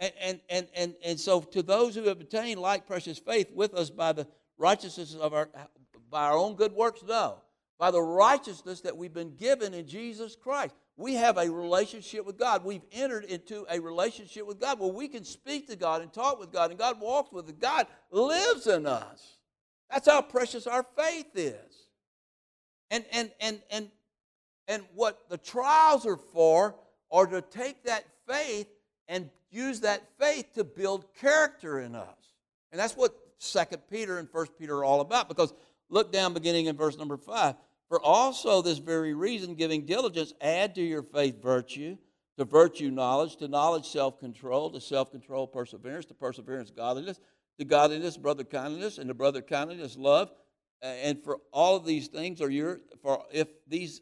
And, 0.00 0.40
and, 0.48 0.68
and, 0.74 0.94
and, 1.04 1.20
so 1.20 1.40
to 1.40 1.62
those 1.62 1.94
who 1.94 2.04
have 2.04 2.20
obtained 2.20 2.60
like 2.60 2.86
precious 2.86 3.18
faith 3.18 3.50
with 3.54 3.74
us 3.74 3.90
by 3.90 4.12
the 4.12 4.26
righteousness 4.58 5.14
of 5.14 5.32
our, 5.32 5.48
by 6.10 6.24
our 6.24 6.36
own 6.36 6.56
good 6.56 6.72
works, 6.72 7.02
no. 7.06 7.38
By 7.78 7.90
the 7.90 8.02
righteousness 8.02 8.80
that 8.82 8.96
we've 8.96 9.14
been 9.14 9.36
given 9.36 9.72
in 9.72 9.86
Jesus 9.86 10.36
Christ. 10.36 10.74
We 10.96 11.14
have 11.14 11.38
a 11.38 11.50
relationship 11.50 12.24
with 12.24 12.38
God. 12.38 12.64
We've 12.64 12.84
entered 12.92 13.24
into 13.24 13.66
a 13.68 13.80
relationship 13.80 14.46
with 14.46 14.60
God 14.60 14.78
where 14.78 14.92
we 14.92 15.08
can 15.08 15.24
speak 15.24 15.68
to 15.68 15.76
God 15.76 16.02
and 16.02 16.12
talk 16.12 16.38
with 16.38 16.52
God, 16.52 16.70
and 16.70 16.78
God 16.78 17.00
walks 17.00 17.32
with 17.32 17.46
us. 17.46 17.54
God 17.60 17.86
lives 18.10 18.66
in 18.66 18.86
us. 18.86 19.38
That's 19.90 20.08
how 20.08 20.22
precious 20.22 20.66
our 20.66 20.84
faith 20.96 21.30
is. 21.34 21.88
And, 22.90 23.04
and, 23.12 23.30
and, 23.40 23.60
and, 23.70 23.90
and 24.68 24.84
what 24.94 25.28
the 25.28 25.38
trials 25.38 26.06
are 26.06 26.16
for 26.16 26.76
are 27.10 27.26
to 27.26 27.42
take 27.42 27.84
that 27.84 28.04
faith 28.28 28.68
and 29.08 29.30
use 29.54 29.80
that 29.80 30.02
faith 30.18 30.52
to 30.54 30.64
build 30.64 31.06
character 31.20 31.80
in 31.80 31.94
us. 31.94 32.34
And 32.72 32.80
that's 32.80 32.96
what 32.96 33.14
Second 33.38 33.82
Peter 33.90 34.18
and 34.18 34.28
First 34.28 34.58
Peter 34.58 34.78
are 34.78 34.84
all 34.84 35.00
about. 35.00 35.28
Because 35.28 35.54
look 35.88 36.12
down 36.12 36.34
beginning 36.34 36.66
in 36.66 36.76
verse 36.76 36.98
number 36.98 37.16
5. 37.16 37.54
For 37.88 38.00
also 38.00 38.62
this 38.62 38.78
very 38.78 39.14
reason, 39.14 39.54
giving 39.54 39.84
diligence, 39.84 40.32
add 40.40 40.74
to 40.74 40.82
your 40.82 41.02
faith 41.02 41.40
virtue, 41.40 41.96
to 42.38 42.44
virtue 42.44 42.90
knowledge, 42.90 43.36
to 43.36 43.46
knowledge 43.46 43.86
self-control, 43.86 44.70
to 44.70 44.80
self-control 44.80 45.46
perseverance, 45.48 46.06
to 46.06 46.14
perseverance 46.14 46.70
godliness, 46.70 47.20
to 47.58 47.64
godliness 47.64 48.16
brother 48.16 48.42
kindness, 48.42 48.98
and 48.98 49.08
to 49.08 49.14
brother 49.14 49.42
kindness 49.42 49.96
love. 49.96 50.30
And 50.82 51.22
for 51.22 51.38
all 51.52 51.76
of 51.76 51.86
these 51.86 52.08
things 52.08 52.40
are 52.40 52.50
your 52.50 52.80
for 53.00 53.24
if 53.32 53.48
these 53.68 54.00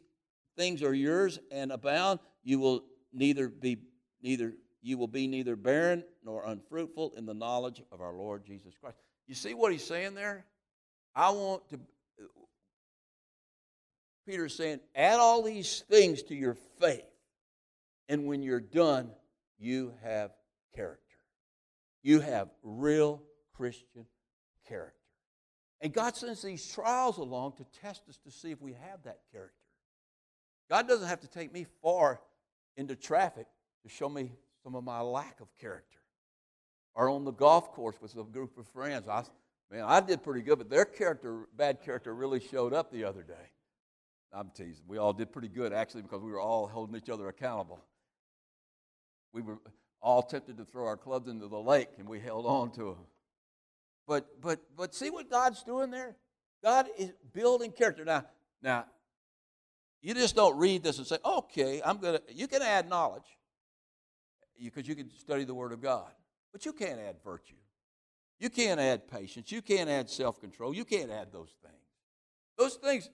things 0.57 0.81
are 0.81 0.93
yours 0.93 1.39
and 1.51 1.71
abound, 1.71 2.19
you 2.43 2.59
will 2.59 2.83
neither 3.13 3.47
be 3.49 3.77
neither 4.21 4.53
you 4.83 4.97
will 4.97 5.07
be 5.07 5.27
neither 5.27 5.55
barren 5.55 6.03
nor 6.23 6.45
unfruitful 6.45 7.13
in 7.17 7.25
the 7.25 7.33
knowledge 7.33 7.81
of 7.91 8.01
our 8.01 8.13
Lord 8.13 8.45
Jesus 8.45 8.75
Christ. 8.79 8.97
You 9.25 9.33
see 9.33 9.55
what 9.55 9.71
he's 9.71 9.83
saying 9.83 10.13
there? 10.13 10.45
I 11.15 11.31
want 11.31 11.67
to 11.69 11.79
Peter's 14.25 14.55
saying, 14.55 14.79
add 14.95 15.19
all 15.19 15.43
these 15.43 15.83
things 15.89 16.23
to 16.23 16.35
your 16.35 16.55
faith, 16.79 17.03
and 18.07 18.25
when 18.25 18.41
you're 18.41 18.61
done, 18.61 19.11
you 19.59 19.93
have 20.03 20.31
character. 20.75 21.01
You 22.01 22.19
have 22.21 22.49
real 22.63 23.21
Christian 23.55 24.05
character. 24.67 24.97
And 25.81 25.93
God 25.93 26.15
sends 26.15 26.41
these 26.41 26.65
trials 26.65 27.17
along 27.17 27.53
to 27.57 27.65
test 27.81 28.03
us 28.07 28.17
to 28.23 28.31
see 28.31 28.51
if 28.51 28.61
we 28.61 28.73
have 28.73 29.03
that 29.03 29.19
character. 29.31 29.53
God 30.69 30.87
doesn't 30.87 31.07
have 31.07 31.21
to 31.21 31.27
take 31.27 31.53
me 31.53 31.65
far 31.81 32.21
into 32.77 32.95
traffic 32.95 33.47
to 33.83 33.89
show 33.89 34.07
me 34.07 34.31
some 34.63 34.75
of 34.75 34.83
my 34.83 35.01
lack 35.01 35.39
of 35.39 35.47
character. 35.59 35.99
Or 36.95 37.09
on 37.09 37.25
the 37.25 37.31
golf 37.31 37.71
course 37.71 37.95
with 38.01 38.15
a 38.15 38.23
group 38.23 38.57
of 38.57 38.67
friends. 38.67 39.07
I, 39.07 39.23
man, 39.71 39.83
I 39.83 39.99
did 39.99 40.23
pretty 40.23 40.41
good, 40.41 40.59
but 40.59 40.69
their 40.69 40.85
character, 40.85 41.47
bad 41.57 41.81
character, 41.81 42.13
really 42.13 42.39
showed 42.39 42.73
up 42.73 42.91
the 42.91 43.03
other 43.03 43.23
day. 43.23 43.49
I'm 44.31 44.49
teasing. 44.55 44.83
We 44.87 44.97
all 44.97 45.13
did 45.13 45.31
pretty 45.31 45.47
good, 45.47 45.73
actually, 45.73 46.03
because 46.03 46.21
we 46.21 46.31
were 46.31 46.39
all 46.39 46.67
holding 46.67 46.95
each 46.95 47.09
other 47.09 47.27
accountable. 47.27 47.83
We 49.31 49.41
were 49.41 49.59
all 50.01 50.21
tempted 50.21 50.57
to 50.57 50.65
throw 50.65 50.85
our 50.85 50.97
clubs 50.97 51.27
into 51.27 51.47
the 51.47 51.59
lake, 51.59 51.89
and 51.97 52.07
we 52.07 52.19
held 52.19 52.45
on 52.45 52.71
to 52.71 52.83
them. 52.83 53.05
But 54.07 54.41
but 54.41 54.59
but 54.75 54.93
see 54.93 55.09
what 55.09 55.29
God's 55.29 55.63
doing 55.63 55.89
there? 55.89 56.15
God 56.63 56.87
is 56.97 57.11
building 57.33 57.71
character. 57.71 58.03
Now 58.03 58.25
now 58.61 58.85
you 60.01 60.13
just 60.13 60.35
don't 60.35 60.57
read 60.57 60.83
this 60.83 60.97
and 60.97 61.07
say, 61.07 61.17
okay, 61.23 61.81
I'm 61.83 61.97
gonna 61.99 62.19
you 62.29 62.47
can 62.47 62.61
add 62.61 62.89
knowledge. 62.89 63.23
Because 64.69 64.87
you, 64.87 64.95
can 64.95 65.09
study 65.17 65.43
the 65.43 65.53
Word 65.53 65.71
of 65.71 65.81
God. 65.81 66.11
But 66.51 66.65
you 66.65 66.73
can't 66.73 66.99
add 66.99 67.15
virtue. 67.23 67.55
You 68.39 68.49
can't 68.49 68.79
add 68.79 69.07
patience. 69.07 69.51
You 69.51 69.61
can't 69.61 69.89
add 69.89 70.09
self-control. 70.09 70.73
You 70.75 70.85
can't 70.85 71.11
add 71.11 71.31
those 71.31 71.53
things. 71.61 71.75
Those 72.57 72.75
things, 72.75 73.09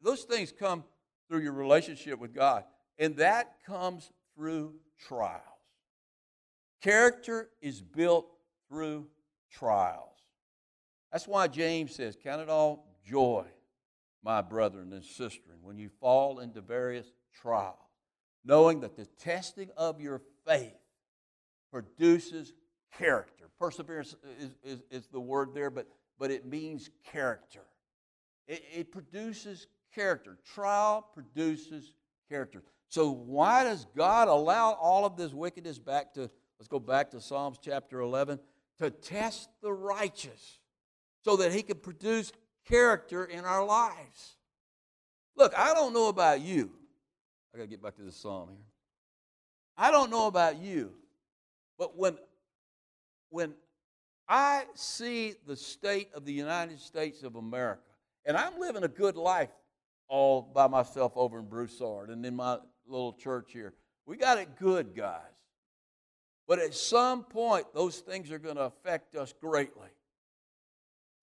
those 0.00 0.22
things 0.22 0.52
come 0.52 0.84
through 1.28 1.40
your 1.40 1.52
relationship 1.52 2.18
with 2.18 2.34
God. 2.34 2.64
And 2.98 3.16
that 3.16 3.56
comes 3.66 4.10
through 4.34 4.74
trials. 4.98 5.40
Character 6.80 7.48
is 7.60 7.80
built 7.80 8.26
through 8.68 9.08
trials. 9.50 10.10
That's 11.12 11.26
why 11.26 11.48
James 11.48 11.94
says, 11.94 12.16
Count 12.22 12.42
it 12.42 12.48
all 12.48 12.86
joy, 13.06 13.46
my 14.22 14.42
brethren 14.42 14.92
and 14.92 15.04
sisters, 15.04 15.58
when 15.62 15.78
you 15.78 15.88
fall 16.00 16.40
into 16.40 16.60
various 16.60 17.06
trials, 17.40 17.78
knowing 18.44 18.80
that 18.80 18.96
the 18.96 19.06
testing 19.06 19.70
of 19.76 20.00
your 20.00 20.22
faith 20.46 20.74
produces 21.72 22.52
character. 22.96 23.46
Perseverance 23.58 24.14
is, 24.40 24.50
is, 24.62 24.82
is 24.90 25.06
the 25.08 25.20
word 25.20 25.50
there, 25.54 25.70
but 25.70 25.86
but 26.18 26.30
it 26.30 26.46
means 26.46 26.90
character. 27.10 27.62
It, 28.46 28.62
it 28.74 28.92
produces 28.92 29.66
character. 29.94 30.38
Trial 30.54 31.06
produces 31.14 31.92
character. 32.28 32.62
So, 32.88 33.10
why 33.10 33.64
does 33.64 33.86
God 33.96 34.28
allow 34.28 34.72
all 34.72 35.04
of 35.04 35.16
this 35.16 35.32
wickedness 35.32 35.78
back 35.78 36.14
to, 36.14 36.30
let's 36.58 36.68
go 36.68 36.78
back 36.78 37.10
to 37.10 37.20
Psalms 37.20 37.58
chapter 37.60 38.00
11, 38.00 38.38
to 38.78 38.90
test 38.90 39.48
the 39.62 39.72
righteous 39.72 40.58
so 41.22 41.36
that 41.36 41.52
He 41.52 41.62
can 41.62 41.78
produce 41.78 42.32
character 42.68 43.24
in 43.24 43.44
our 43.44 43.64
lives? 43.64 44.36
Look, 45.36 45.52
I 45.58 45.74
don't 45.74 45.92
know 45.92 46.08
about 46.08 46.40
you. 46.40 46.70
I 47.52 47.58
got 47.58 47.64
to 47.64 47.68
get 47.68 47.82
back 47.82 47.96
to 47.96 48.02
this 48.02 48.16
psalm 48.16 48.50
here. 48.50 48.58
I 49.76 49.90
don't 49.90 50.10
know 50.10 50.26
about 50.26 50.58
you, 50.58 50.92
but 51.78 51.96
when, 51.96 52.16
when 53.30 53.54
I 54.28 54.64
see 54.74 55.34
the 55.46 55.56
state 55.56 56.10
of 56.14 56.24
the 56.24 56.32
United 56.32 56.80
States 56.80 57.22
of 57.22 57.36
America, 57.36 57.82
and 58.24 58.36
I'm 58.36 58.58
living 58.58 58.84
a 58.84 58.88
good 58.88 59.16
life 59.16 59.50
all 60.08 60.42
by 60.42 60.66
myself 60.66 61.12
over 61.16 61.38
in 61.38 61.46
Broussard 61.46 62.10
and 62.10 62.24
in 62.24 62.36
my 62.36 62.58
little 62.86 63.12
church 63.12 63.52
here. 63.52 63.74
We 64.06 64.16
got 64.16 64.38
it 64.38 64.56
good, 64.58 64.94
guys. 64.94 65.20
But 66.46 66.58
at 66.58 66.74
some 66.74 67.24
point, 67.24 67.66
those 67.74 68.00
things 68.00 68.30
are 68.30 68.38
going 68.38 68.56
to 68.56 68.64
affect 68.64 69.16
us 69.16 69.32
greatly. 69.40 69.88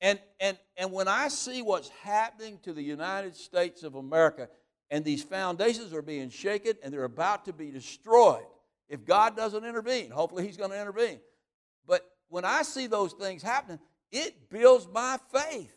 And, 0.02 0.20
and, 0.40 0.58
and 0.78 0.92
when 0.92 1.08
I 1.08 1.28
see 1.28 1.62
what's 1.62 1.90
happening 2.02 2.60
to 2.64 2.74
the 2.74 2.82
United 2.82 3.36
States 3.36 3.84
of 3.84 3.94
America, 3.94 4.50
and 4.92 5.06
these 5.06 5.24
foundations 5.24 5.94
are 5.94 6.02
being 6.02 6.30
shaken 6.30 6.74
and 6.84 6.94
they're 6.94 7.06
about 7.06 7.46
to 7.46 7.54
be 7.54 7.72
destroyed, 7.72 8.46
if 8.90 9.06
God 9.06 9.38
doesn't 9.38 9.64
intervene, 9.64 10.12
hopefully 10.12 10.46
He's 10.46 10.58
going 10.58 10.72
to 10.72 10.80
intervene. 10.80 11.20
But 11.88 12.06
when 12.28 12.44
I 12.46 12.62
see 12.62 12.88
those 12.88 13.14
things 13.14 13.42
happening, 13.42 13.80
it 14.12 14.50
builds 14.50 14.88
my 14.92 15.18
faith. 15.34 15.74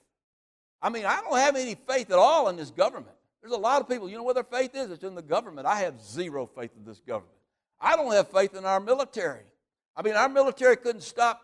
I 0.83 0.91
mean, 0.91 1.07
I 1.07 1.21
don't 1.21 1.39
have 1.39 1.57
any 1.57 1.77
faith 1.77 2.11
at 2.11 2.19
all 2.19 2.49
in 2.49 2.57
this 2.57 2.71
government. 2.71 3.17
There's 3.41 3.55
a 3.55 3.59
lot 3.59 3.81
of 3.81 3.89
people, 3.89 4.09
you 4.11 4.17
know 4.17 4.25
where 4.25 4.35
their 4.35 4.43
faith 4.43 4.75
is? 4.75 4.91
It's 4.91 5.05
in 5.05 5.15
the 5.15 5.23
government. 5.23 5.67
I 5.67 5.77
have 5.77 6.01
zero 6.01 6.47
faith 6.47 6.73
in 6.77 6.85
this 6.85 7.01
government. 7.01 7.39
I 7.81 7.95
don't 7.97 8.13
have 8.13 8.31
faith 8.31 8.55
in 8.55 8.65
our 8.65 8.81
military. 8.81 9.45
I 9.97 10.03
mean, 10.03 10.15
our 10.15 10.29
military 10.29 10.77
couldn't 10.77 11.03
stop 11.03 11.41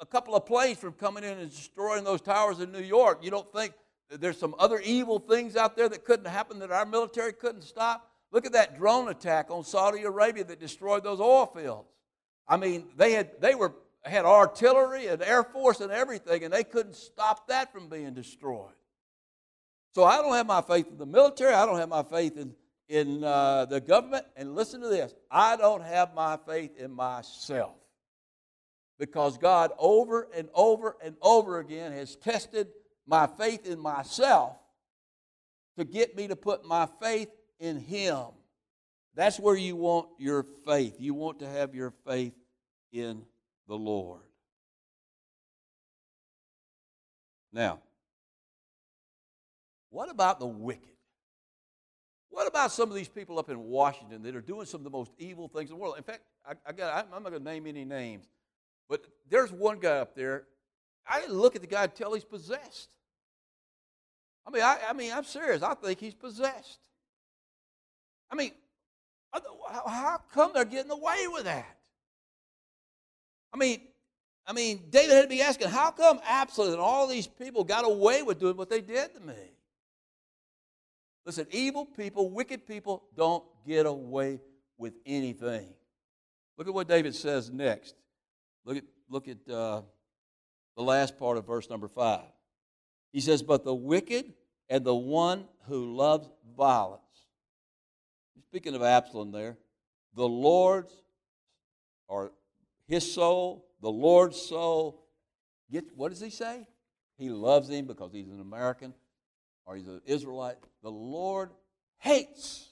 a 0.00 0.04
couple 0.06 0.34
of 0.34 0.44
planes 0.44 0.78
from 0.78 0.92
coming 0.92 1.24
in 1.24 1.38
and 1.38 1.50
destroying 1.50 2.04
those 2.04 2.20
towers 2.20 2.60
in 2.60 2.70
New 2.70 2.82
York. 2.82 3.20
You 3.22 3.30
don't 3.30 3.50
think 3.52 3.72
there's 4.10 4.38
some 4.38 4.54
other 4.58 4.80
evil 4.80 5.18
things 5.18 5.56
out 5.56 5.76
there 5.76 5.88
that 5.88 6.04
couldn't 6.04 6.26
happen 6.26 6.58
that 6.60 6.70
our 6.70 6.86
military 6.86 7.32
couldn't 7.32 7.62
stop? 7.62 8.10
Look 8.32 8.46
at 8.46 8.52
that 8.52 8.76
drone 8.76 9.08
attack 9.08 9.50
on 9.50 9.64
Saudi 9.64 10.02
Arabia 10.02 10.44
that 10.44 10.60
destroyed 10.60 11.04
those 11.04 11.20
oil 11.20 11.46
fields. 11.46 11.88
I 12.46 12.56
mean, 12.56 12.86
they 12.96 13.12
had 13.12 13.40
they 13.40 13.54
were 13.54 13.72
had 14.04 14.24
artillery 14.24 15.06
and 15.06 15.22
air 15.22 15.44
force 15.44 15.80
and 15.80 15.90
everything, 15.90 16.44
and 16.44 16.52
they 16.52 16.64
couldn't 16.64 16.96
stop 16.96 17.48
that 17.48 17.72
from 17.72 17.88
being 17.88 18.12
destroyed. 18.12 18.72
So 19.94 20.04
I 20.04 20.16
don't 20.16 20.34
have 20.34 20.46
my 20.46 20.60
faith 20.60 20.88
in 20.90 20.98
the 20.98 21.06
military. 21.06 21.54
I 21.54 21.64
don't 21.64 21.78
have 21.78 21.88
my 21.88 22.02
faith 22.02 22.36
in, 22.36 22.52
in 22.88 23.22
uh, 23.22 23.66
the 23.66 23.80
government. 23.80 24.26
And 24.36 24.54
listen 24.54 24.80
to 24.80 24.88
this 24.88 25.14
I 25.30 25.56
don't 25.56 25.82
have 25.82 26.14
my 26.14 26.36
faith 26.46 26.76
in 26.76 26.92
myself. 26.92 27.76
Because 28.98 29.38
God, 29.38 29.72
over 29.78 30.28
and 30.36 30.48
over 30.54 30.96
and 31.02 31.16
over 31.22 31.58
again, 31.58 31.92
has 31.92 32.16
tested 32.16 32.68
my 33.06 33.26
faith 33.26 33.66
in 33.66 33.78
myself 33.78 34.56
to 35.76 35.84
get 35.84 36.16
me 36.16 36.28
to 36.28 36.36
put 36.36 36.64
my 36.64 36.88
faith 37.00 37.28
in 37.58 37.78
Him. 37.78 38.26
That's 39.14 39.38
where 39.38 39.56
you 39.56 39.76
want 39.76 40.08
your 40.18 40.44
faith. 40.66 40.96
You 40.98 41.14
want 41.14 41.40
to 41.40 41.48
have 41.48 41.74
your 41.74 41.92
faith 42.06 42.34
in 42.92 43.22
the 43.68 43.74
Lord. 43.74 44.22
Now, 47.52 47.80
what 49.90 50.10
about 50.10 50.40
the 50.40 50.46
wicked? 50.46 50.88
What 52.30 52.48
about 52.48 52.72
some 52.72 52.88
of 52.88 52.96
these 52.96 53.08
people 53.08 53.38
up 53.38 53.48
in 53.48 53.60
Washington 53.60 54.22
that 54.24 54.34
are 54.34 54.40
doing 54.40 54.66
some 54.66 54.80
of 54.80 54.84
the 54.84 54.90
most 54.90 55.12
evil 55.18 55.46
things 55.46 55.70
in 55.70 55.76
the 55.76 55.80
world? 55.80 55.94
In 55.96 56.02
fact, 56.02 56.22
I, 56.44 56.54
I 56.66 56.72
got, 56.72 57.06
I'm 57.14 57.22
not 57.22 57.30
going 57.30 57.44
to 57.44 57.50
name 57.50 57.68
any 57.68 57.84
names, 57.84 58.26
but 58.88 59.04
there's 59.30 59.52
one 59.52 59.78
guy 59.78 59.98
up 59.98 60.16
there. 60.16 60.46
I 61.06 61.20
didn't 61.20 61.36
look 61.36 61.54
at 61.54 61.60
the 61.60 61.66
guy 61.68 61.84
until 61.84 62.14
he's 62.14 62.24
possessed. 62.24 62.88
I 64.46 64.50
mean, 64.50 64.62
I, 64.62 64.78
I 64.88 64.92
mean, 64.92 65.12
I'm 65.12 65.24
serious. 65.24 65.62
I 65.62 65.74
think 65.74 66.00
he's 66.00 66.14
possessed. 66.14 66.80
I 68.30 68.36
mean, 68.36 68.52
how 69.32 70.20
come 70.32 70.52
they're 70.54 70.64
getting 70.64 70.90
away 70.90 71.26
with 71.28 71.44
that? 71.44 71.76
I 73.52 73.56
mean, 73.56 73.80
I 74.46 74.52
mean, 74.52 74.82
David 74.90 75.14
had 75.14 75.22
to 75.22 75.28
be 75.28 75.40
asking, 75.40 75.68
how 75.68 75.90
come 75.90 76.20
Absalom 76.26 76.72
and 76.72 76.80
all 76.80 77.06
these 77.06 77.26
people 77.26 77.64
got 77.64 77.84
away 77.84 78.22
with 78.22 78.38
doing 78.38 78.56
what 78.56 78.68
they 78.68 78.80
did 78.80 79.14
to 79.14 79.20
me? 79.20 79.34
Listen, 81.24 81.46
evil 81.50 81.86
people, 81.86 82.28
wicked 82.28 82.66
people 82.66 83.04
don't 83.16 83.44
get 83.66 83.86
away 83.86 84.40
with 84.76 84.94
anything. 85.06 85.72
Look 86.58 86.68
at 86.68 86.74
what 86.74 86.88
David 86.88 87.14
says 87.14 87.50
next. 87.50 87.94
Look 88.64 88.76
at, 88.76 88.84
look 89.08 89.28
at 89.28 89.50
uh, 89.50 89.82
the 90.76 90.82
last 90.82 91.18
part 91.18 91.36
of 91.36 91.46
verse 91.46 91.70
number 91.70 91.88
five. 91.88 92.26
He 93.12 93.20
says, 93.20 93.42
But 93.42 93.64
the 93.64 93.74
wicked 93.74 94.32
and 94.68 94.84
the 94.84 94.94
one 94.94 95.46
who 95.66 95.94
loves 95.94 96.28
violence. 96.56 97.02
Speaking 98.48 98.74
of 98.74 98.82
Absalom 98.82 99.32
there, 99.32 99.56
the 100.14 100.28
Lord's, 100.28 100.92
or 102.08 102.32
his 102.86 103.12
soul, 103.12 103.66
the 103.80 103.90
Lord's 103.90 104.40
soul, 104.40 105.06
get, 105.70 105.84
what 105.96 106.10
does 106.10 106.20
he 106.20 106.30
say? 106.30 106.66
He 107.16 107.30
loves 107.30 107.68
him 107.68 107.86
because 107.86 108.12
he's 108.12 108.28
an 108.28 108.40
American 108.40 108.94
or 109.66 109.76
he's 109.76 109.88
an 109.88 110.00
Israelite, 110.06 110.56
the 110.82 110.90
Lord 110.90 111.50
hates. 111.98 112.70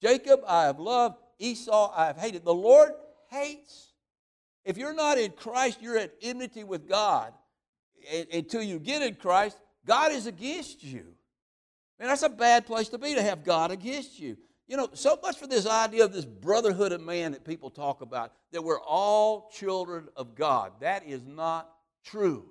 Jacob 0.00 0.40
I 0.46 0.64
have 0.64 0.78
loved, 0.78 1.16
Esau 1.38 1.92
I 1.94 2.06
have 2.06 2.16
hated. 2.16 2.44
The 2.44 2.54
Lord 2.54 2.92
hates. 3.30 3.89
If 4.70 4.78
you're 4.78 4.94
not 4.94 5.18
in 5.18 5.32
Christ, 5.32 5.82
you're 5.82 5.98
at 5.98 6.12
enmity 6.22 6.62
with 6.62 6.88
God. 6.88 7.32
Until 8.32 8.62
you 8.62 8.78
get 8.78 9.02
in 9.02 9.16
Christ, 9.16 9.58
God 9.84 10.12
is 10.12 10.26
against 10.28 10.84
you. 10.84 11.06
Man, 11.98 12.08
that's 12.08 12.22
a 12.22 12.28
bad 12.28 12.66
place 12.66 12.88
to 12.90 12.98
be 12.98 13.16
to 13.16 13.22
have 13.22 13.42
God 13.42 13.72
against 13.72 14.20
you. 14.20 14.36
You 14.68 14.76
know, 14.76 14.88
so 14.92 15.18
much 15.20 15.38
for 15.38 15.48
this 15.48 15.66
idea 15.66 16.04
of 16.04 16.12
this 16.12 16.24
brotherhood 16.24 16.92
of 16.92 17.00
man 17.00 17.32
that 17.32 17.44
people 17.44 17.68
talk 17.68 18.00
about, 18.00 18.30
that 18.52 18.62
we're 18.62 18.80
all 18.80 19.50
children 19.52 20.06
of 20.16 20.36
God. 20.36 20.70
That 20.78 21.04
is 21.04 21.26
not 21.26 21.68
true. 22.04 22.48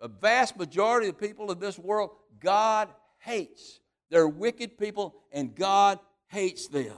The 0.00 0.06
vast 0.06 0.56
majority 0.56 1.08
of 1.08 1.18
people 1.18 1.50
in 1.50 1.58
this 1.58 1.76
world, 1.76 2.10
God 2.38 2.88
hates. 3.18 3.80
They're 4.10 4.28
wicked 4.28 4.78
people, 4.78 5.16
and 5.32 5.56
God 5.56 5.98
hates 6.28 6.68
them. 6.68 6.94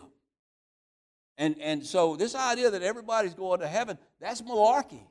And, 1.39 1.57
and 1.61 1.85
so, 1.85 2.17
this 2.17 2.35
idea 2.35 2.71
that 2.71 2.83
everybody's 2.83 3.35
going 3.35 3.61
to 3.61 3.67
heaven, 3.67 3.99
that's 4.21 4.43
malarkey. 4.43 5.03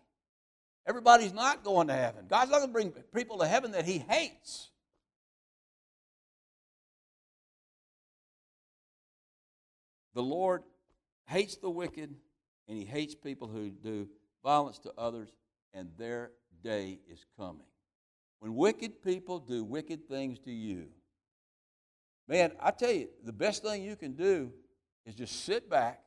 Everybody's 0.87 1.33
not 1.33 1.63
going 1.63 1.87
to 1.87 1.93
heaven. 1.93 2.25
God's 2.27 2.51
not 2.51 2.57
going 2.57 2.69
to 2.69 2.73
bring 2.73 2.91
people 3.13 3.39
to 3.39 3.47
heaven 3.47 3.71
that 3.71 3.85
He 3.85 3.99
hates. 3.99 4.69
The 10.13 10.23
Lord 10.23 10.63
hates 11.27 11.55
the 11.55 11.69
wicked, 11.69 12.13
and 12.67 12.77
He 12.77 12.85
hates 12.85 13.15
people 13.15 13.47
who 13.47 13.69
do 13.69 14.07
violence 14.43 14.79
to 14.79 14.91
others, 14.97 15.29
and 15.73 15.89
their 15.97 16.31
day 16.63 16.99
is 17.09 17.25
coming. 17.37 17.65
When 18.39 18.55
wicked 18.55 19.03
people 19.03 19.39
do 19.39 19.63
wicked 19.63 20.07
things 20.07 20.39
to 20.39 20.51
you, 20.51 20.87
man, 22.27 22.51
I 22.59 22.71
tell 22.71 22.91
you, 22.91 23.09
the 23.23 23.31
best 23.31 23.63
thing 23.63 23.83
you 23.83 23.95
can 23.95 24.13
do 24.13 24.51
is 25.05 25.15
just 25.15 25.45
sit 25.45 25.69
back, 25.69 26.01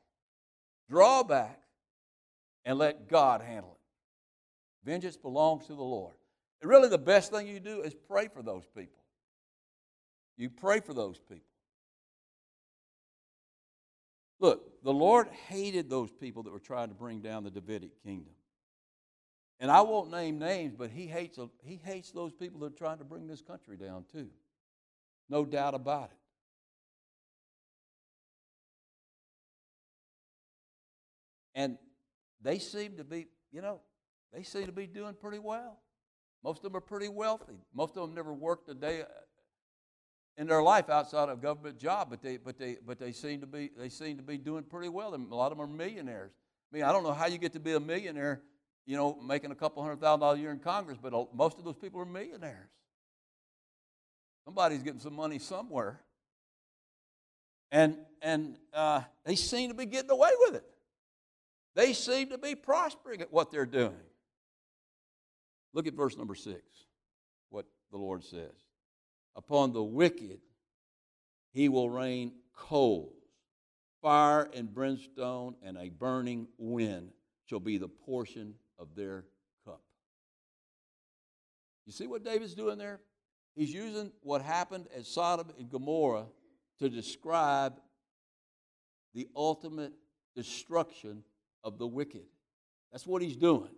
draw 0.88 1.22
back, 1.22 1.60
and 2.64 2.78
let 2.78 3.08
God 3.08 3.40
handle 3.42 3.72
it. 3.72 4.90
Vengeance 4.90 5.16
belongs 5.16 5.66
to 5.66 5.74
the 5.74 5.82
Lord. 5.82 6.14
Really, 6.62 6.88
the 6.88 6.98
best 6.98 7.30
thing 7.30 7.46
you 7.46 7.60
do 7.60 7.82
is 7.82 7.94
pray 7.94 8.28
for 8.28 8.42
those 8.42 8.64
people. 8.74 9.02
You 10.36 10.48
pray 10.48 10.80
for 10.80 10.94
those 10.94 11.18
people. 11.18 11.44
Look, 14.40 14.82
the 14.82 14.92
Lord 14.92 15.28
hated 15.48 15.88
those 15.88 16.10
people 16.10 16.42
that 16.42 16.52
were 16.52 16.58
trying 16.58 16.88
to 16.88 16.94
bring 16.94 17.20
down 17.20 17.44
the 17.44 17.50
Davidic 17.50 18.02
kingdom. 18.02 18.32
And 19.60 19.70
I 19.70 19.82
won't 19.82 20.10
name 20.10 20.38
names, 20.38 20.74
but 20.76 20.90
he 20.90 21.06
hates, 21.06 21.38
he 21.62 21.80
hates 21.84 22.10
those 22.10 22.32
people 22.32 22.60
that 22.60 22.72
are 22.72 22.76
trying 22.76 22.98
to 22.98 23.04
bring 23.04 23.26
this 23.26 23.40
country 23.40 23.76
down, 23.76 24.04
too. 24.10 24.28
No 25.28 25.44
doubt 25.44 25.74
about 25.74 26.10
it. 26.10 26.18
And 31.54 31.78
they 32.42 32.58
seem 32.58 32.96
to 32.96 33.04
be, 33.04 33.26
you 33.52 33.62
know, 33.62 33.80
they 34.32 34.42
seem 34.42 34.66
to 34.66 34.72
be 34.72 34.86
doing 34.86 35.14
pretty 35.14 35.38
well. 35.38 35.80
Most 36.42 36.58
of 36.58 36.64
them 36.64 36.76
are 36.76 36.80
pretty 36.80 37.08
wealthy. 37.08 37.60
Most 37.72 37.96
of 37.96 38.02
them 38.02 38.14
never 38.14 38.32
worked 38.32 38.68
a 38.68 38.74
day 38.74 39.02
uh, 39.02 39.06
in 40.36 40.46
their 40.46 40.62
life 40.62 40.90
outside 40.90 41.28
of 41.28 41.38
a 41.38 41.40
government 41.40 41.78
job, 41.78 42.08
but 42.10 42.20
they, 42.20 42.36
but 42.36 42.58
they, 42.58 42.76
but 42.84 42.98
they 42.98 43.12
seem 43.12 43.40
to 43.40 43.46
be, 43.46 43.70
they 43.78 43.88
seem 43.88 44.16
to 44.16 44.22
be 44.22 44.36
doing 44.36 44.64
pretty 44.64 44.88
well. 44.88 45.14
And 45.14 45.30
A 45.30 45.34
lot 45.34 45.52
of 45.52 45.58
them 45.58 45.64
are 45.64 45.72
millionaires. 45.72 46.32
I 46.72 46.76
mean, 46.76 46.84
I 46.84 46.92
don't 46.92 47.04
know 47.04 47.12
how 47.12 47.26
you 47.26 47.38
get 47.38 47.52
to 47.52 47.60
be 47.60 47.72
a 47.72 47.80
millionaire 47.80 48.42
you 48.86 48.96
know, 48.96 49.18
making 49.22 49.50
a 49.50 49.54
couple 49.54 49.82
hundred 49.82 50.00
thousand 50.00 50.20
dollars 50.20 50.38
a 50.38 50.42
year 50.42 50.50
in 50.50 50.58
Congress, 50.58 50.98
but 51.00 51.12
most 51.34 51.58
of 51.58 51.64
those 51.64 51.76
people 51.76 52.00
are 52.00 52.04
millionaires. 52.06 52.68
Somebody's 54.44 54.82
getting 54.82 55.00
some 55.00 55.14
money 55.14 55.38
somewhere. 55.38 56.00
And, 57.72 57.96
and 58.20 58.56
uh, 58.72 59.02
they 59.24 59.36
seem 59.36 59.70
to 59.70 59.74
be 59.74 59.86
getting 59.86 60.10
away 60.10 60.30
with 60.46 60.56
it. 60.56 60.64
They 61.74 61.92
seem 61.92 62.30
to 62.30 62.38
be 62.38 62.54
prospering 62.54 63.20
at 63.20 63.32
what 63.32 63.50
they're 63.50 63.66
doing. 63.66 63.94
Look 65.72 65.86
at 65.86 65.94
verse 65.94 66.16
number 66.16 66.34
six, 66.34 66.62
what 67.50 67.66
the 67.90 67.98
Lord 67.98 68.22
says. 68.22 68.52
Upon 69.34 69.72
the 69.72 69.82
wicked 69.82 70.38
he 71.52 71.68
will 71.68 71.90
rain 71.90 72.32
coals, 72.54 73.14
fire 74.02 74.48
and 74.54 74.72
brimstone, 74.72 75.56
and 75.62 75.76
a 75.76 75.88
burning 75.88 76.48
wind 76.58 77.10
shall 77.46 77.60
be 77.60 77.78
the 77.78 77.88
portion 77.88 78.54
of 78.78 78.94
their 78.94 79.24
cup. 79.64 79.80
You 81.86 81.92
see 81.92 82.06
what 82.06 82.24
David's 82.24 82.54
doing 82.54 82.78
there? 82.78 83.00
He's 83.56 83.72
using 83.72 84.12
what 84.22 84.42
happened 84.42 84.86
at 84.96 85.06
Sodom 85.06 85.50
and 85.58 85.70
Gomorrah 85.70 86.26
to 86.80 86.88
describe 86.88 87.74
the 89.14 89.28
ultimate 89.36 89.92
destruction 90.34 91.22
of 91.64 91.78
the 91.78 91.86
wicked. 91.86 92.22
That's 92.92 93.06
what 93.06 93.22
he's 93.22 93.36
doing. 93.36 93.70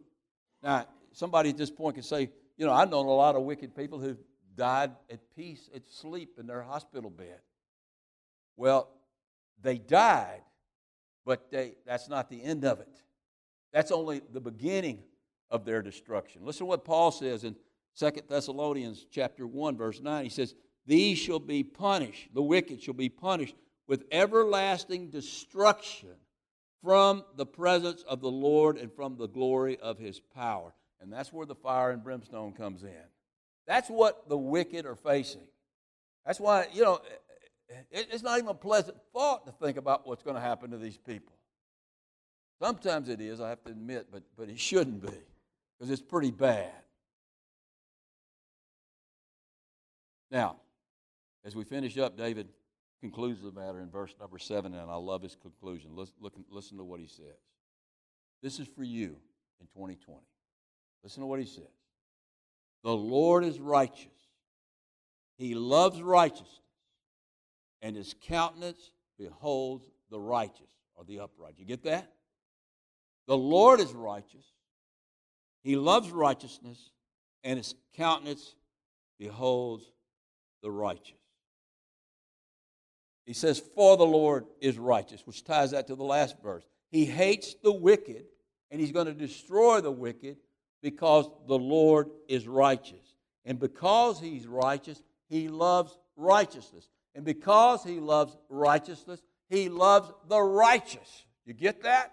Now, 0.63 0.87
somebody 1.13 1.51
at 1.51 1.57
this 1.57 1.71
point 1.71 1.95
can 1.95 2.03
say, 2.03 2.31
you 2.59 2.67
know, 2.67 2.73
I've 2.73 2.91
known 2.91 3.07
a 3.07 3.11
lot 3.11 3.37
of 3.37 3.43
wicked 3.43 3.75
people 3.75 3.99
who 3.99 4.17
died 4.57 4.91
at 5.11 5.21
peace, 5.35 5.71
at 5.75 5.89
sleep 5.89 6.39
in 6.39 6.47
their 6.47 6.63
hospital 6.63 7.11
bed. 7.11 7.41
Well, 8.57 8.89
they 9.63 9.79
died, 9.79 10.43
but 11.25 11.51
they, 11.51 11.77
that's 11.87 12.09
not 12.09 12.29
the 12.29 12.43
end 12.43 12.65
of 12.65 12.81
it. 12.81 13.03
That's 13.73 13.91
only 13.91 14.23
the 14.33 14.41
beginning 14.41 15.03
of 15.51 15.65
their 15.65 15.83
destruction. 15.83 16.45
Listen 16.45 16.61
to 16.61 16.67
what 16.67 16.85
Paul 16.85 17.11
says 17.11 17.45
in 17.45 17.57
2 17.99 18.11
Thessalonians 18.29 19.07
chapter 19.11 19.47
1 19.47 19.77
verse 19.77 20.01
9. 20.01 20.25
He 20.25 20.31
says, 20.31 20.55
"These 20.87 21.19
shall 21.19 21.39
be 21.39 21.63
punished, 21.63 22.29
the 22.35 22.43
wicked 22.43 22.83
shall 22.83 22.95
be 22.95 23.09
punished 23.09 23.55
with 23.87 24.05
everlasting 24.11 25.11
destruction 25.11 26.17
from 26.83 27.25
the 27.37 27.47
presence 27.47 28.03
of 28.03 28.21
the 28.21 28.31
Lord 28.31 28.77
and 28.77 28.93
from 28.93 29.17
the 29.17 29.29
glory 29.29 29.79
of 29.79 29.99
his 29.99 30.21
power." 30.21 30.75
And 31.01 31.13
that's 31.13 31.33
where 31.33 31.47
the 31.47 31.55
fire 31.55 31.91
and 31.91 32.03
brimstone 32.03 32.53
comes 32.53 32.83
in. 32.83 33.05
That's 33.67 33.89
what 33.89 34.29
the 34.29 34.39
wicked 34.39 34.87
are 34.87 34.95
facing. 34.95 35.47
That's 36.25 36.41
why, 36.41 36.69
you 36.73 36.83
know, 36.83 37.01
it's 37.91 38.23
not 38.23 38.39
even 38.39 38.49
a 38.51 38.55
pleasant 38.55 38.97
thought 39.13 39.47
to 39.47 39.53
think 39.53 39.77
about 39.77 40.07
what's 40.07 40.23
going 40.23 40.37
to 40.37 40.41
happen 40.41 40.71
to 40.71 40.79
these 40.79 40.97
people. 40.97 41.35
Sometimes 42.63 43.09
it 43.09 43.21
is, 43.21 43.41
I 43.41 43.51
have 43.51 43.63
to 43.65 43.71
admit, 43.71 44.07
but, 44.11 44.23
but 44.37 44.49
it 44.49 44.59
shouldn't 44.59 45.03
be 45.03 45.19
because 45.79 45.91
it's 45.91 46.01
pretty 46.01 46.31
bad. 46.31 46.73
Now, 50.31 50.57
as 51.45 51.55
we 51.55 51.65
finish 51.65 51.99
up, 51.99 52.17
David 52.17 52.49
concludes 53.11 53.41
the 53.41 53.53
matter 53.53 53.81
in 53.81 53.89
verse 53.89 54.13
number 54.19 54.39
seven, 54.39 54.75
and 54.75 54.91
I 54.91 54.97
love 54.97 55.23
his 55.23 55.37
conclusion. 55.41 55.91
Listen, 55.95 56.15
look, 56.21 56.35
listen 56.51 56.77
to 56.79 56.85
what 56.85 56.99
he 56.99 57.07
says. 57.07 57.37
This 58.43 58.59
is 58.59 58.67
for 58.67 58.83
you 58.83 59.17
in 59.61 59.67
2020. 59.69 60.21
Listen 61.05 61.21
to 61.23 61.27
what 61.27 61.39
he 61.39 61.47
says. 61.47 61.65
The 62.83 62.91
Lord 62.91 63.45
is 63.45 63.61
righteous, 63.61 64.13
he 65.39 65.55
loves 65.55 66.03
righteousness, 66.03 66.61
and 67.81 67.95
his 67.95 68.15
countenance 68.27 68.91
beholds 69.19 69.87
the 70.11 70.19
righteous 70.19 70.67
or 70.97 71.05
the 71.05 71.21
upright. 71.21 71.55
You 71.59 71.65
get 71.65 71.85
that? 71.85 72.11
The 73.29 73.37
Lord 73.37 73.81
is 73.81 73.93
righteous. 73.93 74.47
He 75.63 75.77
loves 75.77 76.11
righteousness, 76.11 76.91
and 77.45 77.57
his 77.57 77.75
countenance 77.97 78.55
beholds 79.19 79.85
the 80.63 80.71
righteous. 80.71 81.26
He 83.27 83.33
says, 83.33 83.59
For 83.59 83.97
the 83.97 84.07
Lord 84.07 84.47
is 84.61 84.79
righteous, 84.79 85.27
which 85.27 85.45
ties 85.45 85.73
that 85.73 85.89
to 85.89 85.97
the 85.97 86.05
last 86.05 86.37
verse. 86.43 86.65
He 86.91 87.05
hates 87.05 87.55
the 87.63 87.73
wicked, 87.73 88.25
and 88.71 88.81
he's 88.81 88.93
going 88.93 89.07
to 89.07 89.13
destroy 89.13 89.81
the 89.81 89.91
wicked 89.91 90.37
because 90.81 91.29
the 91.49 91.59
Lord 91.59 92.09
is 92.29 92.47
righteous. 92.47 93.17
And 93.45 93.59
because 93.59 94.21
he's 94.21 94.47
righteous, 94.47 95.03
he 95.29 95.49
loves 95.49 95.99
righteousness. 96.17 96.89
And 97.15 97.25
because 97.25 97.83
he 97.83 97.99
loves 97.99 98.37
righteousness, 98.49 99.21
he 99.49 99.69
loves 99.69 100.13
the 100.29 100.41
righteous. 100.41 101.25
You 101.45 101.55
get 101.55 101.83
that? 101.83 102.13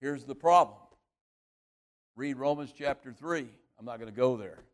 Here's 0.00 0.24
the 0.24 0.34
problem. 0.34 0.78
Read 2.16 2.36
Romans 2.36 2.72
chapter 2.76 3.12
3. 3.12 3.46
I'm 3.78 3.84
not 3.84 3.98
going 3.98 4.10
to 4.10 4.16
go 4.16 4.36
there. 4.36 4.64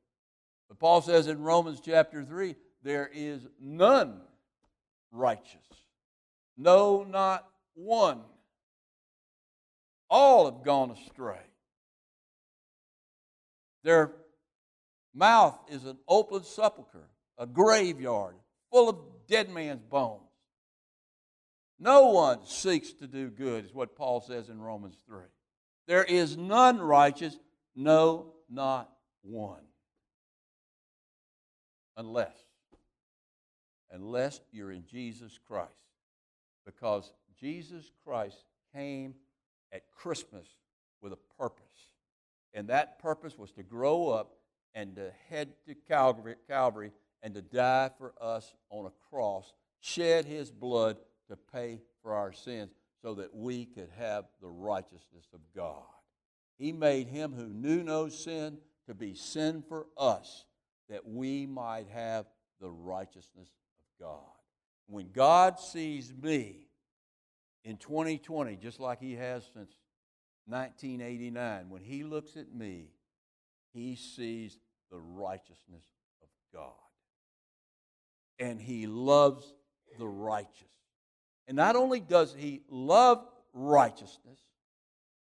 But 0.69 0.79
Paul 0.79 1.01
says 1.01 1.27
in 1.27 1.41
Romans 1.41 1.81
chapter 1.85 2.23
3 2.23 2.55
there 2.83 3.11
is 3.13 3.47
none 3.61 4.21
righteous. 5.11 5.67
No, 6.57 7.05
not 7.09 7.47
one. 7.75 8.21
All 10.09 10.47
have 10.47 10.65
gone 10.65 10.91
astray. 10.91 11.41
Their 13.83 14.13
mouth 15.15 15.59
is 15.71 15.85
an 15.85 15.99
open 16.09 16.45
sepulchre, 16.45 17.09
a 17.39 17.47
graveyard 17.47 18.35
full 18.71 18.89
of 18.89 18.97
dead 19.29 19.49
man's 19.51 19.83
bones. 19.83 20.23
No 21.79 22.09
one 22.11 22.45
seeks 22.45 22.93
to 22.95 23.07
do 23.07 23.31
good, 23.31 23.65
is 23.65 23.75
what 23.75 23.97
Paul 23.97 24.21
says 24.21 24.51
in 24.51 24.61
Romans 24.61 24.97
3. 25.07 25.23
There 25.87 26.05
is 26.05 26.37
none 26.37 26.79
righteous, 26.79 27.39
no, 27.75 28.35
not 28.51 28.91
one. 29.23 29.63
Unless, 31.97 32.37
unless 33.91 34.41
you're 34.53 34.73
in 34.73 34.85
Jesus 34.87 35.39
Christ. 35.47 35.71
Because 36.65 37.13
Jesus 37.41 37.91
Christ 38.05 38.45
came 38.75 39.15
at 39.73 39.91
Christmas 39.91 40.47
with 41.01 41.13
a 41.13 41.19
purpose. 41.39 41.65
And 42.53 42.69
that 42.69 42.99
purpose 42.99 43.39
was 43.39 43.53
to 43.53 43.63
grow 43.63 44.09
up 44.11 44.33
and 44.75 44.97
to 44.97 45.11
head 45.29 45.53
to 45.67 45.75
Calvary, 45.75 46.37
Calvary 46.49 46.93
and 47.23 47.35
to 47.35 47.43
die 47.43 47.91
for 47.99 48.15
us 48.21 48.55
on 48.71 48.87
a 48.87 49.09
cross, 49.09 49.53
shed 49.81 50.25
his 50.25 50.51
blood 50.51 50.97
to 51.29 51.37
pay 51.37 51.81
for 52.03 52.15
our 52.15 52.33
sins 52.33 52.73
so 53.03 53.15
that 53.15 53.35
we 53.35 53.67
could 53.67 53.91
have 53.99 54.25
the 54.41 54.49
righteousness 54.49 55.27
of 55.33 55.41
God. 55.55 55.83
He 56.59 56.73
made 56.73 57.09
him 57.09 57.33
who 57.33 57.47
knew 57.47 57.83
no 57.83 58.09
sin 58.09 58.59
to 58.87 58.95
be 58.95 59.15
sin 59.15 59.63
for 59.67 59.87
us 59.97 60.45
that 60.89 61.07
we 61.07 61.47
might 61.47 61.87
have 61.89 62.27
the 62.61 62.69
righteousness 62.69 63.49
God. 64.01 64.19
When 64.87 65.11
God 65.13 65.61
sees 65.61 66.13
me 66.13 66.67
in 67.65 67.77
2020, 67.77 68.57
just 68.57 68.81
like 68.81 69.01
he 69.01 69.15
has 69.15 69.45
since 69.55 69.75
1989, 70.47 71.69
when 71.69 71.83
he 71.83 72.03
looks 72.03 72.37
at 72.37 72.53
me, 72.53 72.89
he 73.73 73.95
sees 73.95 74.59
the 74.91 74.99
righteousness 74.99 75.85
of 76.23 76.29
God. 76.53 76.73
And 78.39 78.61
he 78.61 78.87
loves 78.87 79.53
the 79.99 80.07
righteous. 80.07 80.49
And 81.47 81.57
not 81.57 81.77
only 81.77 82.01
does 82.01 82.35
he 82.37 82.63
love 82.69 83.25
righteousness 83.53 84.39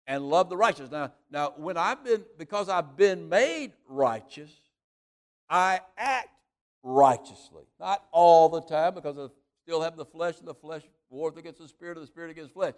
and 0.07 0.29
love 0.29 0.49
the 0.49 0.57
righteous. 0.57 0.91
Now, 0.91 1.13
now 1.31 1.55
when 1.57 1.77
I've 1.77 2.05
been, 2.05 2.25
because 2.39 2.69
I've 2.69 2.97
been 2.97 3.29
made 3.29 3.73
righteous, 3.89 4.51
I 5.49 5.81
act 5.97 6.29
righteously. 6.83 7.65
Not 7.79 8.05
all 8.13 8.49
the 8.49 8.63
time, 8.63 8.95
because 8.95 9.19
I 9.19 9.27
still 9.63 9.83
have 9.83 9.97
the 9.97 10.05
flesh 10.05 10.39
and 10.39 10.49
the 10.49 10.55
flesh 10.55 10.83
wars 11.11 11.37
against 11.37 11.61
the 11.61 11.69
spirit, 11.69 11.97
of 11.97 12.03
the 12.03 12.07
spirit 12.07 12.31
against 12.31 12.53
flesh. 12.53 12.75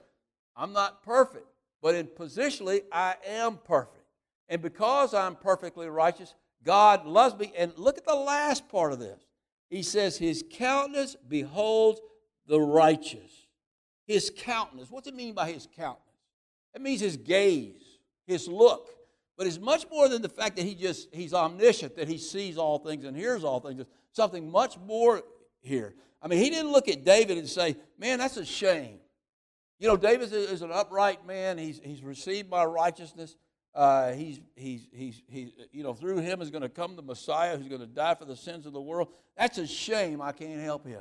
I'm 0.57 0.73
not 0.73 1.03
perfect, 1.03 1.47
but 1.83 1.95
in 1.95 2.07
positionally, 2.07 2.83
I 2.93 3.17
am 3.27 3.59
perfect. 3.65 4.05
And 4.49 4.61
because 4.63 5.15
I'm 5.15 5.37
perfectly 5.37 5.89
righteous, 5.89 6.35
God 6.63 7.07
loves 7.07 7.39
me. 7.39 7.53
And 7.57 7.73
look 7.77 7.99
at 7.99 8.07
the 8.07 8.15
last 8.15 8.69
part 8.69 8.93
of 8.93 8.99
this. 8.99 9.21
He 9.71 9.83
says, 9.83 10.17
His 10.19 10.45
countenance 10.51 11.17
beholds 11.29 12.01
the 12.47 12.61
righteous. 12.61 13.47
His 14.07 14.31
countenance. 14.37 14.91
What's 14.91 15.09
it 15.09 15.15
mean 15.15 15.35
by 15.35 15.51
his 15.51 15.67
countenance? 15.75 16.01
It 16.75 16.83
means 16.83 17.01
his 17.01 17.17
gaze, 17.17 17.99
his 18.27 18.47
look. 18.49 18.91
But 19.37 19.47
it's 19.47 19.59
much 19.59 19.87
more 19.91 20.09
than 20.09 20.23
the 20.23 20.29
fact 20.29 20.57
that 20.57 20.65
he 20.65 20.75
just 20.75 21.09
he's 21.13 21.35
omniscient, 21.35 21.97
that 21.97 22.09
he 22.09 22.19
sees 22.19 22.57
all 22.57 22.79
things 22.79 23.05
and 23.05 23.17
hears 23.17 23.45
all 23.45 23.61
things. 23.61 23.83
Something 24.13 24.51
much 24.51 24.79
more 24.79 25.23
here. 25.61 25.95
I 26.23 26.29
mean, 26.29 26.39
he 26.39 26.51
didn't 26.51 26.71
look 26.73 26.89
at 26.89 27.05
David 27.05 27.39
and 27.39 27.49
say, 27.49 27.77
Man, 27.99 28.19
that's 28.19 28.37
a 28.37 28.45
shame. 28.45 28.99
You 29.79 29.89
know, 29.89 29.97
David 29.97 30.33
is 30.33 30.63
an 30.63 30.71
upright 30.73 31.27
man. 31.27 31.59
He's, 31.59 31.81
he's 31.83 32.03
received 32.03 32.49
my 32.49 32.65
righteousness. 32.65 33.37
Uh, 33.75 34.13
he's, 34.13 34.41
he's, 34.55 34.87
he's, 34.93 35.23
he's, 35.27 35.51
you 35.73 35.83
know, 35.83 35.93
through 35.93 36.19
him 36.19 36.41
is 36.41 36.51
going 36.51 36.63
to 36.63 36.69
come 36.69 36.95
the 36.95 37.03
Messiah 37.03 37.57
who's 37.57 37.67
going 37.67 37.81
to 37.81 37.87
die 37.87 38.15
for 38.15 38.25
the 38.25 38.37
sins 38.37 38.67
of 38.67 38.73
the 38.73 38.81
world. 38.81 39.09
That's 39.37 39.59
a 39.59 39.67
shame. 39.67 40.23
I 40.23 40.31
can't 40.31 40.61
help 40.61 40.87
him. 40.87 41.01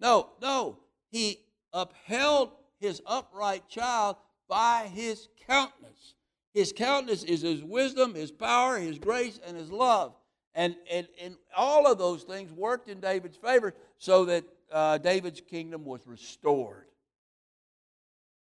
No, 0.00 0.30
no. 0.40 0.78
He 1.10 1.40
upheld 1.72 2.52
his 2.78 3.02
upright 3.04 3.68
child 3.68 4.16
by 4.48 4.88
his 4.94 5.28
countenance. 5.46 6.14
His 6.54 6.72
countenance 6.72 7.24
is 7.24 7.42
His 7.42 7.62
wisdom, 7.62 8.14
His 8.14 8.30
power, 8.30 8.78
His 8.78 8.98
grace, 8.98 9.38
and 9.46 9.56
His 9.56 9.70
love. 9.70 10.14
And, 10.54 10.74
and, 10.90 11.06
and 11.22 11.36
all 11.56 11.90
of 11.90 11.98
those 11.98 12.24
things 12.24 12.50
worked 12.52 12.88
in 12.88 13.00
David's 13.00 13.36
favor 13.36 13.74
so 13.98 14.24
that 14.24 14.44
uh, 14.72 14.98
David's 14.98 15.40
kingdom 15.40 15.84
was 15.84 16.06
restored. 16.06 16.86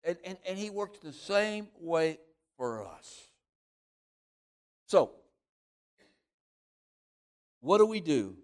And, 0.04 0.16
and, 0.24 0.38
and 0.48 0.58
he 0.58 0.70
works 0.70 0.98
the 1.00 1.12
same 1.12 1.68
way 1.80 2.18
for 2.56 2.86
us. 2.86 3.28
So, 4.86 5.10
what 7.60 7.78
do 7.78 7.86
we 7.86 8.00
do 8.00 8.36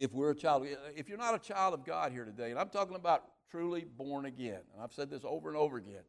if 0.00 0.12
we're 0.12 0.30
a 0.30 0.34
child? 0.34 0.66
If 0.96 1.08
you're 1.08 1.18
not 1.18 1.34
a 1.34 1.38
child 1.38 1.74
of 1.74 1.84
God 1.84 2.12
here 2.12 2.24
today, 2.24 2.50
and 2.50 2.58
I'm 2.58 2.70
talking 2.70 2.96
about 2.96 3.24
truly 3.50 3.84
born 3.84 4.24
again, 4.24 4.60
and 4.72 4.82
I've 4.82 4.92
said 4.92 5.10
this 5.10 5.22
over 5.24 5.48
and 5.48 5.58
over 5.58 5.76
again. 5.76 6.02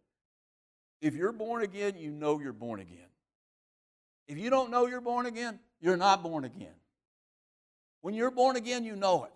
If 1.02 1.16
you're 1.16 1.32
born 1.32 1.64
again, 1.64 1.96
you 1.98 2.12
know 2.12 2.40
you're 2.40 2.54
born 2.54 2.80
again. 2.80 2.98
If 4.28 4.38
you 4.38 4.50
don't 4.50 4.72
know 4.72 4.88
you're 4.88 5.02
born 5.02 5.26
again, 5.26 5.60
you're 5.80 5.98
not 5.98 6.24
born 6.24 6.44
again. 6.44 6.74
When 8.02 8.14
you're 8.14 8.32
born 8.32 8.56
again, 8.56 8.84
you 8.84 8.96
know 8.96 9.26
it. 9.26 9.32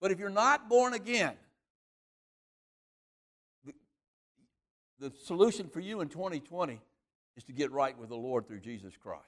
But 0.00 0.10
if 0.10 0.18
you're 0.18 0.28
not 0.28 0.68
born 0.68 0.92
again, 0.92 1.34
the, 3.64 3.72
the 5.00 5.12
solution 5.24 5.68
for 5.68 5.80
you 5.80 6.00
in 6.00 6.08
2020 6.08 6.80
is 7.36 7.44
to 7.44 7.52
get 7.52 7.72
right 7.72 7.96
with 7.96 8.08
the 8.10 8.16
Lord 8.16 8.46
through 8.46 8.60
Jesus 8.60 8.94
Christ, 8.96 9.22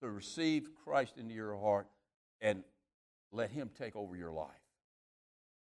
to 0.00 0.10
receive 0.10 0.70
Christ 0.84 1.16
into 1.16 1.34
your 1.34 1.56
heart 1.56 1.86
and 2.40 2.64
let 3.32 3.50
Him 3.50 3.70
take 3.78 3.94
over 3.94 4.16
your 4.16 4.32
life. 4.32 4.48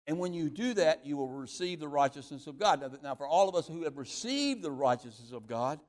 And 0.07 0.19
when 0.19 0.35
you 0.35 0.51
do 0.51 0.75
that, 0.75 1.07
you 1.07 1.17
will 1.17 1.29
receive 1.29 1.81
the 1.81 1.89
righteousness 1.89 2.47
of 2.47 2.59
God. 2.59 2.81
Now, 2.81 2.91
now 3.03 3.15
for 3.15 3.27
all 3.27 3.49
of 3.49 3.55
us 3.55 3.67
who 3.67 3.85
have 3.85 3.97
received 3.97 4.63
the 4.63 4.71
righteousness 4.71 5.33
of 5.33 5.47
God, 5.47 5.81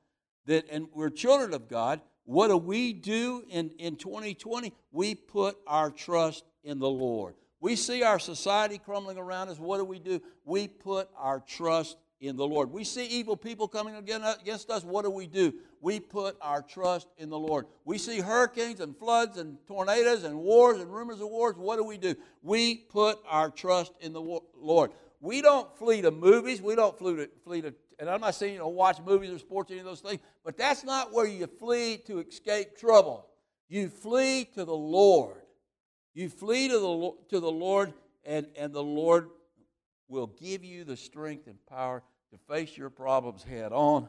that 0.46 0.66
and 0.70 0.88
we're 0.94 1.10
children 1.10 1.52
of 1.52 1.68
God, 1.68 2.00
what 2.24 2.48
do 2.48 2.56
we 2.56 2.92
do 2.92 3.44
in, 3.48 3.70
in 3.78 3.96
2020? 3.96 4.72
We 4.90 5.14
put 5.14 5.58
our 5.66 5.90
trust 5.90 6.44
in 6.64 6.78
the 6.78 6.88
Lord. 6.88 7.34
We 7.60 7.76
see 7.76 8.02
our 8.02 8.18
society 8.18 8.78
crumbling 8.78 9.18
around 9.18 9.48
us. 9.48 9.58
What 9.58 9.78
do 9.78 9.84
we 9.84 9.98
do? 9.98 10.20
We 10.44 10.68
put 10.68 11.08
our 11.16 11.40
trust 11.40 11.96
in 12.20 12.36
the 12.36 12.46
Lord. 12.46 12.70
We 12.70 12.84
see 12.84 13.06
evil 13.06 13.36
people 13.36 13.68
coming 13.68 13.94
uh, 13.94 14.34
against 14.40 14.70
us. 14.70 14.84
What 14.84 15.04
do 15.04 15.10
we 15.10 15.26
do? 15.26 15.52
We 15.80 16.00
put 16.00 16.36
our 16.40 16.62
trust 16.62 17.08
in 17.18 17.28
the 17.28 17.38
Lord. 17.38 17.66
We 17.84 17.98
see 17.98 18.20
hurricanes 18.20 18.80
and 18.80 18.96
floods 18.96 19.36
and 19.36 19.58
tornadoes 19.66 20.24
and 20.24 20.38
wars 20.38 20.80
and 20.80 20.92
rumors 20.92 21.20
of 21.20 21.28
wars. 21.28 21.56
What 21.56 21.76
do 21.76 21.84
we 21.84 21.98
do? 21.98 22.14
We 22.42 22.76
put 22.76 23.18
our 23.28 23.50
trust 23.50 23.92
in 24.00 24.12
the 24.12 24.40
Lord. 24.58 24.92
We 25.20 25.42
don't 25.42 25.74
flee 25.78 26.02
to 26.02 26.10
movies. 26.10 26.62
We 26.62 26.74
don't 26.74 26.96
flee 26.98 27.16
to, 27.16 27.28
flee 27.44 27.62
to 27.62 27.74
and 27.98 28.10
I'm 28.10 28.20
not 28.20 28.34
saying 28.34 28.54
you 28.54 28.58
know 28.58 28.68
watch 28.68 28.98
movies 29.04 29.30
or 29.30 29.38
sports 29.38 29.70
or 29.70 29.74
any 29.74 29.80
of 29.80 29.86
those 29.86 30.00
things, 30.00 30.20
but 30.44 30.56
that's 30.58 30.84
not 30.84 31.12
where 31.12 31.26
you 31.26 31.46
flee 31.46 31.98
to 32.06 32.20
escape 32.20 32.76
trouble. 32.76 33.26
You 33.68 33.88
flee 33.88 34.44
to 34.54 34.64
the 34.64 34.74
Lord. 34.74 35.40
You 36.14 36.28
flee 36.28 36.68
to 36.68 36.78
the, 36.78 37.12
to 37.30 37.40
the 37.40 37.50
Lord, 37.50 37.92
and, 38.24 38.46
and 38.56 38.72
the 38.72 38.82
Lord 38.82 39.28
will 40.08 40.26
give 40.26 40.64
you 40.64 40.84
the 40.84 40.96
strength 40.96 41.46
and 41.46 41.58
power 41.66 42.02
to 42.30 42.38
face 42.52 42.76
your 42.76 42.90
problems 42.90 43.42
head 43.42 43.72
on 43.72 44.08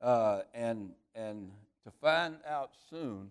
uh, 0.00 0.42
and, 0.54 0.90
and 1.14 1.50
to 1.84 1.90
find 2.00 2.36
out 2.48 2.70
soon, 2.90 3.30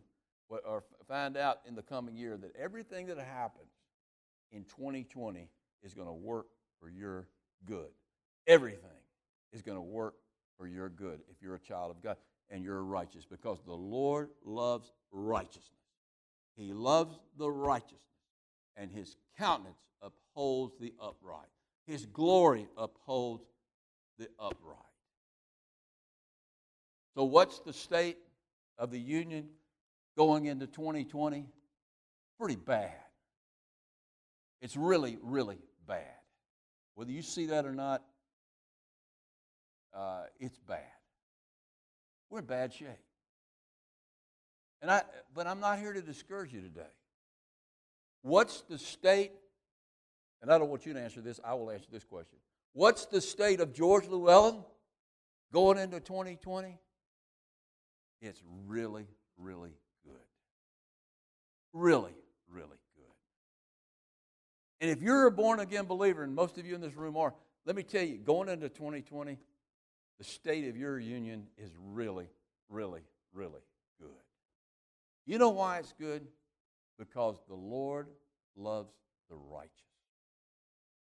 or 0.49 0.83
find 1.07 1.37
out 1.37 1.59
in 1.67 1.75
the 1.75 1.81
coming 1.81 2.15
year, 2.15 2.37
that 2.37 2.55
everything 2.55 3.07
that 3.07 3.17
happens 3.17 3.69
in 4.51 4.63
2020 4.63 5.49
is 5.83 5.93
going 5.93 6.07
to 6.07 6.13
work 6.13 6.47
for 6.79 6.89
your 6.89 7.27
good. 7.65 7.89
Everything 8.47 8.79
is 9.51 9.61
going 9.61 9.77
to 9.77 9.81
work 9.81 10.15
for 10.57 10.67
your 10.67 10.89
good 10.89 11.19
if 11.29 11.41
you're 11.41 11.55
a 11.55 11.59
child 11.59 11.91
of 11.91 12.01
God 12.01 12.17
and 12.49 12.63
you're 12.63 12.83
righteous 12.83 13.25
because 13.25 13.59
the 13.65 13.73
Lord 13.73 14.29
loves 14.43 14.91
righteousness. 15.11 15.69
He 16.55 16.73
loves 16.73 17.17
the 17.37 17.49
righteousness, 17.49 17.99
and 18.77 18.89
his 18.89 19.17
countenance 19.37 19.79
upholds 20.01 20.77
the 20.79 20.93
upright. 21.01 21.49
His 21.87 22.05
glory 22.05 22.67
upholds 22.77 23.43
the 24.17 24.27
upright. 24.39 24.77
So, 27.15 27.23
what's 27.23 27.59
the 27.59 27.73
state 27.73 28.17
of 28.77 28.91
the 28.91 28.99
union 28.99 29.47
going 30.17 30.45
into 30.45 30.67
2020? 30.67 31.45
Pretty 32.39 32.55
bad. 32.55 32.91
It's 34.61 34.75
really, 34.75 35.17
really 35.21 35.59
bad. 35.87 36.03
Whether 36.95 37.11
you 37.11 37.21
see 37.21 37.47
that 37.47 37.65
or 37.65 37.73
not, 37.73 38.03
uh, 39.93 40.23
it's 40.39 40.57
bad. 40.59 40.79
We're 42.29 42.39
in 42.39 42.45
bad 42.45 42.73
shape. 42.73 42.89
And 44.81 44.91
I, 44.91 45.03
but 45.33 45.47
I'm 45.47 45.59
not 45.59 45.79
here 45.79 45.93
to 45.93 46.01
discourage 46.01 46.53
you 46.53 46.61
today. 46.61 46.81
What's 48.23 48.61
the 48.61 48.77
state? 48.77 49.31
And 50.45 50.53
I 50.53 50.59
don't 50.59 50.69
want 50.69 50.85
you 50.85 50.93
to 50.93 51.01
answer 51.01 51.21
this. 51.21 51.39
I 51.43 51.55
will 51.55 51.71
answer 51.71 51.87
this 51.91 52.03
question. 52.03 52.37
What's 52.73 53.07
the 53.07 53.19
state 53.19 53.61
of 53.61 53.73
George 53.73 54.07
Llewellyn 54.07 54.63
going 55.51 55.79
into 55.79 55.99
2020? 55.99 56.77
It's 58.21 58.43
really, 58.67 59.07
really 59.39 59.71
good. 60.05 60.13
Really, 61.73 62.13
really 62.47 62.67
good. 62.67 63.15
And 64.81 64.91
if 64.91 65.01
you're 65.01 65.25
a 65.25 65.31
born 65.31 65.61
again 65.61 65.85
believer, 65.85 66.21
and 66.21 66.35
most 66.35 66.59
of 66.59 66.65
you 66.67 66.75
in 66.75 66.81
this 66.81 66.95
room 66.95 67.17
are, 67.17 67.33
let 67.65 67.75
me 67.75 67.81
tell 67.81 68.03
you, 68.03 68.19
going 68.19 68.47
into 68.47 68.69
2020, 68.69 69.39
the 70.19 70.23
state 70.23 70.67
of 70.67 70.77
your 70.77 70.99
union 70.99 71.47
is 71.57 71.71
really, 71.83 72.29
really, 72.69 73.01
really 73.33 73.63
good. 73.99 74.11
You 75.25 75.39
know 75.39 75.49
why 75.49 75.79
it's 75.79 75.95
good? 75.99 76.27
Because 76.99 77.41
the 77.47 77.55
Lord 77.55 78.09
loves 78.55 78.93
the 79.27 79.37
righteous. 79.37 79.71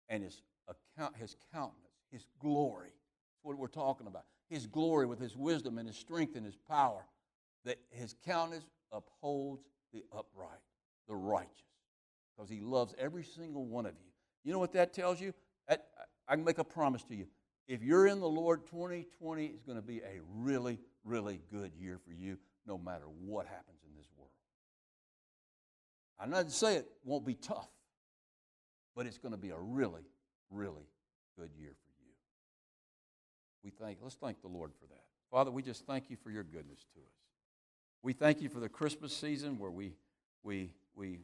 And 0.09 0.23
his, 0.23 0.43
account, 0.69 1.17
his 1.17 1.37
countenance, 1.53 1.91
his 2.11 2.27
glory, 2.41 2.91
that's 2.91 3.45
what 3.45 3.59
we're 3.59 3.69
talking 3.69 4.07
about. 4.07 4.25
His 4.49 4.67
glory 4.67 5.07
with 5.07 5.19
his 5.19 5.37
wisdom 5.37 5.79
and 5.79 5.89
his 5.89 5.97
strength 5.97 6.37
and 6.37 6.45
his 6.45 6.57
power, 6.69 7.05
that 7.65 7.79
his 7.91 8.15
countenance 8.25 8.67
upholds 8.93 9.65
the 9.93 10.05
upright, 10.13 10.61
the 11.09 11.15
righteous, 11.15 11.51
because 12.37 12.51
he 12.51 12.61
loves 12.61 12.95
every 12.99 13.25
single 13.25 13.65
one 13.65 13.87
of 13.87 13.93
you. 13.93 14.11
You 14.45 14.53
know 14.53 14.59
what 14.59 14.73
that 14.75 14.93
tells 14.93 15.21
you? 15.21 15.33
I 15.69 15.79
can 16.29 16.45
make 16.45 16.59
a 16.59 16.65
promise 16.65 17.03
to 17.05 17.15
you 17.15 17.27
if 17.67 17.83
you're 17.83 18.07
in 18.07 18.21
the 18.21 18.29
Lord, 18.29 18.67
2020 18.67 19.47
is 19.47 19.63
going 19.63 19.79
to 19.79 19.83
be 19.83 19.99
a 19.99 20.21
really, 20.37 20.79
really 21.05 21.41
good 21.51 21.73
year 21.79 21.99
for 22.07 22.13
you, 22.13 22.39
no 22.67 22.77
matter 22.77 23.05
what 23.25 23.47
happens 23.47 23.79
in 23.89 23.97
this 23.97 24.07
world. 24.17 24.31
I'm 26.21 26.31
not 26.31 26.47
to 26.47 26.55
say 26.55 26.77
it 26.77 26.87
won't 27.05 27.25
be 27.25 27.35
tough, 27.35 27.69
but 28.95 29.07
it's 29.07 29.19
going 29.19 29.33
to 29.33 29.39
be 29.39 29.51
a 29.51 29.59
really, 29.59 30.03
really 30.51 30.89
good 31.39 31.51
year 31.59 31.71
for 31.71 31.93
you. 32.05 32.13
We 33.63 33.71
thank, 33.71 33.99
let's 34.03 34.15
thank 34.15 34.41
the 34.41 34.49
Lord 34.49 34.73
for 34.81 34.87
that. 34.87 35.05
Father, 35.31 35.51
we 35.51 35.63
just 35.63 35.87
thank 35.87 36.11
you 36.11 36.17
for 36.17 36.31
your 36.31 36.45
goodness 36.45 36.81
to 36.95 37.01
us. 37.01 37.17
We 38.03 38.13
thank 38.13 38.41
you 38.41 38.49
for 38.49 38.61
the 38.61 38.69
Christmas 38.69 39.17
season 39.17 39.59
where 39.59 39.71
we, 39.71 39.95
we, 40.43 40.73
we 40.95 41.21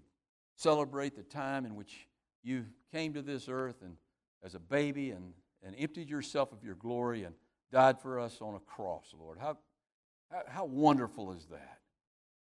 celebrate 0.56 1.14
the 1.16 1.22
time 1.22 1.66
in 1.66 1.76
which 1.76 2.08
you 2.42 2.64
came 2.90 3.12
to 3.14 3.22
this 3.22 3.48
earth 3.48 3.82
and 3.82 3.96
as 4.42 4.54
a 4.54 4.58
baby 4.58 5.10
and 5.10 5.34
and 5.62 5.74
emptied 5.78 6.08
yourself 6.08 6.52
of 6.52 6.64
your 6.64 6.74
glory 6.74 7.24
and 7.24 7.34
died 7.72 8.00
for 8.00 8.18
us 8.18 8.38
on 8.40 8.54
a 8.54 8.60
cross, 8.60 9.14
Lord. 9.18 9.38
How, 9.38 9.58
how, 10.30 10.42
how 10.48 10.64
wonderful 10.64 11.32
is 11.32 11.46
that? 11.46 11.78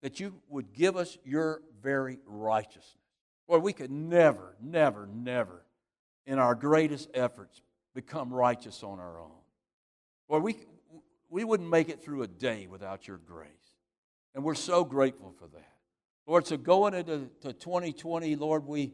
That 0.02 0.20
you 0.20 0.34
would 0.48 0.72
give 0.72 0.96
us 0.96 1.16
your 1.24 1.62
very 1.82 2.18
righteousness. 2.26 2.94
Lord, 3.48 3.62
we 3.62 3.72
could 3.72 3.90
never, 3.90 4.56
never, 4.60 5.08
never, 5.12 5.64
in 6.26 6.38
our 6.38 6.54
greatest 6.54 7.08
efforts, 7.14 7.62
become 7.94 8.32
righteous 8.32 8.82
on 8.82 8.98
our 8.98 9.20
own. 9.20 9.30
Lord, 10.28 10.42
we, 10.42 10.56
we 11.28 11.44
wouldn't 11.44 11.70
make 11.70 11.88
it 11.88 12.02
through 12.02 12.22
a 12.22 12.28
day 12.28 12.66
without 12.66 13.06
your 13.06 13.18
grace. 13.18 13.48
And 14.34 14.44
we're 14.44 14.54
so 14.54 14.84
grateful 14.84 15.34
for 15.38 15.46
that. 15.48 15.72
Lord, 16.26 16.46
so 16.46 16.56
going 16.56 16.94
into 16.94 17.30
to 17.42 17.52
2020, 17.52 18.34
Lord, 18.36 18.66
we, 18.66 18.92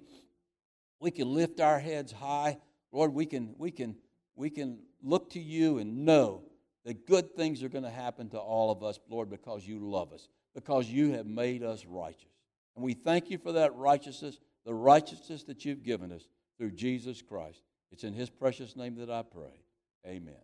we 1.01 1.11
can 1.11 1.33
lift 1.33 1.61
our 1.61 1.79
heads 1.79 2.13
high. 2.13 2.59
Lord, 2.93 3.15
we 3.15 3.25
can, 3.25 3.55
we 3.57 3.71
can 3.71 3.97
we 4.35 4.51
can 4.51 4.79
look 5.03 5.31
to 5.31 5.41
you 5.41 5.79
and 5.79 6.05
know 6.05 6.43
that 6.85 7.07
good 7.07 7.37
things 7.37 7.63
are 7.63 7.69
going 7.69 7.85
to 7.85 7.91
happen 7.91 8.29
to 8.31 8.39
all 8.39 8.71
of 8.71 8.83
us, 8.83 8.99
Lord, 9.09 9.31
because 9.31 9.67
you 9.67 9.79
love 9.79 10.13
us, 10.13 10.29
because 10.55 10.89
you 10.89 11.13
have 11.13 11.27
made 11.27 11.63
us 11.63 11.85
righteous. 11.87 12.32
And 12.77 12.85
we 12.85 12.95
thank 12.95 13.31
you 13.31 13.39
for 13.39 13.53
that 13.53 13.75
righteousness, 13.75 14.39
the 14.65 14.75
righteousness 14.75 15.45
that 15.45 15.65
you've 15.65 15.83
given 15.83 16.13
us 16.13 16.27
through 16.59 16.73
Jesus 16.73 17.23
Christ. 17.23 17.63
It's 17.91 18.05
in 18.05 18.15
his 18.15 18.31
precious 18.31 18.77
name 18.77 18.97
that 18.97 19.11
I 19.11 19.23
pray. 19.23 19.65
Amen. 20.07 20.43